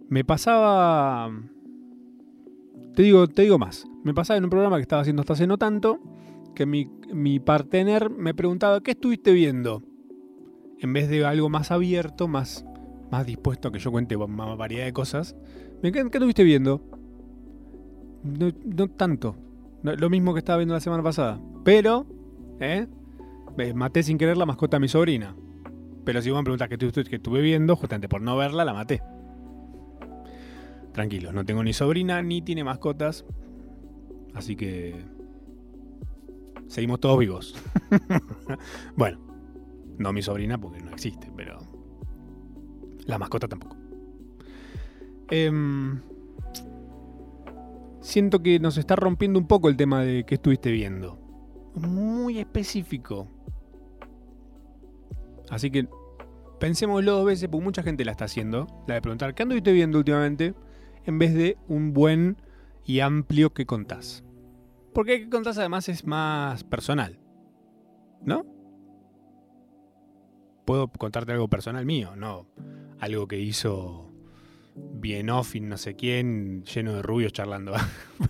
Me 0.08 0.24
pasaba 0.24 1.30
te 2.94 3.02
digo, 3.02 3.26
te 3.28 3.42
digo 3.42 3.58
más. 3.58 3.86
Me 4.04 4.14
pasaba 4.14 4.38
en 4.38 4.44
un 4.44 4.50
programa 4.50 4.76
que 4.76 4.82
estaba 4.82 5.02
haciendo 5.02 5.20
hasta 5.20 5.34
hace 5.34 5.46
no 5.46 5.58
tanto 5.58 5.98
que 6.54 6.66
mi, 6.66 6.90
mi 7.12 7.40
partener 7.40 8.10
me 8.10 8.34
preguntaba, 8.34 8.80
¿qué 8.82 8.90
estuviste 8.92 9.32
viendo? 9.32 9.82
En 10.80 10.92
vez 10.92 11.08
de 11.08 11.24
algo 11.24 11.48
más 11.48 11.70
abierto, 11.70 12.28
más, 12.28 12.66
más 13.10 13.24
dispuesto 13.26 13.68
a 13.68 13.72
que 13.72 13.78
yo 13.78 13.90
cuente 13.92 14.16
más 14.16 14.56
variedad 14.58 14.84
de 14.84 14.92
cosas. 14.92 15.36
¿Me- 15.82 15.92
¿Qué, 15.92 16.00
qué 16.10 16.18
estuviste 16.18 16.44
viendo? 16.44 16.82
No, 18.24 18.88
tanto. 18.88 19.36
No, 19.82 19.94
lo 19.94 20.10
mismo 20.10 20.32
que 20.32 20.38
estaba 20.38 20.58
viendo 20.58 20.74
la 20.74 20.80
semana 20.80 21.02
pasada. 21.02 21.40
Pero, 21.64 22.06
¿eh? 22.60 22.86
Maté 23.74 24.02
sin 24.02 24.18
querer 24.18 24.36
la 24.36 24.46
mascota 24.46 24.76
de 24.76 24.80
mi 24.80 24.88
sobrina. 24.88 25.34
Pero 26.04 26.20
si 26.22 26.30
vos 26.30 26.38
me 26.40 26.44
preguntás 26.44 26.68
qué 26.68 26.74
estuve, 26.74 27.04
qué 27.04 27.16
estuve 27.16 27.40
viendo, 27.42 27.76
justamente 27.76 28.08
por 28.08 28.22
no 28.22 28.36
verla, 28.36 28.64
la 28.64 28.72
maté. 28.74 29.02
Tranquilos, 30.92 31.32
no 31.32 31.44
tengo 31.44 31.64
ni 31.64 31.72
sobrina 31.72 32.22
ni 32.22 32.42
tiene 32.42 32.64
mascotas. 32.64 33.24
Así 34.34 34.56
que. 34.56 35.04
Seguimos 36.66 37.00
todos 37.00 37.18
vivos. 37.18 37.54
bueno, 38.96 39.18
no 39.98 40.12
mi 40.12 40.22
sobrina 40.22 40.58
porque 40.58 40.80
no 40.80 40.90
existe, 40.90 41.30
pero. 41.36 41.58
La 43.06 43.18
mascota 43.18 43.48
tampoco. 43.48 43.76
Em, 45.28 46.00
siento 48.00 48.42
que 48.42 48.60
nos 48.60 48.76
está 48.76 48.96
rompiendo 48.96 49.38
un 49.38 49.46
poco 49.46 49.68
el 49.68 49.76
tema 49.76 50.02
de 50.02 50.24
qué 50.24 50.34
estuviste 50.34 50.70
viendo. 50.70 51.18
Muy 51.74 52.38
específico. 52.38 53.28
Así 55.48 55.70
que 55.70 55.88
pensémoslo 56.60 57.12
dos 57.12 57.26
veces, 57.26 57.48
porque 57.48 57.64
mucha 57.64 57.82
gente 57.82 58.04
la 58.04 58.12
está 58.12 58.26
haciendo. 58.26 58.66
La 58.86 58.94
de 58.94 59.02
preguntar, 59.02 59.34
¿qué 59.34 59.42
anduviste 59.42 59.72
viendo 59.72 59.98
últimamente? 59.98 60.54
En 61.04 61.18
vez 61.18 61.34
de 61.34 61.56
un 61.68 61.92
buen 61.92 62.36
y 62.84 63.00
amplio 63.00 63.52
que 63.52 63.66
contás. 63.66 64.24
Porque 64.92 65.14
el 65.14 65.24
que 65.24 65.30
contás 65.30 65.58
además 65.58 65.88
es 65.88 66.04
más 66.04 66.64
personal. 66.64 67.18
¿No? 68.24 68.46
Puedo 70.64 70.88
contarte 70.88 71.32
algo 71.32 71.48
personal 71.48 71.84
mío, 71.84 72.14
no 72.14 72.46
algo 73.02 73.26
que 73.26 73.36
hizo 73.36 74.12
bien 74.76 75.28
off 75.28 75.56
no 75.56 75.76
sé 75.76 75.96
quién, 75.96 76.62
lleno 76.62 76.94
de 76.94 77.02
rubios 77.02 77.32
charlando. 77.32 77.74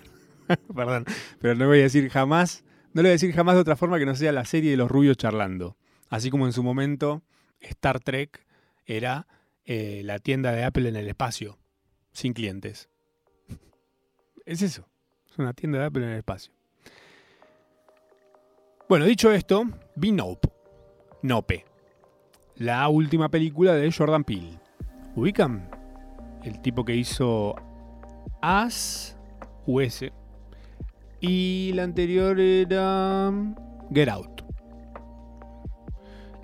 Perdón, 0.75 1.05
pero 1.41 1.55
no 1.55 1.67
voy 1.67 1.81
a 1.81 1.83
decir 1.83 2.09
jamás, 2.09 2.65
no 2.95 3.03
le 3.03 3.09
voy 3.09 3.11
a 3.11 3.13
decir 3.13 3.33
jamás 3.33 3.55
de 3.55 3.61
otra 3.61 3.77
forma 3.77 3.99
que 3.99 4.07
no 4.07 4.15
sea 4.15 4.33
la 4.33 4.47
serie 4.47 4.71
de 4.71 4.79
los 4.79 4.91
rubios 4.91 5.19
charlando. 5.19 5.77
Así 6.09 6.31
como 6.31 6.47
en 6.47 6.55
su 6.55 6.63
momento 6.63 7.23
Star 7.61 8.01
Trek 8.01 8.47
era 8.87 9.29
eh, 9.67 10.01
la 10.05 10.19
tienda 10.21 10.53
de 10.53 10.65
Apple 10.65 10.89
en 10.89 10.97
el 10.97 11.07
espacio 11.07 11.59
sin 12.13 12.33
clientes. 12.33 12.89
Es 14.45 14.63
eso. 14.63 14.87
Es 15.31 15.39
una 15.39 15.53
tienda 15.53 15.79
de 15.79 15.87
Apple 15.87 16.05
en 16.05 16.11
el 16.11 16.19
espacio. 16.19 16.53
Bueno, 18.89 19.07
dicho 19.07 19.33
esto, 19.33 19.65
vi 19.97 20.13
Nope. 20.13 20.49
Nope. 21.23 21.65
La 22.57 22.89
última 22.89 23.31
película 23.31 23.75
de 23.75 23.91
Jordan 23.91 24.25
Peele. 24.25 24.59
¿Ubican? 25.15 25.69
El 26.43 26.61
tipo 26.61 26.85
que 26.85 26.95
hizo 26.95 27.55
As 28.43 29.17
US. 29.67 30.05
Y 31.21 31.73
la 31.75 31.85
anterior 31.85 32.39
era 32.39 33.33
Get 33.93 34.09
Out. 34.09 34.43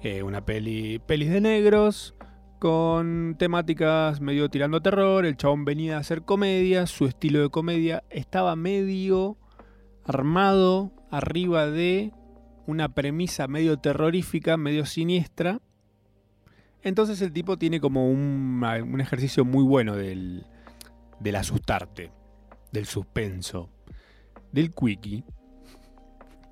Eh, 0.03 0.23
una 0.23 0.45
peli, 0.45 1.01
pelis 1.01 1.31
de 1.31 1.41
negros 1.41 2.15
con 2.59 3.37
temáticas 3.39 4.21
medio 4.21 4.49
tirando 4.49 4.81
terror. 4.81 5.25
El 5.25 5.37
chabón 5.37 5.65
venía 5.65 5.97
a 5.97 6.01
hacer 6.01 6.23
comedia, 6.23 6.87
su 6.87 7.07
estilo 7.07 7.41
de 7.41 7.51
comedia 7.51 8.05
estaba 8.11 8.57
medio 8.57 9.37
armado 10.05 10.93
arriba 11.11 11.67
de 11.67 12.13
una 12.67 12.95
premisa 12.95 13.49
medio 13.49 13.79
terrorífica, 13.79 14.57
medio 14.57 14.87
siniestra. 14.87 15.61
Entonces 16.83 17.21
el 17.23 17.33
tipo 17.33 17.57
tiene 17.57 17.81
como 17.81 18.11
un, 18.11 18.63
un 18.63 19.01
ejercicio 19.01 19.45
muy 19.45 19.65
bueno 19.65 19.97
del, 19.97 20.47
del 21.21 21.37
asustarte, 21.37 22.13
del 22.73 22.87
suspenso, 22.87 23.71
del 24.53 24.73
quickie. 24.75 25.25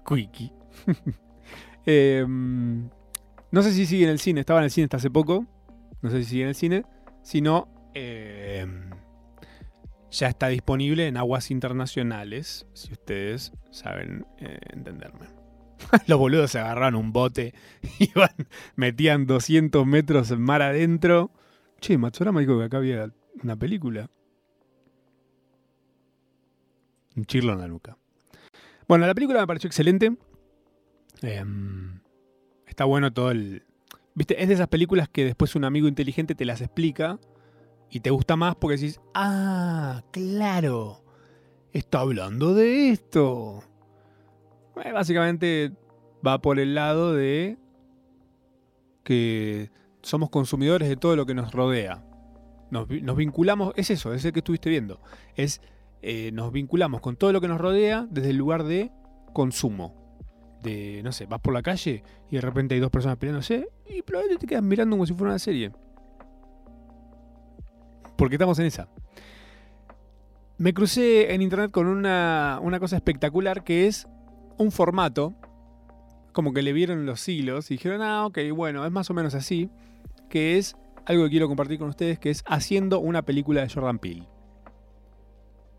Quickie. 0.06 0.52
eh, 1.86 2.24
no 2.26 3.62
sé 3.62 3.72
si 3.72 3.86
sigue 3.86 4.04
en 4.04 4.10
el 4.10 4.18
cine, 4.18 4.40
estaba 4.40 4.60
en 4.60 4.64
el 4.64 4.70
cine 4.70 4.84
hasta 4.84 4.98
hace 4.98 5.10
poco 5.10 5.46
no 6.06 6.12
sé 6.12 6.22
si 6.22 6.30
sigue 6.30 6.42
en 6.42 6.48
el 6.48 6.54
cine, 6.54 6.84
sino 7.22 7.90
eh, 7.94 8.64
ya 10.12 10.28
está 10.28 10.46
disponible 10.46 11.08
en 11.08 11.16
aguas 11.16 11.50
internacionales, 11.50 12.64
si 12.74 12.92
ustedes 12.92 13.52
saben 13.72 14.24
eh, 14.38 14.60
entenderme. 14.72 15.26
Los 16.06 16.18
boludos 16.20 16.52
se 16.52 16.60
agarraron 16.60 16.94
un 16.94 17.12
bote, 17.12 17.54
iban, 17.98 18.30
metían 18.76 19.26
200 19.26 19.84
metros 19.84 20.30
en 20.30 20.40
mar 20.40 20.62
adentro. 20.62 21.32
Che, 21.80 21.98
Matsurama 21.98 22.38
dijo 22.38 22.56
que 22.56 22.64
acá 22.66 22.76
había 22.76 23.12
una 23.42 23.56
película. 23.56 24.08
Un 27.16 27.24
chirlo 27.24 27.52
en 27.52 27.58
la 27.58 27.66
nuca. 27.66 27.98
Bueno, 28.86 29.08
la 29.08 29.14
película 29.14 29.40
me 29.40 29.46
pareció 29.48 29.66
excelente. 29.66 30.16
Em, 31.22 31.98
está 32.64 32.84
bueno 32.84 33.12
todo 33.12 33.32
el. 33.32 33.64
Viste, 34.16 34.42
es 34.42 34.48
de 34.48 34.54
esas 34.54 34.68
películas 34.68 35.10
que 35.10 35.26
después 35.26 35.54
un 35.56 35.64
amigo 35.64 35.88
inteligente 35.88 36.34
te 36.34 36.46
las 36.46 36.62
explica 36.62 37.20
y 37.90 38.00
te 38.00 38.08
gusta 38.08 38.34
más 38.34 38.56
porque 38.56 38.78
decís, 38.78 38.98
ah, 39.14 40.02
claro, 40.10 41.04
está 41.74 42.00
hablando 42.00 42.54
de 42.54 42.88
esto. 42.88 43.62
Eh, 44.82 44.90
básicamente 44.90 45.70
va 46.26 46.40
por 46.40 46.58
el 46.58 46.74
lado 46.74 47.12
de 47.12 47.58
que 49.04 49.70
somos 50.00 50.30
consumidores 50.30 50.88
de 50.88 50.96
todo 50.96 51.14
lo 51.14 51.26
que 51.26 51.34
nos 51.34 51.52
rodea. 51.52 52.02
Nos, 52.70 52.88
vinculamos, 52.88 53.74
es 53.76 53.90
eso, 53.90 54.14
es 54.14 54.24
el 54.24 54.32
que 54.32 54.40
estuviste 54.40 54.70
viendo. 54.70 54.98
Es, 55.34 55.60
eh, 56.00 56.30
nos 56.32 56.52
vinculamos 56.52 57.02
con 57.02 57.16
todo 57.16 57.32
lo 57.32 57.42
que 57.42 57.48
nos 57.48 57.60
rodea 57.60 58.06
desde 58.10 58.30
el 58.30 58.36
lugar 58.38 58.64
de 58.64 58.90
consumo. 59.34 60.05
De, 60.62 61.00
no 61.04 61.12
sé, 61.12 61.26
vas 61.26 61.40
por 61.40 61.54
la 61.54 61.62
calle 61.62 62.02
y 62.30 62.36
de 62.36 62.40
repente 62.40 62.74
hay 62.74 62.80
dos 62.80 62.90
personas 62.90 63.18
peleándose 63.18 63.68
y 63.88 64.02
probablemente 64.02 64.40
te 64.40 64.46
quedas 64.48 64.64
mirando 64.64 64.96
como 64.96 65.06
si 65.06 65.14
fuera 65.14 65.32
una 65.32 65.38
serie. 65.38 65.70
Porque 68.16 68.36
estamos 68.36 68.58
en 68.58 68.66
esa. 68.66 68.88
Me 70.58 70.72
crucé 70.72 71.34
en 71.34 71.42
internet 71.42 71.70
con 71.70 71.86
una, 71.86 72.58
una 72.62 72.80
cosa 72.80 72.96
espectacular 72.96 73.62
que 73.62 73.86
es 73.86 74.08
un 74.56 74.72
formato, 74.72 75.34
como 76.32 76.52
que 76.52 76.62
le 76.62 76.72
vieron 76.72 77.06
los 77.06 77.28
hilos 77.28 77.70
y 77.70 77.74
dijeron, 77.74 78.02
ah, 78.02 78.26
ok, 78.26 78.38
bueno, 78.54 78.84
es 78.84 78.90
más 78.90 79.10
o 79.10 79.14
menos 79.14 79.34
así, 79.34 79.70
que 80.28 80.56
es 80.58 80.76
algo 81.04 81.24
que 81.24 81.30
quiero 81.30 81.48
compartir 81.48 81.78
con 81.78 81.88
ustedes, 81.88 82.18
que 82.18 82.30
es 82.30 82.42
haciendo 82.46 83.00
una 83.00 83.22
película 83.22 83.60
de 83.60 83.68
Jordan 83.68 83.98
Peele. 83.98 84.26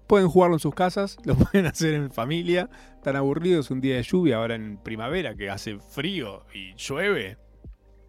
Pueden 0.07 0.29
jugarlo 0.29 0.55
en 0.55 0.59
sus 0.59 0.73
casas, 0.73 1.17
lo 1.25 1.35
pueden 1.35 1.65
hacer 1.65 1.93
en 1.93 2.11
familia, 2.11 2.69
tan 3.03 3.15
aburridos 3.15 3.71
un 3.71 3.81
día 3.81 3.95
de 3.95 4.03
lluvia, 4.03 4.37
ahora 4.37 4.55
en 4.55 4.77
primavera 4.77 5.35
que 5.35 5.49
hace 5.49 5.77
frío 5.79 6.45
y 6.53 6.73
llueve. 6.75 7.37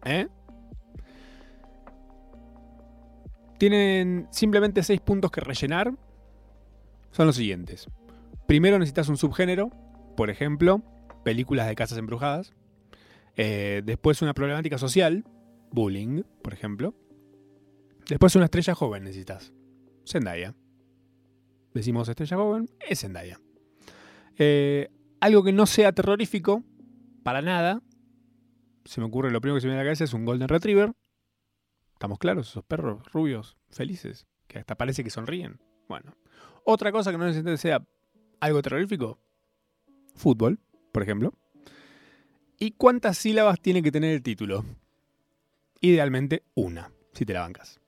¿Eh? 0.05 0.27
Tienen 3.57 4.27
simplemente 4.31 4.83
seis 4.83 5.01
puntos 5.01 5.31
que 5.31 5.41
rellenar. 5.41 5.93
Son 7.11 7.27
los 7.27 7.35
siguientes. 7.35 7.89
Primero 8.47 8.79
necesitas 8.79 9.09
un 9.09 9.17
subgénero, 9.17 9.69
por 10.15 10.29
ejemplo, 10.29 10.81
películas 11.25 11.67
de 11.67 11.75
casas 11.75 11.97
embrujadas. 11.97 12.53
Eh, 13.35 13.81
después 13.83 14.21
una 14.21 14.33
problemática 14.33 14.77
social, 14.77 15.25
bullying, 15.71 16.23
por 16.41 16.53
ejemplo. 16.53 16.95
Después 18.07 18.35
una 18.35 18.45
estrella 18.45 18.73
joven 18.73 19.03
necesitas. 19.03 19.53
Zendaya. 20.07 20.55
Decimos 21.79 22.09
estrella 22.09 22.35
joven, 22.35 22.69
es 22.89 22.99
Zendaya. 22.99 23.39
Eh, 24.37 24.89
algo 25.21 25.45
que 25.45 25.53
no 25.53 25.65
sea 25.65 25.93
terrorífico, 25.93 26.61
para 27.23 27.41
nada. 27.41 27.81
Se 28.83 28.99
me 28.99 29.07
ocurre, 29.07 29.31
lo 29.31 29.39
primero 29.39 29.55
que 29.55 29.61
se 29.61 29.67
me 29.67 29.71
viene 29.71 29.79
a 29.79 29.83
la 29.85 29.87
cabeza 29.87 30.03
es 30.03 30.13
un 30.13 30.25
Golden 30.25 30.49
Retriever. 30.49 30.91
¿Estamos 31.93 32.19
claros? 32.19 32.49
Esos 32.49 32.65
perros 32.65 33.09
rubios, 33.13 33.55
felices, 33.69 34.27
que 34.49 34.59
hasta 34.59 34.75
parece 34.75 35.05
que 35.05 35.09
sonríen. 35.09 35.61
Bueno. 35.87 36.17
Otra 36.65 36.91
cosa 36.91 37.11
que 37.11 37.17
no 37.17 37.23
necesita 37.23 37.55
sea 37.55 37.87
algo 38.41 38.61
terrorífico, 38.61 39.17
fútbol, 40.15 40.59
por 40.91 41.01
ejemplo. 41.01 41.33
¿Y 42.59 42.71
cuántas 42.71 43.17
sílabas 43.17 43.61
tiene 43.61 43.81
que 43.81 43.93
tener 43.93 44.15
el 44.15 44.21
título? 44.21 44.65
Idealmente 45.79 46.43
una, 46.55 46.91
si 47.13 47.25
te 47.25 47.31
la 47.31 47.39
bancas. 47.39 47.79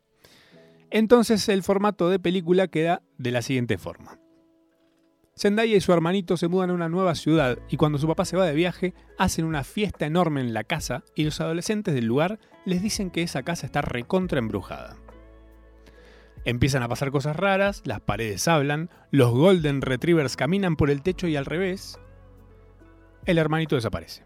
Entonces 0.92 1.48
el 1.50 1.64
formato 1.64 2.10
de 2.10 2.20
película 2.20 2.68
queda 2.68 3.02
de 3.18 3.32
la 3.32 3.42
siguiente 3.42 3.78
forma. 3.78 4.20
Zendaya 5.38 5.76
y 5.76 5.82
su 5.82 5.94
hermanito 5.94 6.36
se 6.36 6.50
mudan 6.50 6.70
a 6.70 6.74
una 6.74 6.90
nueva 6.90 7.16
ciudad 7.16 7.58
y 7.70 7.78
cuando 7.78 7.98
su 7.98 8.08
papá 8.08 8.26
se 8.26 8.36
va 8.36 8.46
de 8.46 8.54
viaje 8.54 8.94
hacen 9.18 9.46
una 9.46 9.64
fiesta 9.64 10.06
enorme 10.06 10.42
en 10.42 10.54
la 10.54 10.66
casa 10.66 11.04
y 11.16 11.24
los 11.24 11.40
adolescentes 11.40 11.94
del 11.94 12.06
lugar 12.06 12.40
les 12.66 12.82
dicen 12.82 13.10
que 13.10 13.24
esa 13.24 13.42
casa 13.42 13.66
está 13.66 13.82
recontra 13.82 14.40
embrujada. 14.40 14.98
Empiezan 16.44 16.84
a 16.84 16.90
pasar 16.90 17.12
cosas 17.12 17.36
raras, 17.38 17.82
las 17.86 18.02
paredes 18.02 18.48
hablan, 18.48 18.90
los 19.12 19.32
Golden 19.32 19.82
Retrievers 19.82 20.36
caminan 20.36 20.76
por 20.76 20.90
el 20.90 21.02
techo 21.02 21.28
y 21.28 21.38
al 21.38 21.46
revés, 21.46 22.00
el 23.26 23.38
hermanito 23.38 23.76
desaparece. 23.76 24.26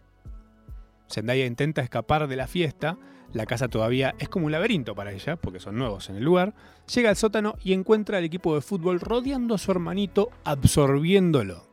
Zendaya 1.12 1.46
intenta 1.46 1.82
escapar 1.82 2.28
de 2.28 2.36
la 2.36 2.48
fiesta, 2.48 2.98
la 3.36 3.46
casa 3.46 3.68
todavía 3.68 4.16
es 4.18 4.30
como 4.30 4.46
un 4.46 4.54
laberinto 4.54 4.96
para 4.96 5.12
ella, 5.12 5.36
porque 5.36 5.60
son 5.60 5.78
nuevos 5.78 6.10
en 6.10 6.16
el 6.16 6.24
lugar, 6.24 6.56
llega 6.94 7.10
al 7.10 7.18
sótano 7.18 7.56
y 7.62 7.74
encuentra 7.74 8.18
al 8.18 8.24
equipo 8.24 8.56
de 8.56 8.62
fútbol 8.62 9.02
rodeando 9.02 9.56
a 9.56 9.58
su 9.58 9.72
hermanito, 9.72 10.30
absorbiéndolo. 10.46 11.68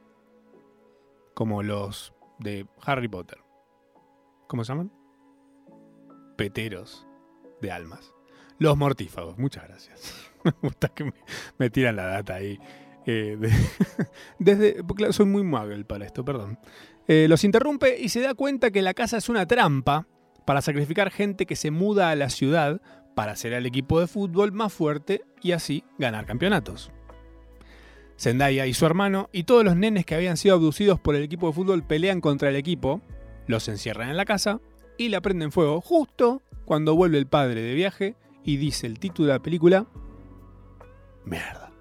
Como 1.35 1.63
los 1.63 2.13
de 2.41 2.67
Harry 2.85 3.07
Potter. 3.07 3.39
¿Cómo 4.49 4.65
se 4.65 4.73
llaman? 4.73 4.93
Peteros 6.37 7.07
de 7.61 7.71
almas. 7.71 8.13
Los 8.59 8.77
mortífagos, 8.77 9.39
muchas 9.39 9.69
gracias. 9.69 10.33
me 10.45 10.51
gusta 10.63 10.89
que 10.89 11.13
me, 11.59 11.71
tiran 11.71 11.95
la 11.95 12.07
data 12.07 12.35
ahí. 12.35 12.59
Eh, 13.07 13.39
desde, 14.41 14.83
soy 15.13 15.27
muy 15.27 15.45
muggle 15.45 15.85
para 15.85 16.07
esto, 16.07 16.25
perdón. 16.25 16.59
Eh, 17.07 17.27
los 17.29 17.45
interrumpe 17.45 18.01
y 18.01 18.09
se 18.09 18.21
da 18.21 18.35
cuenta 18.35 18.73
que 18.73 18.83
la 18.83 18.95
casa 18.95 19.17
es 19.17 19.29
una 19.29 19.47
trampa 19.47 20.09
para 20.45 20.63
sacrificar 20.63 21.11
gente 21.11 21.47
que 21.47 21.57
se 21.57 21.71
muda 21.71 22.11
a 22.11 22.17
la 22.17 22.31
ciudad 22.31 22.81
para 23.15 23.33
hacer 23.33 23.55
al 23.55 23.67
equipo 23.67 24.01
de 24.01 24.07
fútbol 24.07 24.53
más 24.53 24.73
fuerte 24.73 25.23
y 25.43 25.53
así 25.53 25.85
ganar 25.99 26.27
campeonatos. 26.27 26.91
Zendaya 28.19 28.67
y 28.67 28.75
su 28.75 28.87
hermano 28.87 29.29
y 29.33 29.45
todos 29.45 29.65
los 29.65 29.77
nenes 29.77 30.07
que 30.07 30.15
habían 30.15 30.37
sido 30.37 30.55
abducidos 30.55 31.01
por 31.01 31.15
el 31.15 31.23
equipo 31.23 31.49
de 31.49 31.55
fútbol 31.55 31.83
pelean 31.83 32.21
contra 32.21 32.49
el 32.49 32.57
equipo, 32.57 33.01
los 33.47 33.69
encierran 33.69 34.09
en 34.09 34.17
la 34.17 34.25
casa 34.25 34.61
y 34.97 35.09
la 35.09 35.21
prenden 35.21 35.53
fuego 35.53 35.81
justo 35.81 36.43
cuando 36.65 36.95
vuelve 36.95 37.19
el 37.19 37.27
padre 37.27 37.63
de 37.63 37.75
viaje 37.75 38.15
y 38.45 38.57
dice 38.57 38.87
el 38.87 38.99
título 38.99 39.29
de 39.29 39.35
la 39.35 39.43
película, 39.43 39.87
mierda. 41.25 41.73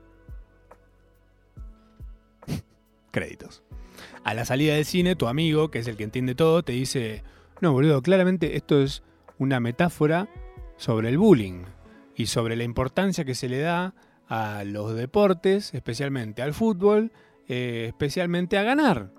Créditos. 3.11 3.63
A 4.23 4.33
la 4.33 4.45
salida 4.45 4.75
del 4.75 4.85
cine, 4.85 5.15
tu 5.15 5.27
amigo, 5.27 5.71
que 5.71 5.79
es 5.79 5.87
el 5.87 5.97
que 5.97 6.03
entiende 6.03 6.35
todo, 6.35 6.63
te 6.63 6.73
dice, 6.73 7.23
no, 7.61 7.73
boludo, 7.73 8.01
claramente 8.01 8.55
esto 8.57 8.81
es 8.81 9.03
una 9.37 9.59
metáfora 9.59 10.27
sobre 10.77 11.09
el 11.09 11.17
bullying 11.17 11.63
y 12.15 12.25
sobre 12.25 12.55
la 12.55 12.63
importancia 12.63 13.23
que 13.23 13.35
se 13.35 13.49
le 13.49 13.59
da 13.59 13.93
a 14.27 14.63
los 14.63 14.95
deportes, 14.95 15.73
especialmente 15.73 16.41
al 16.41 16.53
fútbol, 16.53 17.11
eh, 17.47 17.85
especialmente 17.87 18.57
a 18.57 18.63
ganar. 18.63 19.11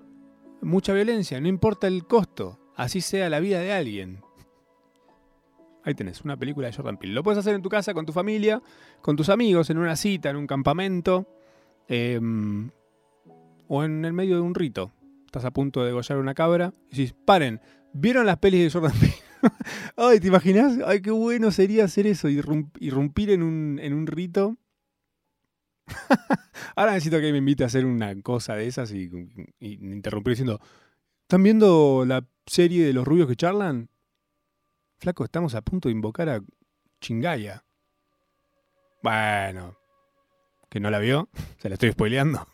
Mucha 0.61 0.93
violencia, 0.93 1.39
no 1.41 1.47
importa 1.47 1.87
el 1.87 2.05
costo, 2.05 2.59
así 2.75 3.01
sea 3.01 3.29
la 3.29 3.39
vida 3.39 3.59
de 3.59 3.73
alguien. 3.73 4.21
Ahí 5.85 5.93
tenés, 5.93 6.21
una 6.21 6.37
película 6.37 6.67
de 6.67 6.73
Jordan 6.73 6.97
Peele. 6.97 7.13
Lo 7.13 7.23
puedes 7.23 7.39
hacer 7.39 7.55
en 7.55 7.61
tu 7.61 7.69
casa, 7.69 7.93
con 7.93 8.05
tu 8.05 8.13
familia, 8.13 8.61
con 9.01 9.17
tus 9.17 9.27
amigos, 9.27 9.69
en 9.69 9.77
una 9.77 9.97
cita, 9.97 10.29
en 10.29 10.37
un 10.37 10.47
campamento. 10.47 11.27
Em, 11.87 12.71
o 13.67 13.83
en 13.83 14.05
el 14.05 14.13
medio 14.13 14.35
de 14.35 14.41
un 14.41 14.55
rito. 14.55 14.91
Estás 15.25 15.45
a 15.45 15.51
punto 15.51 15.81
de 15.81 15.87
degollar 15.87 16.17
una 16.17 16.33
cabra 16.33 16.73
y 16.89 16.97
decís, 16.97 17.15
paren, 17.25 17.59
¿vieron 17.93 18.25
las 18.25 18.37
pelis 18.37 18.61
de 18.61 18.79
Jordan 18.79 18.97
Peele? 18.99 19.15
Ay, 19.97 20.19
¿te 20.19 20.27
imaginas? 20.27 20.79
Ay, 20.85 21.01
qué 21.01 21.11
bueno 21.11 21.51
sería 21.51 21.85
hacer 21.85 22.07
eso, 22.07 22.29
irrumpir 22.29 23.29
en 23.29 23.43
un, 23.43 23.79
en 23.81 23.93
un 23.93 24.07
rito. 24.07 24.57
Ahora 26.75 26.93
necesito 26.93 27.19
que 27.19 27.31
me 27.31 27.39
invite 27.39 27.63
a 27.63 27.67
hacer 27.67 27.85
una 27.85 28.19
cosa 28.21 28.55
de 28.55 28.67
esas 28.67 28.91
y, 28.91 29.09
interrumpir 29.59 30.31
diciendo, 30.31 30.59
¿están 31.21 31.43
viendo 31.43 32.03
la 32.05 32.25
serie 32.45 32.85
de 32.85 32.93
los 32.93 33.05
rubios 33.05 33.27
que 33.27 33.35
charlan? 33.35 33.89
Flaco, 34.97 35.25
estamos 35.25 35.55
a 35.55 35.61
punto 35.61 35.89
de 35.89 35.93
invocar 35.93 36.29
a 36.29 36.41
Chingaya. 37.01 37.65
Bueno, 39.01 39.75
que 40.69 40.79
no 40.79 40.89
la 40.89 40.99
vio, 40.99 41.29
se 41.59 41.69
la 41.69 41.75
estoy 41.75 41.91
spoileando. 41.91 42.47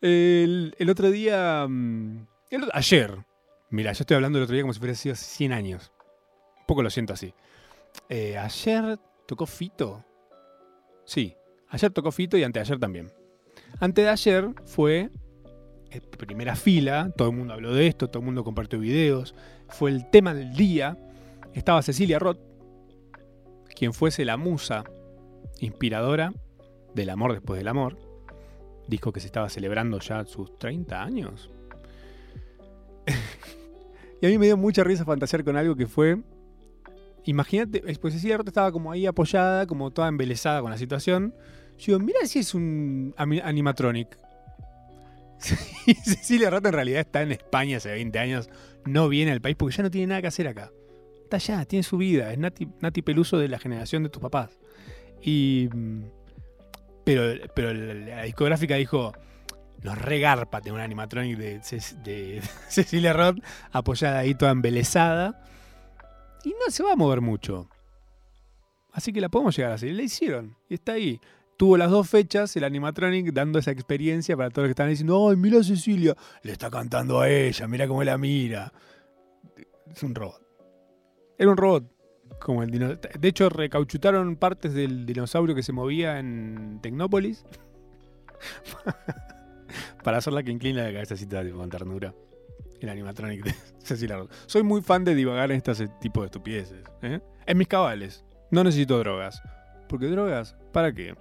El, 0.00 0.74
otro 0.90 1.10
día. 1.10 1.66
Ayer. 2.72 3.24
Mira, 3.70 3.92
yo 3.92 4.02
estoy 4.02 4.14
hablando 4.14 4.38
el 4.38 4.44
otro 4.44 4.54
día 4.54 4.62
como 4.62 4.72
si 4.72 4.78
fuera 4.78 4.94
sido 4.94 5.14
100 5.14 5.52
años. 5.52 5.92
Un 6.60 6.66
poco 6.66 6.82
lo 6.82 6.90
siento 6.90 7.12
así. 7.12 7.34
Eh, 8.08 8.38
ayer 8.38 8.98
tocó 9.26 9.46
Fito. 9.46 10.04
Sí, 11.04 11.36
ayer 11.68 11.90
tocó 11.90 12.10
Fito 12.10 12.38
y 12.38 12.44
anteayer 12.44 12.78
también. 12.78 13.12
Antes 13.80 14.04
de 14.04 14.10
ayer 14.10 14.48
fue 14.64 15.10
en 15.90 16.00
primera 16.18 16.56
fila, 16.56 17.10
todo 17.16 17.28
el 17.30 17.36
mundo 17.36 17.54
habló 17.54 17.74
de 17.74 17.86
esto, 17.86 18.08
todo 18.08 18.20
el 18.20 18.26
mundo 18.26 18.44
compartió 18.44 18.78
videos, 18.78 19.34
fue 19.68 19.90
el 19.90 20.08
tema 20.10 20.32
del 20.32 20.54
día. 20.54 20.96
Estaba 21.52 21.82
Cecilia 21.82 22.18
Roth, 22.18 22.40
quien 23.74 23.92
fuese 23.92 24.24
la 24.24 24.36
musa 24.36 24.84
inspiradora 25.60 26.32
del 26.94 27.10
amor 27.10 27.32
después 27.32 27.58
del 27.58 27.68
amor 27.68 28.08
disco 28.88 29.12
que 29.12 29.20
se 29.20 29.26
estaba 29.26 29.48
celebrando 29.50 30.00
ya 30.00 30.24
sus 30.24 30.58
30 30.58 31.02
años. 31.02 31.50
Y 34.20 34.26
a 34.26 34.28
mí 34.28 34.38
me 34.38 34.46
dio 34.46 34.56
mucha 34.56 34.84
risa 34.84 35.04
fantasear 35.04 35.44
con 35.44 35.56
algo 35.56 35.76
que 35.76 35.86
fue. 35.86 36.18
Imagínate, 37.24 37.80
pues 38.00 38.14
Cecilia 38.14 38.38
Roth 38.38 38.48
estaba 38.48 38.72
como 38.72 38.90
ahí 38.90 39.06
apoyada, 39.06 39.66
como 39.66 39.90
toda 39.90 40.08
embelesada 40.08 40.60
con 40.60 40.70
la 40.70 40.78
situación. 40.78 41.34
Yo 41.78 41.86
digo, 41.86 41.98
mira 42.00 42.18
si 42.24 42.40
es 42.40 42.54
un 42.54 43.14
animatronic. 43.18 44.18
Cecilia 45.38 46.50
Roth 46.50 46.66
en 46.66 46.72
realidad 46.72 47.00
está 47.00 47.22
en 47.22 47.32
España 47.32 47.76
hace 47.76 47.92
20 47.92 48.18
años, 48.18 48.50
no 48.84 49.08
viene 49.08 49.30
al 49.30 49.40
país 49.40 49.56
porque 49.56 49.76
ya 49.76 49.82
no 49.84 49.90
tiene 49.90 50.08
nada 50.08 50.22
que 50.22 50.28
hacer 50.28 50.48
acá. 50.48 50.72
Está 51.22 51.36
allá, 51.36 51.64
tiene 51.64 51.82
su 51.82 51.98
vida, 51.98 52.32
es 52.32 52.38
Nati, 52.38 52.68
Nati 52.80 53.02
Peluso 53.02 53.38
de 53.38 53.48
la 53.48 53.58
generación 53.58 54.02
de 54.02 54.08
tus 54.08 54.22
papás. 54.22 54.58
Y. 55.22 55.68
Mm, 55.72 56.04
pero, 57.04 57.40
pero 57.54 57.72
la 57.72 58.22
discográfica 58.22 58.74
dijo: 58.76 59.12
Nos 59.82 59.96
regarpa 59.98 60.60
tener 60.60 60.74
un 60.74 60.80
animatronic 60.80 61.38
de, 61.38 61.60
de 62.04 62.42
Cecilia 62.68 63.12
Roth 63.12 63.38
apoyada 63.70 64.18
ahí 64.18 64.34
toda 64.34 64.50
embelesada. 64.50 65.44
Y 66.44 66.50
no 66.50 66.70
se 66.70 66.82
va 66.82 66.92
a 66.92 66.96
mover 66.96 67.20
mucho. 67.20 67.68
Así 68.92 69.12
que 69.12 69.20
la 69.20 69.28
podemos 69.28 69.56
llegar 69.56 69.72
a. 69.72 69.86
Y 69.86 69.92
la 69.92 70.02
hicieron. 70.02 70.56
Y 70.68 70.74
está 70.74 70.92
ahí 70.92 71.20
tuvo 71.58 71.76
las 71.76 71.90
dos 71.90 72.08
fechas 72.08 72.56
el 72.56 72.64
animatronic 72.64 73.32
dando 73.32 73.58
esa 73.58 73.72
experiencia 73.72 74.36
para 74.36 74.48
todos 74.48 74.62
los 74.62 74.68
que 74.68 74.72
están 74.72 74.88
diciendo, 74.88 75.28
ay, 75.28 75.36
mira 75.36 75.58
a 75.58 75.64
Cecilia, 75.64 76.16
le 76.42 76.52
está 76.52 76.70
cantando 76.70 77.20
a 77.20 77.28
ella, 77.28 77.66
mira 77.66 77.86
cómo 77.86 78.02
la 78.04 78.16
mira. 78.16 78.72
Es 79.90 80.02
un 80.02 80.14
robot. 80.14 80.40
Era 81.36 81.50
un 81.50 81.56
robot. 81.56 81.92
Como 82.40 82.62
el 82.62 82.70
De 82.70 83.28
hecho, 83.28 83.48
recauchutaron 83.48 84.36
partes 84.36 84.72
del 84.72 85.04
dinosaurio 85.04 85.54
que 85.54 85.62
se 85.62 85.72
movía 85.72 86.18
en 86.20 86.78
Tecnópolis. 86.80 87.44
para 90.02 90.18
hacerla 90.18 90.42
que 90.42 90.50
inclina 90.50 90.82
la 90.82 90.92
cabecita 90.92 91.48
con 91.50 91.68
ternura. 91.70 92.14
El 92.80 92.88
animatronic 92.88 93.44
de 93.44 93.54
Cecilia 93.78 94.24
Soy 94.46 94.62
muy 94.62 94.82
fan 94.82 95.04
de 95.04 95.14
divagar 95.14 95.50
en 95.50 95.56
este 95.56 95.88
tipo 96.00 96.20
de 96.20 96.26
estupideces. 96.26 96.84
¿eh? 97.02 97.20
En 97.46 97.58
mis 97.58 97.68
cabales. 97.68 98.24
No 98.50 98.62
necesito 98.64 98.98
drogas. 98.98 99.42
Porque 99.88 100.06
drogas, 100.06 100.56
¿para 100.72 100.92
qué? 100.92 101.14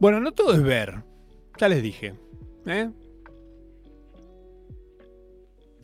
Bueno, 0.00 0.20
no 0.20 0.32
todo 0.32 0.54
es 0.54 0.62
ver. 0.62 1.02
Ya 1.58 1.68
les 1.68 1.82
dije. 1.82 2.14
¿eh? 2.66 2.90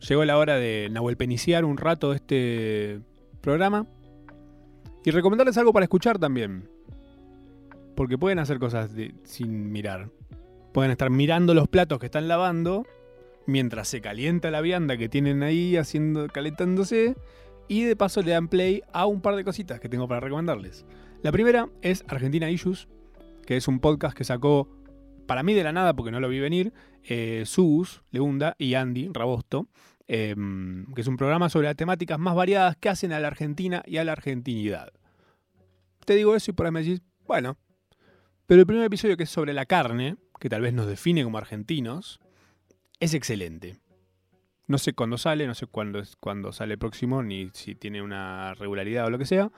Llegó 0.07 0.25
la 0.25 0.37
hora 0.37 0.57
de 0.57 0.89
nahuelpeniciar 0.91 1.65
un 1.65 1.77
rato 1.77 2.13
este 2.13 2.99
programa. 3.41 3.87
Y 5.05 5.11
recomendarles 5.11 5.57
algo 5.57 5.71
para 5.71 5.85
escuchar 5.85 6.19
también. 6.19 6.69
Porque 7.97 8.19
pueden 8.19 8.37
hacer 8.37 8.59
cosas 8.59 8.91
sin 9.23 9.71
mirar. 9.71 10.11
Pueden 10.71 10.91
estar 10.91 11.09
mirando 11.09 11.55
los 11.55 11.67
platos 11.67 11.97
que 11.97 12.05
están 12.05 12.27
lavando 12.27 12.85
mientras 13.47 13.87
se 13.87 14.01
calienta 14.01 14.51
la 14.51 14.61
vianda 14.61 14.97
que 14.97 15.09
tienen 15.09 15.41
ahí 15.41 15.77
haciendo 15.77 16.27
calentándose 16.27 17.15
y 17.67 17.85
de 17.85 17.95
paso 17.95 18.21
le 18.21 18.31
dan 18.31 18.49
play 18.49 18.83
a 18.93 19.07
un 19.07 19.21
par 19.21 19.35
de 19.35 19.43
cositas 19.43 19.79
que 19.79 19.89
tengo 19.89 20.07
para 20.07 20.19
recomendarles. 20.19 20.85
La 21.23 21.31
primera 21.31 21.69
es 21.81 22.05
Argentina 22.07 22.51
Issues, 22.51 22.87
que 23.47 23.57
es 23.57 23.67
un 23.67 23.79
podcast 23.79 24.15
que 24.15 24.23
sacó, 24.23 24.69
para 25.25 25.41
mí 25.41 25.55
de 25.55 25.63
la 25.63 25.73
nada, 25.73 25.95
porque 25.95 26.11
no 26.11 26.19
lo 26.19 26.29
vi 26.29 26.39
venir, 26.39 26.73
eh, 27.03 27.43
Sus, 27.47 28.03
Leunda 28.11 28.55
y 28.59 28.75
Andy 28.75 29.09
Rabosto, 29.11 29.69
em, 30.07 30.85
que 30.93 31.01
es 31.01 31.07
un 31.07 31.17
programa 31.17 31.49
sobre 31.49 31.65
las 31.65 31.75
temáticas 31.75 32.19
más 32.19 32.35
variadas 32.35 32.77
que 32.77 32.89
hacen 32.89 33.11
a 33.11 33.19
la 33.19 33.27
Argentina 33.27 33.81
y 33.87 33.97
a 33.97 34.03
la 34.03 34.11
argentinidad. 34.11 34.93
Te 36.05 36.15
digo 36.15 36.35
eso 36.35 36.51
y 36.51 36.53
por 36.53 36.67
ahí 36.67 36.71
me 36.71 36.83
decís, 36.83 37.01
bueno, 37.25 37.57
pero 38.47 38.61
el 38.61 38.67
primer 38.67 38.85
episodio 38.85 39.17
que 39.17 39.23
es 39.23 39.29
sobre 39.29 39.53
la 39.53 39.65
carne, 39.65 40.15
que 40.39 40.49
tal 40.49 40.61
vez 40.61 40.73
nos 40.73 40.87
define 40.87 41.23
como 41.23 41.37
argentinos, 41.37 42.21
es 42.99 43.13
excelente. 43.13 43.77
No 44.67 44.77
sé 44.77 44.93
cuándo 44.93 45.17
sale, 45.17 45.47
no 45.47 45.53
sé 45.53 45.67
cuándo, 45.67 46.51
sale 46.51 46.77
próximo, 46.77 47.23
ni 47.23 47.49
si 47.53 47.75
tiene 47.75 48.01
una 48.01 48.53
regularidad 48.53 49.05
o 49.05 49.09
lo 49.09 49.17
que 49.17 49.25
sea, 49.25 49.51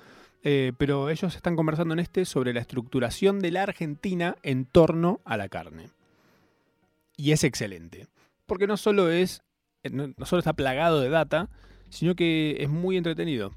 eh, 0.43 0.73
pero 0.77 1.09
ellos 1.09 1.35
están 1.35 1.55
conversando 1.55 1.93
en 1.93 1.99
este 1.99 2.25
sobre 2.25 2.53
la 2.53 2.61
estructuración 2.61 3.39
de 3.39 3.51
la 3.51 3.63
Argentina 3.63 4.35
en 4.43 4.65
torno 4.65 5.21
a 5.23 5.37
la 5.37 5.49
carne. 5.49 5.89
Y 7.15 7.31
es 7.31 7.43
excelente. 7.43 8.07
Porque 8.45 8.67
no 8.67 8.77
solo 8.77 9.11
es. 9.11 9.41
Eh, 9.83 9.89
no, 9.89 10.13
solo 10.25 10.39
está 10.39 10.53
plagado 10.53 11.01
de 11.01 11.09
data, 11.09 11.49
sino 11.89 12.15
que 12.15 12.57
es 12.59 12.69
muy 12.69 12.97
entretenido. 12.97 13.53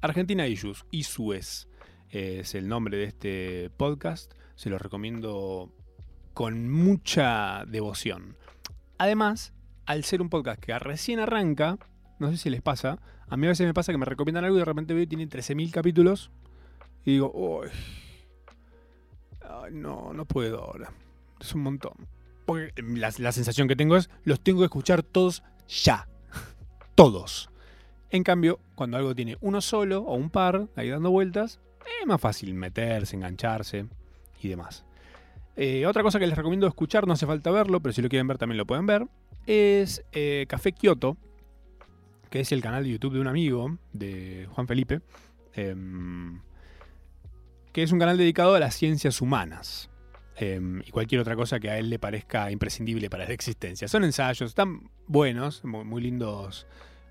Argentina 0.00 0.46
Issues, 0.46 0.84
ISUES 0.90 1.68
es 2.10 2.54
el 2.54 2.68
nombre 2.68 2.96
de 2.98 3.04
este 3.04 3.70
podcast. 3.76 4.34
Se 4.56 4.70
lo 4.70 4.78
recomiendo 4.78 5.72
con 6.34 6.70
mucha 6.70 7.64
devoción. 7.66 8.36
Además, 8.98 9.52
al 9.86 10.04
ser 10.04 10.22
un 10.22 10.30
podcast 10.30 10.62
que 10.62 10.78
recién 10.78 11.18
arranca, 11.20 11.78
no 12.18 12.30
sé 12.30 12.36
si 12.36 12.50
les 12.50 12.62
pasa, 12.62 12.98
a 13.28 13.36
mí 13.36 13.46
a 13.46 13.50
veces 13.50 13.66
me 13.66 13.74
pasa 13.74 13.92
que 13.92 13.98
me 13.98 14.04
recomiendan 14.04 14.44
algo 14.44 14.56
y 14.56 14.60
de 14.60 14.64
repente 14.64 14.94
veo 14.94 15.02
que 15.02 15.08
tiene 15.08 15.28
13.000 15.28 15.70
capítulos 15.70 16.30
y 17.04 17.12
digo, 17.12 17.32
uy, 17.34 17.68
no, 19.72 20.12
no 20.12 20.24
puedo 20.24 20.62
ahora. 20.62 20.92
Es 21.40 21.54
un 21.54 21.62
montón. 21.62 21.94
Porque 22.46 22.72
la, 22.82 23.32
sensación 23.32 23.68
que 23.68 23.76
tengo 23.76 23.96
es, 23.96 24.10
los 24.24 24.40
tengo 24.40 24.60
que 24.60 24.66
escuchar 24.66 25.02
todos 25.02 25.42
ya. 25.68 26.08
todos. 26.94 27.50
En 28.10 28.24
cambio, 28.24 28.60
cuando 28.74 28.96
algo 28.96 29.14
tiene 29.14 29.38
uno 29.40 29.60
solo 29.60 30.02
o 30.02 30.14
un 30.14 30.30
par 30.30 30.68
ahí 30.76 30.90
dando 30.90 31.10
vueltas, 31.10 31.60
es 32.00 32.06
más 32.06 32.20
fácil 32.20 32.54
meterse, 32.54 33.16
engancharse 33.16 33.86
y 34.42 34.48
demás. 34.48 34.84
Eh, 35.56 35.86
otra 35.86 36.02
cosa 36.02 36.18
que 36.18 36.26
les 36.26 36.36
recomiendo 36.36 36.66
escuchar, 36.66 37.06
no 37.06 37.12
hace 37.12 37.26
falta 37.26 37.50
verlo, 37.50 37.80
pero 37.80 37.92
si 37.92 38.02
lo 38.02 38.08
quieren 38.08 38.26
ver 38.26 38.38
también 38.38 38.56
lo 38.56 38.66
pueden 38.66 38.86
ver, 38.86 39.06
es 39.46 40.04
eh, 40.12 40.46
Café 40.48 40.72
Kioto, 40.72 41.16
que 42.30 42.40
es 42.40 42.52
el 42.52 42.62
canal 42.62 42.84
de 42.84 42.90
YouTube 42.90 43.14
de 43.14 43.20
un 43.20 43.26
amigo, 43.26 43.76
de 43.92 44.48
Juan 44.50 44.66
Felipe, 44.66 45.02
em, 45.52 46.40
que 47.72 47.82
es 47.82 47.92
un 47.92 47.98
canal 47.98 48.16
dedicado 48.16 48.54
a 48.54 48.60
las 48.60 48.74
ciencias 48.74 49.20
humanas. 49.20 49.90
Em, 50.36 50.80
y 50.80 50.90
cualquier 50.90 51.20
otra 51.20 51.36
cosa 51.36 51.60
que 51.60 51.68
a 51.68 51.78
él 51.78 51.90
le 51.90 51.98
parezca 51.98 52.50
imprescindible 52.50 53.10
para 53.10 53.26
la 53.26 53.34
existencia. 53.34 53.86
Son 53.86 54.02
ensayos, 54.02 54.50
están 54.50 54.90
buenos, 55.06 55.62
muy, 55.62 56.00
lindos, 56.00 56.66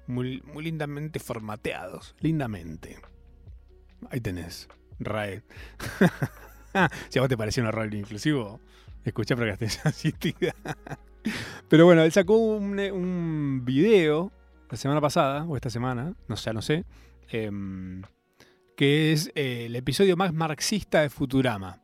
muy, 0.08 0.42
muy, 0.42 0.64
lindamente 0.64 1.20
formateados, 1.20 2.16
lindamente. 2.20 2.98
Ahí 4.10 4.20
tenés, 4.20 4.68
Rae. 5.00 5.44
si 7.10 7.20
a 7.20 7.22
vos 7.22 7.30
te 7.30 7.38
pareció 7.38 7.64
un 7.64 7.70
error 7.70 7.94
inclusivo, 7.94 8.60
que 9.04 9.12
estés 9.50 9.86
asistida. 9.86 10.56
Pero 11.68 11.86
bueno, 11.86 12.04
él 12.04 12.12
sacó 12.12 12.38
un, 12.38 12.80
un 12.80 13.62
video 13.64 14.32
la 14.72 14.78
semana 14.78 15.02
pasada, 15.02 15.44
o 15.44 15.56
esta 15.56 15.70
semana, 15.70 16.14
no 16.28 16.38
sé, 16.38 16.54
no 16.54 16.62
sé, 16.62 16.86
em, 17.30 18.02
que 18.78 19.12
es 19.12 19.30
eh, 19.36 19.66
el 19.66 19.76
episodio 19.76 20.16
más 20.16 20.34
marxista 20.34 21.02
de 21.02 21.10
Futurama. 21.10 21.82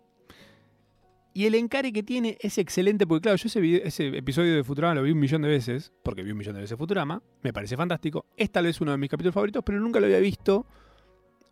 Y 1.34 1.46
el 1.46 1.54
encare 1.54 1.92
que 1.92 2.02
tiene 2.02 2.38
es 2.42 2.58
excelente, 2.58 3.06
porque 3.06 3.24
claro, 3.24 3.36
yo 3.36 3.48
ese, 3.48 4.18
episodio 4.18 4.56
de 4.56 4.64
Futurama 4.64 4.96
lo 4.96 5.04
vi 5.04 5.12
un 5.12 5.20
millón 5.20 5.42
de 5.42 5.50
veces, 5.50 5.92
porque 6.02 6.24
vi 6.24 6.32
un 6.32 6.38
millón 6.38 6.56
de 6.56 6.62
veces 6.62 6.78
Futurama, 6.78 7.22
me 7.44 7.54
parece 7.54 7.76
fantástico, 7.76 8.26
es 8.38 8.52
tal 8.52 8.66
vez 8.66 8.80
uno 8.80 8.92
de 8.92 8.98
mis 8.98 9.10
capítulos 9.10 9.34
favoritos, 9.34 9.64
pero 9.66 9.80
nunca 9.80 10.00
lo 10.00 10.06
había 10.06 10.20
visto 10.20 10.66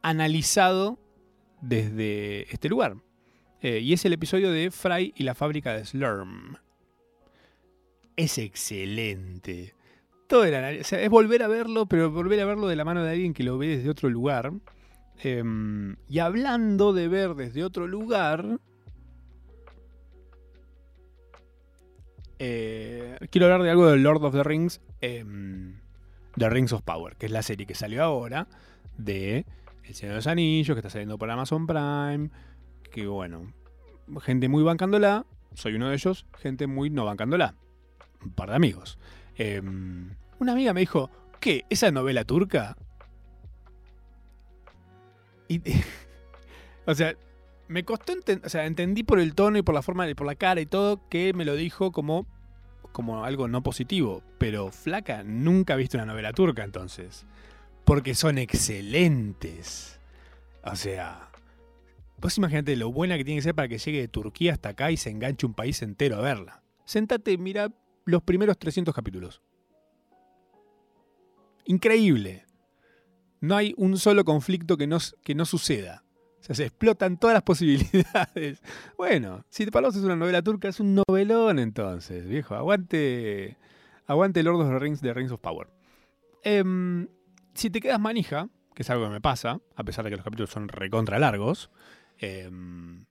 analizado 0.01 0.97
desde 1.61 2.51
este 2.51 2.69
lugar. 2.69 2.95
Eh, 3.61 3.79
y 3.79 3.93
es 3.93 4.05
el 4.05 4.13
episodio 4.13 4.51
de 4.51 4.71
Fry 4.71 5.13
y 5.15 5.23
la 5.23 5.35
fábrica 5.35 5.73
de 5.73 5.85
Slurm. 5.85 6.57
Es 8.15 8.37
excelente 8.37 9.75
todo 10.27 10.43
es 10.43 11.09
volver 11.09 11.43
a 11.43 11.47
verlo, 11.47 11.85
pero 11.85 12.11
volver 12.11 12.39
a 12.39 12.45
verlo 12.45 12.67
de 12.67 12.75
la 12.75 12.85
mano 12.85 13.03
de 13.03 13.11
alguien 13.11 13.33
que 13.33 13.43
lo 13.43 13.57
ve 13.57 13.77
desde 13.77 13.89
otro 13.89 14.09
lugar. 14.09 14.51
Em, 15.23 15.95
y 16.09 16.19
hablando 16.19 16.93
de 16.93 17.07
ver 17.07 17.35
desde 17.35 17.63
otro 17.63 17.87
lugar, 17.87 18.59
eh, 22.39 23.17
quiero 23.29 23.45
hablar 23.45 23.63
de 23.63 23.69
algo 23.69 23.87
de 23.87 23.97
Lord 23.97 24.23
of 24.23 24.33
the 24.33 24.43
Rings, 24.43 24.81
em, 25.01 25.79
The 26.37 26.49
Rings 26.49 26.73
of 26.73 26.81
Power, 26.81 27.15
que 27.15 27.27
es 27.27 27.31
la 27.31 27.43
serie 27.43 27.65
que 27.65 27.75
salió 27.75 28.03
ahora 28.03 28.47
de 28.97 29.45
El 29.83 29.95
Señor 29.95 30.13
de 30.13 30.17
los 30.17 30.27
Anillos, 30.27 30.75
que 30.75 30.79
está 30.79 30.89
saliendo 30.89 31.17
por 31.17 31.29
Amazon 31.29 31.67
Prime, 31.67 32.29
que 32.95 33.07
bueno, 33.07 33.51
gente 34.21 34.47
muy 34.47 34.63
bancándola, 34.63 35.25
soy 35.53 35.75
uno 35.75 35.89
de 35.89 35.95
ellos, 35.95 36.25
gente 36.39 36.65
muy 36.65 36.89
no 36.89 37.03
bancándola, 37.03 37.53
un 38.23 38.31
par 38.31 38.49
de 38.49 38.55
amigos. 38.55 38.97
Em, 39.35 40.15
una 40.39 40.53
amiga 40.53 40.71
me 40.71 40.79
dijo, 40.79 41.11
¿qué? 41.41 41.65
¿Esa 41.69 41.91
novela 41.91 42.23
turca? 42.23 42.77
Y, 45.49 45.61
o 46.85 46.95
sea, 46.95 47.17
me 47.67 47.83
costó 47.83 48.13
o 48.13 48.47
sea, 48.49 48.65
entendí 48.65 49.03
por 49.03 49.19
el 49.19 49.35
tono 49.35 49.57
y 49.57 49.61
por 49.61 49.75
la 49.75 49.81
forma, 49.81 50.09
y 50.09 50.15
por 50.15 50.25
la 50.25 50.35
cara 50.35 50.61
y 50.61 50.65
todo, 50.65 51.01
que 51.09 51.33
me 51.33 51.43
lo 51.43 51.57
dijo 51.57 51.91
como, 51.91 52.25
como 52.93 53.25
algo 53.25 53.49
no 53.49 53.61
positivo. 53.61 54.23
Pero 54.37 54.71
flaca, 54.71 55.21
nunca 55.21 55.73
he 55.73 55.77
visto 55.77 55.97
una 55.97 56.05
novela 56.05 56.31
turca 56.31 56.63
entonces. 56.63 57.25
Porque 57.83 58.15
son 58.15 58.37
excelentes. 58.37 59.99
O 60.63 60.77
sea, 60.77 61.29
vos 62.18 62.38
imagínate 62.38 62.76
lo 62.76 62.91
buena 62.91 63.18
que 63.18 63.26
tiene 63.26 63.39
que 63.39 63.43
ser 63.43 63.55
para 63.55 63.68
que 63.68 63.78
llegue 63.78 64.01
de 64.01 64.07
Turquía 64.07 64.53
hasta 64.53 64.70
acá 64.70 64.91
y 64.91 64.97
se 64.97 65.09
enganche 65.09 65.45
un 65.45 65.53
país 65.53 65.82
entero 65.82 66.18
a 66.18 66.22
verla. 66.22 66.63
Sentate, 66.86 67.38
mira 67.38 67.72
los 68.05 68.22
primeros 68.24 68.57
300 68.57 68.93
capítulos. 68.93 69.41
Increíble. 71.66 72.45
No 73.41 73.55
hay 73.55 73.74
un 73.78 73.97
solo 73.97 74.24
conflicto 74.24 74.78
que 74.78 74.88
no, 74.88 74.99
que 75.24 75.36
no 75.36 75.45
suceda. 75.45 76.03
O 76.39 76.43
sea, 76.43 76.55
se 76.55 76.66
explotan 76.66 77.18
todas 77.18 77.34
las 77.34 77.43
posibilidades. 77.43 78.61
Bueno, 78.97 79.43
si 79.49 79.66
para 79.66 79.88
vos 79.88 79.95
es 79.95 80.03
una 80.03 80.16
novela 80.16 80.41
turca, 80.41 80.68
es 80.68 80.80
un 80.80 80.95
novelón 80.95 81.59
entonces, 81.59 82.28
viejo. 82.28 82.55
Aguante, 82.55 83.57
aguante 84.05 84.43
Lord 84.43 84.61
of 84.61 84.70
the 84.70 84.80
Rings 84.80 85.01
de 85.01 85.13
Rings 85.13 85.32
of 85.32 85.41
Power. 85.41 85.68
Em, 86.43 87.07
si 87.55 87.72
te 87.72 87.82
quedas 87.82 87.99
manija, 87.99 88.49
que 88.76 88.84
es 88.84 88.89
algo 88.91 89.05
que 89.05 89.11
me 89.11 89.22
pasa, 89.22 89.59
a 89.76 89.84
pesar 89.84 90.03
de 90.05 90.11
que 90.11 90.18
los 90.18 90.24
capítulos 90.24 90.51
son 90.51 90.68
recontra 90.68 91.18
largos, 91.18 91.72
em, 92.20 93.05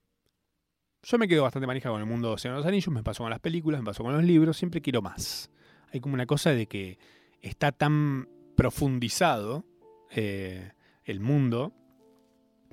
yo 1.03 1.19
me 1.19 1.29
quedo 1.29 1.43
bastante 1.43 1.67
manija 1.67 1.91
con 1.91 2.01
el 2.01 2.07
mundo 2.07 2.33
de 2.33 2.39
Señor 2.39 2.57
de 2.57 2.61
los 2.61 2.67
Anillos, 2.67 2.89
me 2.89 3.03
pasó 3.03 3.23
con 3.23 3.31
las 3.31 3.41
películas, 3.41 3.81
me 3.81 3.87
pasó 3.87 4.03
con 4.03 4.15
los 4.15 4.25
libros, 4.25 4.57
siempre 4.57 4.81
quiero 4.81 5.03
más. 5.03 5.51
Hay 5.93 6.01
como 6.01 6.15
una 6.15 6.27
cosa 6.27 6.51
de 6.51 6.67
que 6.67 6.99
está 7.41 7.73
tan 7.73 8.29
profundizado 8.57 9.65
eh, 10.11 10.73
el 11.05 11.21
mundo, 11.21 11.73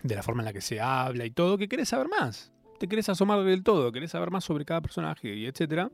de 0.01 0.15
la 0.15 0.23
forma 0.23 0.41
en 0.41 0.45
la 0.45 0.53
que 0.53 0.61
se 0.61 0.79
habla 0.79 1.25
y 1.25 1.31
todo, 1.31 1.57
que 1.57 1.67
querés 1.67 1.89
saber 1.89 2.07
más. 2.07 2.51
Te 2.79 2.87
querés 2.87 3.09
asomar 3.09 3.43
del 3.43 3.63
todo, 3.63 3.91
querés 3.91 4.11
saber 4.11 4.31
más 4.31 4.43
sobre 4.43 4.65
cada 4.65 4.81
personaje 4.81 5.35
y 5.35 5.45
etc. 5.45 5.91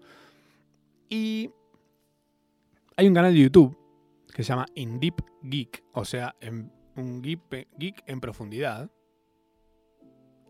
Y 1.09 1.49
hay 2.95 3.07
un 3.07 3.13
canal 3.13 3.33
de 3.33 3.39
YouTube 3.39 3.77
que 4.33 4.43
se 4.43 4.49
llama 4.49 4.65
In 4.75 4.99
Deep 4.99 5.15
Geek, 5.41 5.83
o 5.93 6.05
sea, 6.05 6.35
un 6.95 7.21
geek 7.21 8.03
en 8.05 8.19
profundidad. 8.19 8.91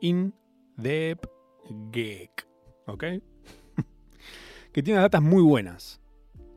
In 0.01 0.33
Deep 0.77 1.27
Geek, 1.91 2.47
¿ok? 2.85 3.03
que 4.71 4.83
tiene 4.83 4.99
datas 4.99 5.21
muy 5.21 5.41
buenas. 5.41 5.99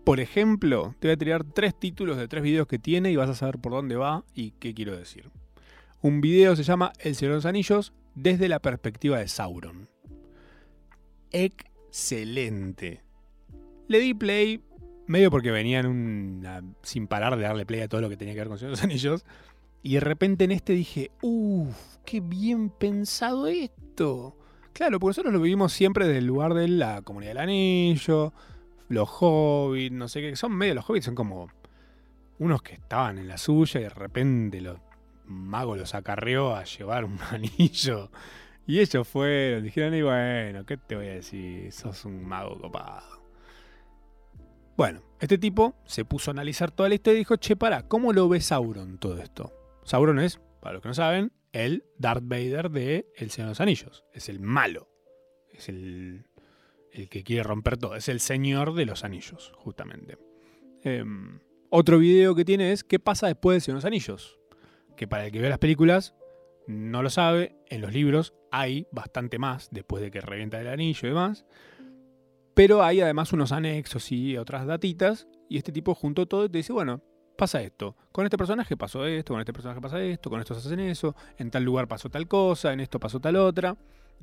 Por 0.05 0.21
ejemplo, 0.21 0.95
te 0.99 1.09
voy 1.09 1.15
a 1.15 1.19
tirar 1.19 1.45
tres 1.45 1.79
títulos 1.79 2.17
de 2.17 2.29
tres 2.29 2.43
videos 2.43 2.67
que 2.67 2.79
tiene 2.79 3.11
y 3.11 3.17
vas 3.17 3.31
a 3.31 3.35
saber 3.35 3.59
por 3.59 3.73
dónde 3.73 3.97
va 3.97 4.25
y 4.35 4.53
qué 4.53 4.75
quiero 4.75 4.97
decir. 4.97 5.31
Un 6.03 6.21
video 6.21 6.57
se 6.57 6.63
llama 6.63 6.93
El 6.99 7.15
Señor 7.15 7.33
de 7.33 7.37
los 7.37 7.47
Anillos 7.47 7.93
desde 8.15 8.49
la 8.49 8.59
perspectiva 8.59 9.19
de 9.19 9.29
Sauron. 9.29 9.89
Excelente. 11.31 13.03
Le 13.89 14.01
di 14.01 14.15
play 14.15 14.63
medio 15.07 15.31
porque 15.31 15.51
venía 15.51 15.83
sin 16.83 17.07
parar 17.07 17.37
de 17.37 17.43
darle 17.43 17.67
play 17.67 17.81
a 17.81 17.89
todo 17.89 18.01
lo 18.01 18.09
que 18.09 18.17
tenía 18.17 18.35
que 18.35 18.41
ver 18.41 18.49
con 18.49 18.59
Señor 18.59 18.71
de 18.71 18.77
los 18.77 18.85
Anillos. 18.85 19.25
Y 19.83 19.95
de 19.95 20.01
repente 20.01 20.45
en 20.45 20.53
este 20.53 20.75
dije, 20.75 21.11
uff, 21.23 21.97
qué 22.05 22.21
bien 22.21 22.71
pensado 22.71 23.47
esto. 23.47 24.37
Claro, 24.73 25.01
porque 25.01 25.11
nosotros 25.11 25.33
lo 25.33 25.41
vivimos 25.41 25.73
siempre 25.73 26.07
desde 26.07 26.19
el 26.19 26.27
lugar 26.27 26.55
de 26.55 26.69
la 26.69 27.03
comunidad 27.03 27.33
del 27.33 27.39
anillo, 27.39 28.33
los 28.89 29.09
hobbits, 29.21 29.95
no 29.95 30.09
sé 30.09 30.21
qué, 30.21 30.37
son 30.37 30.53
medio 30.53 30.75
los 30.75 30.89
hobbits, 30.89 31.07
son 31.07 31.15
como 31.15 31.49
unos 32.39 32.63
que 32.63 32.75
estaban 32.75 33.19
en 33.19 33.29
la 33.29 33.39
suya 33.39 33.81
y 33.81 33.85
de 33.85 33.91
repente 33.91 34.61
los 34.61 34.79
magos 35.27 35.79
los 35.79 35.95
acarreó 35.95 36.55
a 36.55 36.65
llevar 36.65 37.05
un 37.05 37.19
anillo. 37.31 38.11
Y 38.67 38.81
ellos 38.81 39.09
fueron, 39.09 39.65
dijeron, 39.65 39.95
y 39.95 40.03
bueno, 40.03 40.65
¿qué 40.65 40.77
te 40.77 40.95
voy 40.95 41.07
a 41.07 41.15
decir? 41.15 41.73
Sos 41.73 42.05
un 42.05 42.25
mago 42.25 42.59
copado. 42.61 43.21
Bueno, 44.77 45.03
este 45.21 45.39
tipo 45.39 45.75
se 45.85 46.05
puso 46.05 46.31
a 46.31 46.33
analizar 46.33 46.71
toda 46.71 46.89
la 46.89 46.95
historia 46.95 47.17
y 47.17 47.21
dijo, 47.21 47.37
che, 47.37 47.57
para, 47.57 47.89
¿cómo 47.89 48.13
lo 48.13 48.29
ve 48.29 48.41
Sauron 48.41 48.99
todo 48.99 49.19
esto? 49.19 49.60
Sauron 49.85 50.19
es, 50.19 50.41
para 50.61 50.75
los 50.75 50.83
que 50.83 50.89
no 50.89 50.95
saben, 50.95 51.33
el 51.53 51.85
Darth 51.99 52.23
Vader 52.25 52.71
de 52.71 53.11
El 53.17 53.31
Señor 53.31 53.49
de 53.49 53.53
los 53.53 53.61
Anillos. 53.61 54.05
Es 54.13 54.29
el 54.29 54.41
malo. 54.41 54.89
Es 55.53 55.69
el, 55.69 56.27
el 56.93 57.09
que 57.09 57.25
quiere 57.25 57.43
romper 57.43 57.77
todo. 57.77 57.97
Es 57.97 58.09
el 58.09 58.21
Señor 58.21 58.75
de 58.75 58.87
los 58.87 59.05
Anillos, 59.05 59.53
justamente. 59.57 60.19
Em, 60.83 61.41
otro 61.71 61.99
video 61.99 62.35
que 62.35 62.45
tiene 62.45 62.73
es 62.73 62.85
¿Qué 62.85 62.99
pasa 62.99 63.27
después 63.27 63.57
de 63.57 63.61
Señor 63.61 63.77
de 63.77 63.79
los 63.79 63.85
Anillos? 63.87 64.39
Que 64.97 65.07
para 65.07 65.27
el 65.27 65.33
que 65.33 65.41
ve 65.41 65.49
las 65.49 65.59
películas 65.59 66.15
no 66.67 67.03
lo 67.03 67.11
sabe. 67.11 67.57
En 67.69 67.81
los 67.81 67.93
libros 67.93 68.35
hay 68.51 68.87
bastante 68.93 69.39
más 69.39 69.69
después 69.71 70.03
de 70.03 70.11
que 70.11 70.21
revienta 70.21 70.61
el 70.61 70.69
anillo 70.69 71.01
y 71.03 71.09
demás. 71.09 71.47
Pero 72.55 72.83
hay 72.83 73.01
además 73.01 73.33
unos 73.33 73.53
anexos 73.53 74.13
y 74.13 74.37
otras 74.37 74.67
datitas. 74.67 75.27
Y 75.49 75.57
este 75.57 75.73
tipo 75.73 75.95
juntó 75.95 76.27
todo 76.27 76.45
y 76.45 76.49
te 76.49 76.59
dice, 76.59 76.73
bueno, 76.73 77.03
pasa 77.41 77.63
esto. 77.63 77.97
Con 78.13 78.27
este 78.27 78.37
personaje 78.37 78.77
pasó 78.77 79.07
esto, 79.07 79.33
con 79.33 79.41
este 79.41 79.55
personaje 79.55 79.81
pasa 79.81 79.99
esto, 80.03 80.29
con 80.29 80.41
estos 80.41 80.59
hacen 80.59 80.79
eso, 80.79 81.17
en 81.39 81.51
tal 81.51 81.65
lugar 81.65 81.89
pasó 81.89 82.11
tal 82.11 82.29
cosa, 82.29 82.71
en 82.75 82.81
esto 82.81 83.01
pasó 83.01 83.19
tal 83.19 83.37
otra. 83.37 83.79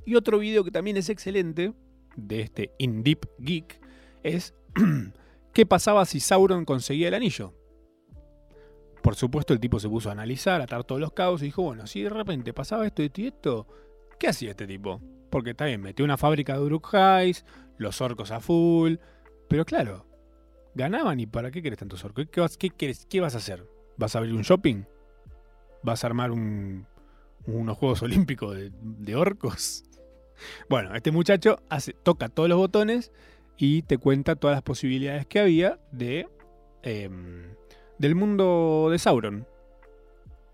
Y 0.06 0.14
otro 0.14 0.38
video 0.38 0.64
que 0.64 0.70
también 0.70 0.98
es 0.98 1.10
excelente, 1.10 1.74
de 2.16 2.42
este 2.42 2.72
In 2.78 3.04
Deep 3.04 3.28
Geek, 3.40 3.82
es 4.22 4.54
¿qué 5.54 5.66
pasaba 5.66 6.06
si 6.06 6.20
Sauron 6.20 6.64
conseguía 6.64 7.08
el 7.08 7.16
anillo? 7.16 7.56
Por 9.02 9.16
supuesto 9.16 9.52
el 9.52 9.60
tipo 9.60 9.80
se 9.80 9.90
puso 9.90 10.10
a 10.10 10.12
analizar, 10.12 10.62
a 10.62 10.66
atar 10.66 10.84
todos 10.84 11.02
los 11.02 11.12
cabos 11.12 11.42
y 11.42 11.46
dijo, 11.46 11.64
bueno, 11.64 11.88
si 11.88 12.04
de 12.04 12.10
repente 12.10 12.54
pasaba 12.54 12.86
esto, 12.86 13.02
y 13.02 13.12
esto, 13.26 13.66
¿qué 14.20 14.28
hacía 14.28 14.52
este 14.52 14.68
tipo? 14.68 15.02
Porque 15.32 15.56
también 15.56 15.82
metió 15.82 16.06
una 16.06 16.18
fábrica 16.18 16.54
de 16.54 16.60
Uruk 16.60 16.94
los 17.78 18.00
orcos 18.00 18.30
a 18.30 18.40
full, 18.42 18.96
pero 19.48 19.66
claro, 19.66 20.07
ganaban 20.76 21.20
y 21.20 21.26
¿para 21.26 21.52
qué 21.52 21.62
querés 21.62 21.80
tantos 21.80 22.04
orcos? 22.04 22.28
¿Qué 22.32 22.42
vas, 22.42 22.58
qué, 22.58 23.22
vas 23.22 23.36
a 23.36 23.38
hacer? 23.38 23.66
¿Vas 23.98 24.16
a 24.16 24.20
abrir 24.20 24.34
un 24.34 24.44
shopping? 24.44 24.84
¿Vas 25.84 26.04
a 26.04 26.08
armar 26.08 26.32
un, 26.32 26.86
unos 27.46 27.78
Juegos 27.78 28.02
Olímpicos 28.04 28.58
de, 28.82 29.16
orcos? 29.16 29.84
Bueno, 30.70 30.94
este 30.94 31.10
muchacho 31.10 31.58
toca 32.04 32.30
todos 32.30 32.48
los 32.48 32.60
botones 32.60 33.12
y 33.58 33.82
te 33.82 33.98
cuenta 33.98 34.36
todas 34.36 34.56
las 34.56 34.62
posibilidades 34.62 35.26
que 35.26 35.40
había 35.40 35.80
de, 35.92 36.28
em, 36.84 37.56
del 37.98 38.14
mundo 38.14 38.90
de 38.92 39.00
Sauron. 39.00 39.48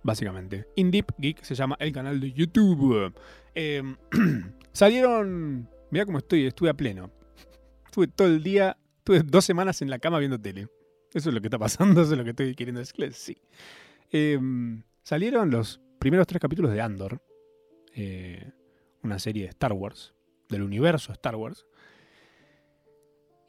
Básicamente. 0.01 0.67
In 0.75 0.89
Deep 0.89 1.07
Geek 1.17 1.43
se 1.43 1.55
llama 1.55 1.75
el 1.79 1.91
canal 1.91 2.21
de 2.21 2.31
YouTube. 2.31 3.13
Em, 3.55 3.97
salieron. 4.71 5.69
Mira 5.91 6.05
cómo 6.05 6.19
estoy, 6.19 6.45
estuve 6.45 6.69
a 6.69 6.73
pleno. 6.73 7.11
Estuve 7.85 8.07
todo 8.07 8.27
el 8.27 8.41
día 8.41 8.77
Tuve 9.03 9.21
dos 9.23 9.43
semanas 9.45 9.81
en 9.81 9.89
la 9.89 9.99
cama 9.99 10.19
viendo 10.19 10.39
tele. 10.39 10.67
Eso 11.13 11.29
es 11.29 11.35
lo 11.35 11.41
que 11.41 11.47
está 11.47 11.59
pasando, 11.59 12.01
eso 12.01 12.13
es 12.13 12.17
lo 12.17 12.23
que 12.23 12.31
estoy 12.31 12.55
queriendo 12.55 12.79
decir. 12.79 13.13
Sí. 13.13 13.37
Em, 14.11 14.83
salieron 15.03 15.51
los 15.51 15.79
primeros 15.99 16.27
tres 16.27 16.39
capítulos 16.39 16.71
de 16.71 16.81
Andor, 16.81 17.21
eh, 17.93 18.51
una 19.03 19.19
serie 19.19 19.43
de 19.43 19.49
Star 19.49 19.73
Wars, 19.73 20.13
del 20.49 20.63
universo 20.63 21.11
Star 21.13 21.35
Wars. 21.35 21.65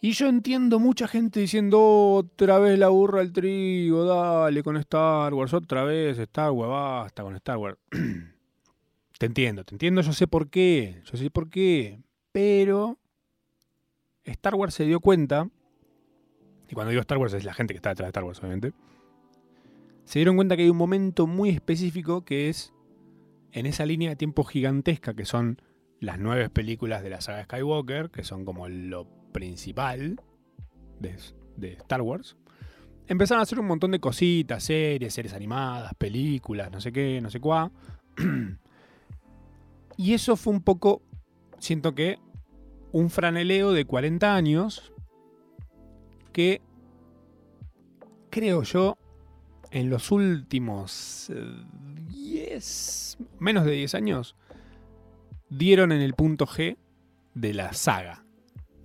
Y 0.00 0.12
yo 0.12 0.28
entiendo 0.28 0.78
mucha 0.78 1.08
gente 1.08 1.40
diciendo 1.40 1.80
otra 2.12 2.58
vez 2.58 2.78
la 2.78 2.88
burra 2.88 3.20
al 3.20 3.32
trigo, 3.32 4.04
dale 4.04 4.62
con 4.62 4.76
Star 4.76 5.32
Wars, 5.32 5.54
otra 5.54 5.84
vez 5.84 6.18
Star 6.18 6.50
Wars, 6.50 6.70
basta 6.70 7.22
con 7.22 7.34
Star 7.36 7.56
Wars. 7.56 7.78
te 9.18 9.26
entiendo, 9.26 9.64
te 9.64 9.74
entiendo, 9.74 10.02
yo 10.02 10.12
sé 10.12 10.26
por 10.26 10.50
qué, 10.50 11.00
yo 11.10 11.16
sé 11.16 11.30
por 11.30 11.48
qué, 11.48 12.02
pero 12.32 12.98
Star 14.24 14.54
Wars 14.54 14.74
se 14.74 14.84
dio 14.84 15.00
cuenta, 15.00 15.48
y 16.68 16.74
cuando 16.74 16.90
digo 16.90 17.00
Star 17.00 17.18
Wars 17.18 17.34
es 17.34 17.44
la 17.44 17.54
gente 17.54 17.74
que 17.74 17.78
está 17.78 17.90
detrás 17.90 18.06
de 18.06 18.10
Star 18.10 18.24
Wars, 18.24 18.38
obviamente, 18.40 18.72
se 20.04 20.18
dieron 20.18 20.36
cuenta 20.36 20.56
que 20.56 20.62
hay 20.62 20.70
un 20.70 20.76
momento 20.76 21.26
muy 21.26 21.50
específico 21.50 22.24
que 22.24 22.48
es 22.48 22.72
en 23.52 23.66
esa 23.66 23.86
línea 23.86 24.10
de 24.10 24.16
tiempo 24.16 24.44
gigantesca 24.44 25.14
que 25.14 25.24
son 25.24 25.60
las 26.00 26.18
nueve 26.18 26.50
películas 26.50 27.02
de 27.02 27.10
la 27.10 27.20
saga 27.20 27.44
Skywalker, 27.44 28.10
que 28.10 28.24
son 28.24 28.44
como 28.44 28.68
lo 28.68 29.06
principal 29.32 30.20
de, 31.00 31.16
de 31.56 31.72
Star 31.74 32.02
Wars. 32.02 32.36
Empezaron 33.06 33.40
a 33.40 33.42
hacer 33.42 33.60
un 33.60 33.66
montón 33.66 33.90
de 33.90 34.00
cositas, 34.00 34.64
series, 34.64 35.12
series 35.12 35.34
animadas, 35.34 35.94
películas, 35.94 36.70
no 36.70 36.80
sé 36.80 36.92
qué, 36.92 37.20
no 37.20 37.30
sé 37.30 37.40
cuá. 37.40 37.70
y 39.96 40.14
eso 40.14 40.36
fue 40.36 40.52
un 40.52 40.62
poco, 40.62 41.02
siento 41.58 41.94
que 41.94 42.18
un 42.94 43.10
franeleo 43.10 43.72
de 43.72 43.84
40 43.86 44.36
años 44.36 44.92
que 46.32 46.62
creo 48.30 48.62
yo 48.62 48.96
en 49.72 49.90
los 49.90 50.12
últimos 50.12 51.28
10, 52.08 53.16
eh, 53.18 53.24
menos 53.40 53.64
de 53.64 53.72
10 53.72 53.96
años, 53.96 54.36
dieron 55.50 55.90
en 55.90 56.02
el 56.02 56.14
punto 56.14 56.46
G 56.46 56.76
de 57.34 57.52
la 57.52 57.72
saga, 57.72 58.24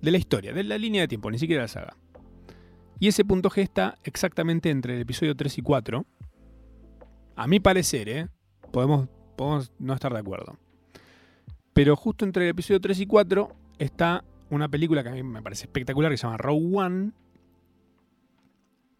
de 0.02 0.10
la 0.10 0.18
historia, 0.18 0.52
de 0.52 0.64
la 0.64 0.76
línea 0.76 1.02
de 1.02 1.08
tiempo, 1.08 1.30
ni 1.30 1.38
siquiera 1.38 1.62
la 1.62 1.68
saga. 1.68 1.96
Y 2.98 3.06
ese 3.06 3.24
punto 3.24 3.48
G 3.48 3.62
está 3.62 3.96
exactamente 4.02 4.70
entre 4.70 4.96
el 4.96 5.02
episodio 5.02 5.36
3 5.36 5.58
y 5.58 5.62
4. 5.62 6.04
A 7.36 7.46
mi 7.46 7.60
parecer, 7.60 8.08
¿eh? 8.08 8.28
podemos, 8.72 9.08
podemos 9.36 9.72
no 9.78 9.94
estar 9.94 10.12
de 10.12 10.18
acuerdo. 10.18 10.58
Pero 11.72 11.94
justo 11.94 12.24
entre 12.24 12.46
el 12.46 12.50
episodio 12.50 12.80
3 12.80 12.98
y 12.98 13.06
4 13.06 13.60
está 13.80 14.24
una 14.50 14.68
película 14.68 15.02
que 15.02 15.08
a 15.08 15.12
mí 15.12 15.22
me 15.22 15.42
parece 15.42 15.64
espectacular 15.64 16.10
que 16.10 16.18
se 16.18 16.26
llama 16.26 16.36
Rogue 16.36 16.76
One. 16.76 17.12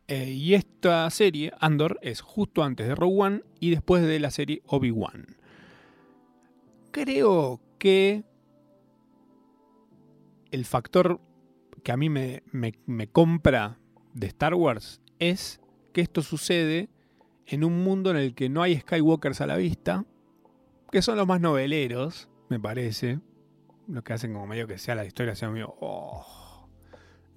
Eh, 0.09 0.31
y 0.31 0.55
esta 0.55 1.09
serie, 1.11 1.53
Andor, 1.61 1.99
es 2.03 2.21
justo 2.21 2.65
antes 2.65 2.89
de 2.89 2.95
Rogue 2.95 3.21
One 3.21 3.43
y 3.61 3.71
después 3.71 4.03
de 4.03 4.19
la 4.19 4.31
serie 4.31 4.63
Obi-Wan. 4.67 5.37
Creo 6.91 7.61
que 7.79 8.25
el 10.51 10.65
factor 10.65 11.21
que 11.85 11.93
a 11.93 11.97
mí 11.97 12.09
me, 12.09 12.43
me 12.53 13.07
compra 13.07 13.79
de 14.15 14.27
Star 14.27 14.55
Wars 14.55 15.01
es 15.21 15.61
que 15.93 16.01
esto 16.01 16.23
sucede 16.23 16.89
en 17.47 17.65
un 17.65 17.85
mundo 17.85 18.11
en 18.11 18.17
el 18.17 18.35
que 18.35 18.49
no 18.49 18.63
hay 18.63 18.79
Skywalkers 18.79 19.41
a 19.41 19.47
la 19.47 19.57
vista, 19.57 20.05
que 20.91 21.03
son 21.03 21.17
los 21.17 21.27
más 21.27 21.41
noveleros, 21.41 22.29
me 22.49 22.59
parece. 22.59 23.21
Los 23.91 24.05
que 24.05 24.13
hacen 24.13 24.33
como 24.33 24.47
medio 24.47 24.67
que 24.67 24.79
sea 24.79 24.95
la 24.95 25.05
historia, 25.05 25.35
sea 25.35 25.51
medio. 25.51 25.75
oh, 25.81 26.69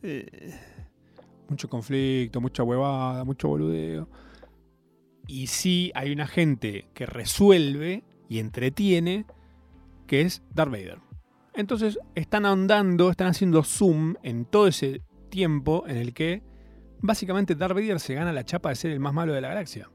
eh, 0.04 0.60
mucho 1.50 1.70
conflicto, 1.70 2.42
mucha 2.42 2.64
huevada, 2.64 3.24
mucho 3.24 3.48
boludeo. 3.48 4.08
Y 5.28 5.48
sí 5.48 5.92
hay 5.96 6.12
una 6.12 6.28
gente 6.28 6.90
que 6.94 7.06
resuelve 7.06 8.04
y 8.30 8.40
entretiene, 8.40 9.26
que 10.08 10.22
es 10.22 10.44
Darth 10.54 10.72
Vader. 10.72 11.00
Entonces 11.54 12.00
están 12.16 12.46
ahondando, 12.46 13.10
están 13.10 13.28
haciendo 13.28 13.64
zoom 13.64 14.16
en 14.24 14.46
todo 14.46 14.68
ese 14.68 15.02
tiempo 15.30 15.86
en 15.88 15.98
el 15.98 16.14
que 16.14 16.44
básicamente 17.00 17.56
Darth 17.56 17.76
Vader 17.76 18.00
se 18.00 18.16
gana 18.16 18.34
la 18.34 18.44
chapa 18.44 18.70
de 18.70 18.76
ser 18.76 18.92
el 18.92 19.00
más 19.00 19.14
malo 19.14 19.34
de 19.34 19.42
la 19.42 19.50
galaxia. 19.50 19.90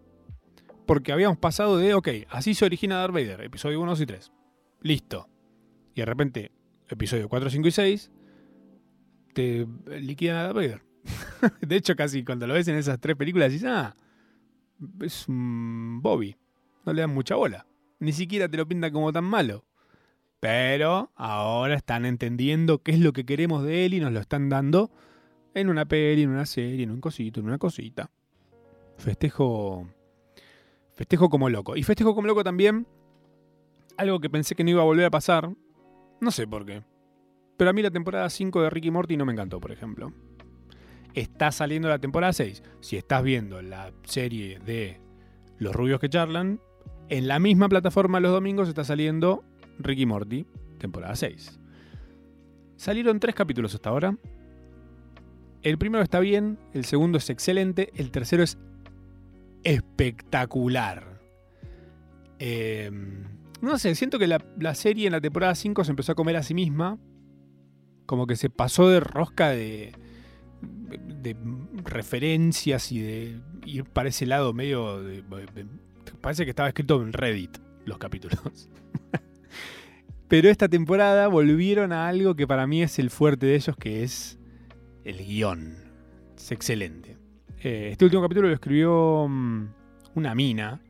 Porque 0.87 1.13
habíamos 1.13 1.39
pasado 1.39 1.77
de, 1.77 1.95
ok, 1.95 2.09
así 2.31 2.55
se 2.55 2.65
origina 2.65 2.97
Darth 2.97 3.13
Vader, 3.13 3.43
episodio 3.43 3.81
1, 3.81 3.91
2 3.93 4.01
y 4.01 4.07
3. 4.07 4.33
Listo. 4.81 5.29
Y 5.99 6.01
de 6.01 6.07
repente, 6.07 6.53
episodio 6.89 7.29
4, 7.29 7.51
5 7.51 7.67
y 7.67 7.71
6, 7.73 8.13
te 9.35 9.67
liquidan 9.99 10.37
a 10.37 10.43
Darth 10.45 10.55
Vader. 10.55 10.83
de 11.61 11.75
hecho, 11.75 11.97
casi 11.97 12.23
cuando 12.23 12.47
lo 12.47 12.55
ves 12.55 12.69
en 12.69 12.77
esas 12.77 13.01
tres 13.01 13.17
películas, 13.17 13.51
dices, 13.51 13.69
ah, 13.69 13.97
es 15.01 15.27
un 15.27 15.99
Bobby. 16.01 16.37
No 16.87 16.93
le 16.93 17.01
dan 17.01 17.13
mucha 17.13 17.35
bola. 17.35 17.67
Ni 17.99 18.13
siquiera 18.13 18.49
te 18.49 18.57
lo 18.57 18.69
pintan 18.69 18.93
como 18.93 19.13
tan 19.13 19.25
malo. 19.25 19.65
Pero 20.39 21.11
ahora 21.17 21.75
están 21.75 22.07
entendiendo 22.07 22.81
qué 22.81 22.93
es 22.93 23.01
lo 23.01 23.13
que 23.13 23.27
queremos 23.27 23.65
de 23.65 23.85
él 23.85 23.95
y 23.95 23.99
nos 23.99 24.13
lo 24.13 24.21
están 24.21 24.49
dando 24.49 24.93
en 25.55 25.69
una 25.69 25.85
peli, 25.85 26.23
en 26.23 26.31
una 26.31 26.47
serie, 26.47 26.85
en 26.85 26.93
un 26.93 27.01
cosito, 27.01 27.41
en 27.41 27.47
una 27.47 27.59
cosita. 27.59 28.09
Festejo. 28.99 29.89
Festejo 30.95 31.29
como 31.29 31.51
loco. 31.51 31.75
Y 31.75 31.83
festejo 31.83 32.15
como 32.15 32.29
loco 32.29 32.45
también. 32.45 32.87
Algo 33.97 34.21
que 34.21 34.31
pensé 34.31 34.55
que 34.55 34.63
no 34.63 34.71
iba 34.71 34.83
a 34.83 34.85
volver 34.85 35.07
a 35.07 35.11
pasar. 35.11 35.51
No 36.21 36.31
sé 36.31 36.47
por 36.47 36.65
qué. 36.65 36.83
Pero 37.57 37.71
a 37.71 37.73
mí 37.73 37.83
la 37.83 37.91
temporada 37.91 38.31
5 38.31 38.63
de 38.63 38.71
Ricky 38.71 38.91
Morty 38.91 39.17
no 39.17 39.27
me 39.27 39.33
encantó, 39.33 39.61
por 39.61 39.73
ejemplo. 39.73 40.13
Está 41.15 41.51
saliendo 41.51 41.89
la 41.89 41.99
temporada 41.99 42.33
6. 42.33 42.63
Si 42.81 42.97
estás 42.97 43.23
viendo 43.23 43.61
la 43.63 43.93
serie 44.05 44.59
de 44.61 45.01
Los 45.59 45.75
rubios 45.75 45.99
que 45.99 46.09
charlan, 46.09 46.61
en 47.09 47.27
la 47.27 47.39
misma 47.39 47.69
plataforma 47.69 48.21
los 48.21 48.33
domingos 48.33 48.69
está 48.69 48.85
saliendo 48.85 49.43
Ricky 49.79 50.07
Morty, 50.07 50.47
temporada 50.79 51.17
6. 51.17 51.59
Salieron 52.77 53.19
tres 53.19 53.35
capítulos 53.35 53.75
hasta 53.75 53.91
ahora. 53.91 54.17
El 55.63 55.79
primero 55.79 56.05
está 56.05 56.21
bien, 56.21 56.59
el 56.75 56.85
segundo 56.85 57.19
es 57.19 57.29
excelente, 57.31 57.91
el 57.97 58.13
tercero 58.13 58.45
es 58.45 58.57
espectacular. 59.65 61.21
Eh, 62.39 62.91
no 63.61 63.79
sé, 63.79 63.95
siento 63.95 64.19
que 64.19 64.27
la, 64.27 64.45
la, 64.59 64.75
serie 64.75 65.07
en 65.07 65.13
la 65.13 65.21
temporada 65.21 65.55
5 65.55 65.85
se 65.85 65.91
empezó 65.91 66.13
a 66.13 66.15
comer 66.15 66.37
a 66.37 66.43
sí 66.43 66.55
misma. 66.55 66.99
Como 68.07 68.27
que 68.27 68.37
se 68.37 68.49
pasó 68.51 68.89
de 68.89 69.01
rosca 69.01 69.51
de, 69.51 69.93
de, 70.63 71.37
referencias 71.85 72.91
y 72.93 73.01
de 73.01 73.41
ir 73.67 73.85
para 73.85 74.09
ese 74.09 74.27
lado 74.27 74.53
medio 74.53 75.03
Parece 76.21 76.45
que 76.45 76.51
estaba 76.51 76.69
escrito 76.69 77.03
en 77.03 77.13
Reddit 77.13 77.59
los 77.85 77.99
capítulos. 77.99 78.69
Pero 80.29 80.49
esta 80.51 80.69
temporada 80.69 81.29
volvieron 81.29 81.93
a 81.93 82.09
algo 82.09 82.35
que 82.35 82.47
para 82.47 82.67
mí 82.67 82.83
es 82.83 82.99
el 82.99 83.11
fuerte 83.11 83.47
de 83.47 83.55
ellos, 83.57 83.77
que 83.77 84.03
es 84.03 84.39
el 85.05 85.19
guion. 85.19 85.77
Es 86.37 86.53
excelente. 86.53 87.17
Eh, 87.63 87.89
este 87.93 88.05
último 88.05 88.23
capítulo 88.23 88.49
lo 88.49 88.55
escribió 88.55 89.23
um, 89.25 89.69
una 90.15 90.35
mina, 90.35 90.81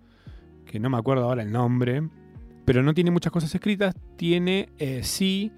que 0.66 0.80
no 0.80 0.90
me 0.90 0.98
acuerdo 0.98 1.24
ahora 1.24 1.42
el 1.42 1.52
nombre, 1.52 2.02
pero 2.68 2.82
no 2.82 2.92
tiene 2.92 3.10
muchas 3.10 3.32
cosas 3.32 3.54
escritas. 3.54 3.94
Tiene, 4.18 4.68
eh, 4.76 5.00
sí, 5.02 5.50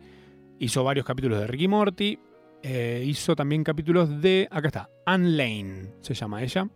hizo 0.61 0.85
varios 0.85 1.05
capítulos 1.05 1.41
de 1.41 1.49
Ricky 1.49 1.67
Morty. 1.67 2.21
Eh, 2.63 3.03
hizo 3.05 3.35
también 3.35 3.65
capítulos 3.65 4.23
de, 4.23 4.47
acá 4.49 4.69
está, 4.69 4.91
Anne 5.07 5.31
Lane, 5.31 5.95
se 6.03 6.15
llama 6.15 6.41
ella. 6.41 6.69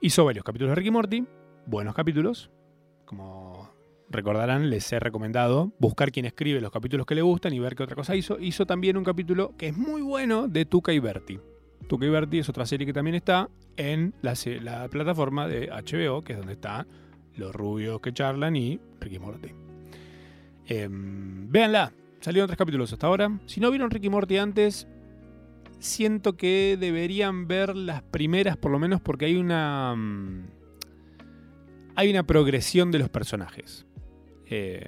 Hizo 0.00 0.24
varios 0.24 0.44
capítulos 0.44 0.70
de 0.70 0.74
Ricky 0.76 0.92
Morty, 0.92 1.26
buenos 1.66 1.96
capítulos, 1.96 2.48
como 3.06 3.74
recordarán, 4.08 4.70
les 4.70 4.92
he 4.92 5.00
recomendado 5.00 5.72
buscar 5.80 6.12
quién 6.12 6.24
escribe 6.24 6.60
los 6.60 6.70
capítulos 6.70 7.06
que 7.06 7.16
le 7.16 7.22
gustan 7.22 7.54
y 7.54 7.58
ver 7.58 7.74
qué 7.74 7.82
otra 7.82 7.96
cosa 7.96 8.14
hizo. 8.14 8.38
Hizo 8.38 8.66
también 8.66 8.96
un 8.96 9.02
capítulo 9.02 9.56
que 9.58 9.66
es 9.66 9.76
muy 9.76 10.00
bueno 10.00 10.46
de 10.46 10.64
Tuca 10.64 10.92
y 10.92 11.00
Berti. 11.00 11.40
Tuca 11.88 12.06
y 12.06 12.08
Berti 12.08 12.38
es 12.38 12.48
otra 12.48 12.66
serie 12.66 12.86
que 12.86 12.92
también 12.92 13.16
está 13.16 13.50
en 13.76 14.14
la, 14.22 14.34
la 14.62 14.86
plataforma 14.86 15.48
de 15.48 15.70
HBO, 15.70 16.22
que 16.22 16.34
es 16.34 16.38
donde 16.38 16.52
están 16.52 16.86
los 17.38 17.54
rubios 17.54 18.00
que 18.00 18.12
charlan 18.12 18.56
y 18.56 18.80
Ricky 19.00 19.18
Morty. 19.18 19.48
Eh, 20.66 20.88
véanla, 20.90 21.92
salieron 22.20 22.48
tres 22.48 22.58
capítulos 22.58 22.92
hasta 22.92 23.06
ahora. 23.06 23.38
Si 23.46 23.60
no 23.60 23.70
vieron 23.70 23.90
Ricky 23.90 24.10
Morty 24.10 24.36
antes, 24.36 24.86
siento 25.78 26.36
que 26.36 26.76
deberían 26.78 27.46
ver 27.46 27.76
las 27.76 28.02
primeras 28.02 28.56
por 28.56 28.70
lo 28.70 28.78
menos 28.78 29.00
porque 29.00 29.26
hay 29.26 29.36
una... 29.36 29.96
Hay 31.94 32.10
una 32.10 32.22
progresión 32.24 32.92
de 32.92 33.00
los 33.00 33.08
personajes. 33.08 33.84
Eh, 34.46 34.86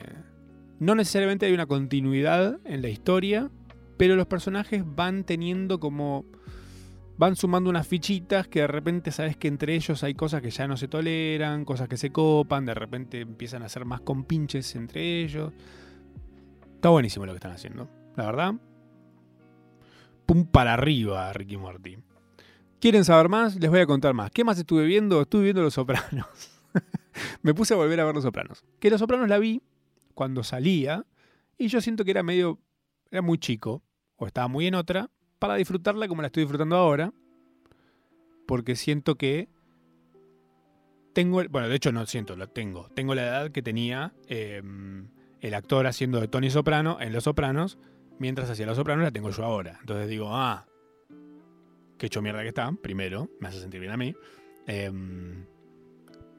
no 0.79 0.95
necesariamente 0.95 1.47
hay 1.47 1.53
una 1.53 1.67
continuidad 1.67 2.61
en 2.65 2.83
la 2.83 2.89
historia, 2.89 3.51
pero 3.97 4.17
los 4.17 4.27
personajes 4.27 4.85
van 4.87 5.25
teniendo 5.25 5.81
como... 5.81 6.25
Van 7.21 7.37
sumando 7.37 7.69
unas 7.69 7.87
fichitas 7.87 8.49
que 8.49 8.61
de 8.61 8.67
repente 8.67 9.11
sabes 9.13 9.37
que 9.37 9.47
entre 9.47 9.75
ellos 9.75 10.03
hay 10.03 10.15
cosas 10.15 10.41
que 10.41 10.51
ya 10.51 10.67
no 10.67 10.79
se 10.79 10.89
toleran, 10.89 11.67
cosas 11.67 11.87
que 11.87 11.99
se 11.99 12.11
copan, 12.11 12.65
de 12.65 12.73
repente 12.73 13.21
empiezan 13.21 13.63
a 13.63 13.69
ser 13.69 13.85
más 13.85 14.01
compinches 14.01 14.75
entre 14.75 15.23
ellos. 15.23 15.53
Está 16.77 16.89
buenísimo 16.89 17.27
lo 17.27 17.33
que 17.33 17.37
están 17.37 17.53
haciendo, 17.53 17.91
la 18.17 18.25
verdad 18.25 18.55
pum 20.31 20.45
para 20.45 20.75
arriba 20.75 21.33
Ricky 21.33 21.57
Morty. 21.57 21.99
¿Quieren 22.79 23.05
saber 23.05 23.29
más? 23.29 23.57
Les 23.57 23.69
voy 23.69 23.81
a 23.81 23.87
contar 23.87 24.15
más. 24.15 24.31
¿Qué 24.31 24.45
más 24.45 24.57
estuve 24.57 24.85
viendo? 24.85 25.21
Estuve 25.23 25.43
viendo 25.43 25.61
Los 25.61 25.75
Sopranos. 25.75 26.53
Me 27.43 27.53
puse 27.53 27.75
a 27.75 27.77
volver 27.77 27.99
a 27.99 28.05
ver 28.05 28.15
Los 28.15 28.23
Sopranos. 28.23 28.65
Que 28.79 28.91
Los 28.91 29.01
Sopranos 29.01 29.29
la 29.29 29.39
vi 29.39 29.61
cuando 30.15 30.45
salía 30.45 31.05
y 31.59 31.67
yo 31.67 31.81
siento 31.81 32.05
que 32.05 32.13
era 32.13 32.23
medio, 32.23 32.61
era 33.11 33.23
muy 33.23 33.39
chico 33.39 33.83
o 34.15 34.29
estaba 34.29 34.47
muy 34.47 34.69
en 34.69 34.77
otra 34.77 35.11
para 35.41 35.57
disfrutarla 35.57 36.07
como 36.07 36.23
la 36.23 36.27
estoy 36.27 36.45
disfrutando 36.45 36.77
ahora. 36.77 37.13
Porque 38.47 38.77
siento 38.77 39.17
que 39.17 39.49
tengo, 41.13 41.43
bueno, 41.49 41.69
de 41.69 41.75
hecho 41.75 41.91
no 41.91 42.07
siento, 42.07 42.37
lo 42.37 42.49
tengo. 42.49 42.89
Tengo 42.95 43.17
la 43.17 43.23
edad 43.23 43.51
que 43.51 43.63
tenía 43.63 44.13
eh, 44.29 44.63
el 45.41 45.55
actor 45.55 45.87
haciendo 45.89 46.21
de 46.21 46.29
Tony 46.29 46.51
Soprano 46.51 46.99
en 47.01 47.13
Los 47.13 47.25
Sopranos 47.25 47.79
mientras 48.19 48.49
hacía 48.51 48.67
Los 48.67 48.77
Sopranos 48.77 49.03
la 49.03 49.11
tengo 49.11 49.31
yo 49.31 49.45
ahora. 49.45 49.79
Entonces 49.81 50.09
digo, 50.09 50.29
ah, 50.31 50.67
qué 51.99 52.07
hecho 52.07 52.23
mierda 52.23 52.43
que 52.43 52.49
está, 52.49 52.71
primero, 52.81 53.29
me 53.41 53.49
hace 53.49 53.61
sentir 53.61 53.81
bien 53.81 53.93
a 53.93 53.97
mí. 53.97 54.15
Eh, 54.67 54.93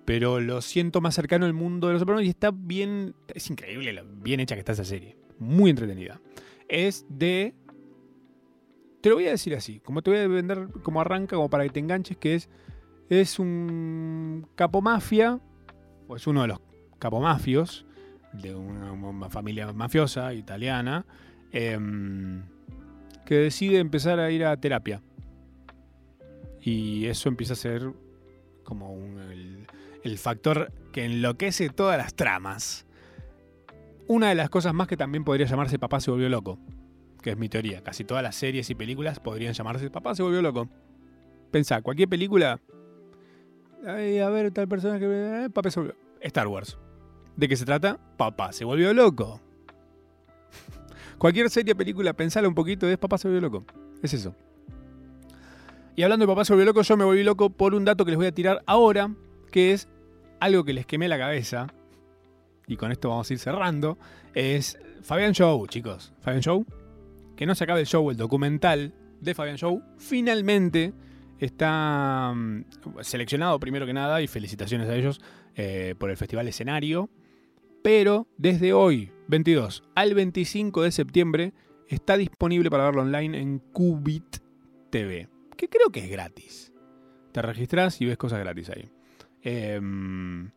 pero 0.06 0.40
lo 0.40 0.62
siento 0.62 1.00
más 1.02 1.16
cercano 1.16 1.46
al 1.46 1.54
mundo 1.54 1.88
de 1.88 1.94
Los 1.94 2.02
Sopranos 2.02 2.24
y 2.24 2.30
está 2.30 2.52
bien, 2.52 3.16
es 3.34 3.50
increíble, 3.50 4.04
bien 4.22 4.40
hecha 4.40 4.56
que 4.56 4.60
está 4.60 4.74
esa 4.74 4.86
serie. 4.86 5.18
Muy 5.40 5.70
entretenida. 5.70 6.22
Es 6.68 7.06
de... 7.10 7.56
Te 9.02 9.10
lo 9.10 9.16
voy 9.16 9.28
a 9.28 9.32
decir 9.32 9.56
así, 9.56 9.80
como 9.80 10.02
te 10.02 10.12
voy 10.12 10.20
a 10.20 10.28
vender 10.28 10.68
como 10.84 11.02
arranca, 11.02 11.36
como 11.36 11.50
para 11.50 11.64
que 11.64 11.72
te 11.72 11.80
enganches, 11.80 12.18
que 12.18 12.36
es, 12.36 12.50
es 13.10 13.40
un 13.40 14.48
capomafia, 14.56 15.40
o 16.08 16.16
es 16.16 16.28
uno 16.28 16.44
de 16.44 16.50
los 16.50 16.60
capomafios 17.00 17.86
de 18.34 18.56
una 18.56 19.30
familia 19.30 19.74
mafiosa 19.74 20.34
italiana, 20.34 21.06
Em, 21.52 22.44
que 23.26 23.36
decide 23.36 23.80
empezar 23.80 24.20
a 24.20 24.32
ir 24.32 24.46
a 24.46 24.56
terapia. 24.58 25.02
Y 26.62 27.06
eso 27.06 27.30
empieza 27.30 27.54
a 27.54 27.58
ser 27.58 27.92
como 28.64 28.96
el, 29.32 29.68
el 30.04 30.18
factor 30.18 30.72
que 30.92 31.06
enloquece 31.06 31.70
todas 31.70 31.98
las 31.98 32.14
tramas. 32.14 32.86
Una 34.08 34.30
de 34.30 34.36
las 34.36 34.50
cosas 34.50 34.74
más 34.74 34.88
que 34.88 34.98
también 34.98 35.24
podría 35.24 35.46
llamarse 35.46 35.80
Papá 35.80 36.00
se 36.00 36.12
volvió 36.12 36.30
loco, 36.30 36.60
que 37.22 37.32
es 37.32 37.38
mi 37.38 37.50
teoría. 37.50 37.82
Casi 37.82 38.04
todas 38.04 38.24
las 38.24 38.36
series 38.36 38.70
y 38.70 38.76
películas 38.76 39.20
podrían 39.20 39.54
llamarse 39.54 39.90
Papá 39.90 40.16
se 40.16 40.24
volvió 40.24 40.42
loco. 40.42 40.68
Pensá, 41.52 41.82
cualquier 41.82 42.10
película. 42.10 42.60
A 43.86 43.94
ver, 43.94 44.52
tal 44.52 44.68
personaje. 44.68 45.06
Eh, 45.06 45.50
papá 45.50 45.72
se 45.72 45.80
volvió. 45.80 45.96
Star 46.22 46.48
Wars. 46.48 46.78
¿De 47.36 47.48
qué 47.48 47.56
se 47.56 47.66
trata? 47.66 48.00
Papá 48.18 48.52
se 48.52 48.66
volvió 48.66 48.94
loco. 48.94 49.42
Cualquier 51.18 51.50
serie, 51.50 51.76
película, 51.76 52.14
pensala 52.14 52.48
un 52.48 52.56
poquito, 52.56 52.88
es 52.88 52.98
Papá 52.98 53.18
se 53.18 53.28
volvió 53.28 53.42
loco. 53.42 53.66
Es 54.02 54.14
eso. 54.14 54.36
Y 55.96 56.04
hablando 56.04 56.26
de 56.26 56.32
Papá 56.32 56.46
se 56.46 56.54
volvió 56.54 56.66
loco, 56.66 56.82
yo 56.82 56.98
me 56.98 57.06
volví 57.06 57.24
loco 57.24 57.50
por 57.50 57.74
un 57.74 57.86
dato 57.86 58.06
que 58.06 58.12
les 58.12 58.18
voy 58.18 58.28
a 58.28 58.32
tirar 58.32 58.64
ahora, 58.66 59.14
que 59.52 59.74
es 59.74 59.88
algo 60.40 60.64
que 60.64 60.74
les 60.74 60.86
quemé 60.86 61.08
la 61.08 61.18
cabeza. 61.18 61.68
Y 62.68 62.78
con 62.78 62.92
esto 62.92 63.10
vamos 63.10 63.30
a 63.30 63.34
ir 63.34 63.40
cerrando. 63.40 63.98
Es 64.34 64.80
Fabián 65.02 65.34
Show, 65.34 65.66
chicos. 65.68 66.14
Fabián 66.22 66.42
Show. 66.42 66.66
Que 67.42 67.48
no 67.48 67.56
se 67.56 67.64
acabe 67.64 67.80
el 67.80 67.88
show, 67.88 68.12
el 68.12 68.18
documental 68.18 68.94
de 69.20 69.34
Fabián 69.34 69.58
Show. 69.58 69.82
Finalmente 69.98 70.94
está 71.40 72.32
mm, 72.36 72.66
seleccionado 73.02 73.60
primero 73.60 73.88
que 73.88 73.94
nada, 73.94 74.22
y 74.22 74.28
felicitaciones 74.28 74.88
a 74.88 74.96
ellos 74.96 75.20
eh, 75.56 75.96
por 75.98 76.12
el 76.12 76.18
Festival 76.18 76.48
Escenario. 76.48 77.10
Pero 77.84 78.28
desde 78.38 78.74
hoy, 78.74 79.12
22 79.28 79.82
al 79.96 80.14
25 80.14 80.84
de 80.84 80.92
septiembre, 80.92 81.54
está 81.88 82.16
disponible 82.16 82.70
para 82.70 82.84
verlo 82.84 83.02
online 83.02 83.42
en 83.42 83.58
Qubit 83.58 84.38
TV, 84.92 85.28
que 85.58 85.68
creo 85.68 85.90
que 85.90 86.02
es 86.02 86.12
gratis. 86.12 86.72
Te 87.32 87.42
registras 87.42 88.00
y 88.02 88.06
ves 88.06 88.20
cosas 88.20 88.38
gratis 88.38 88.70
ahí. 88.70 88.92
Em, 89.42 90.52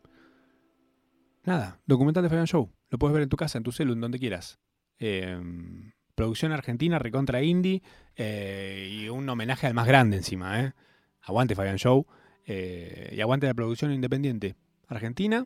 nada, 1.45 1.79
documental 1.87 2.21
de 2.21 2.29
Fabian 2.29 2.45
Show. 2.45 2.71
Lo 2.91 2.99
puedes 2.99 3.15
ver 3.15 3.23
en 3.23 3.29
tu 3.29 3.37
casa, 3.37 3.57
en 3.57 3.63
tu 3.63 3.71
celu, 3.71 3.93
en 3.93 4.01
donde 4.01 4.19
quieras. 4.19 4.59
Em, 4.99 5.94
producción 6.15 6.51
argentina, 6.51 6.97
recontra 6.99 7.43
indie. 7.43 7.83
Eh, 8.15 8.89
y 8.91 9.09
un 9.09 9.27
homenaje 9.29 9.67
al 9.67 9.73
más 9.73 9.87
grande 9.87 10.17
encima. 10.17 10.61
¿eh? 10.61 10.73
Aguante 11.21 11.55
Fabian 11.55 11.77
Show. 11.77 12.05
Eh, 12.45 13.13
y 13.15 13.21
aguante 13.21 13.47
la 13.47 13.53
producción 13.53 13.91
independiente. 13.91 14.55
Argentina, 14.87 15.45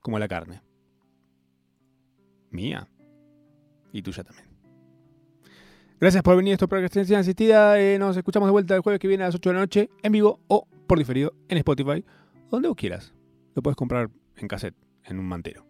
como 0.00 0.18
la 0.18 0.28
carne. 0.28 0.62
Mía. 2.50 2.88
Y 3.92 4.02
tuya 4.02 4.24
también. 4.24 4.48
Gracias 6.00 6.22
por 6.22 6.36
venir 6.36 6.52
a 6.52 6.54
esto 6.54 6.68
Procrastinación 6.68 7.20
Asistida. 7.20 7.76
nos 7.98 8.16
escuchamos 8.16 8.46
de 8.46 8.52
vuelta 8.52 8.74
el 8.74 8.80
jueves 8.80 9.00
que 9.00 9.08
viene 9.08 9.24
a 9.24 9.26
las 9.26 9.34
8 9.34 9.50
de 9.50 9.54
la 9.54 9.60
noche 9.60 9.90
en 10.02 10.12
vivo 10.12 10.40
o 10.48 10.66
por 10.86 10.98
diferido 10.98 11.34
en 11.48 11.58
Spotify, 11.58 12.04
donde 12.50 12.68
vos 12.68 12.76
quieras. 12.76 13.12
Lo 13.54 13.62
puedes 13.62 13.76
comprar 13.76 14.10
en 14.36 14.48
cassette, 14.48 14.76
en 15.04 15.18
un 15.18 15.26
mantero. 15.26 15.69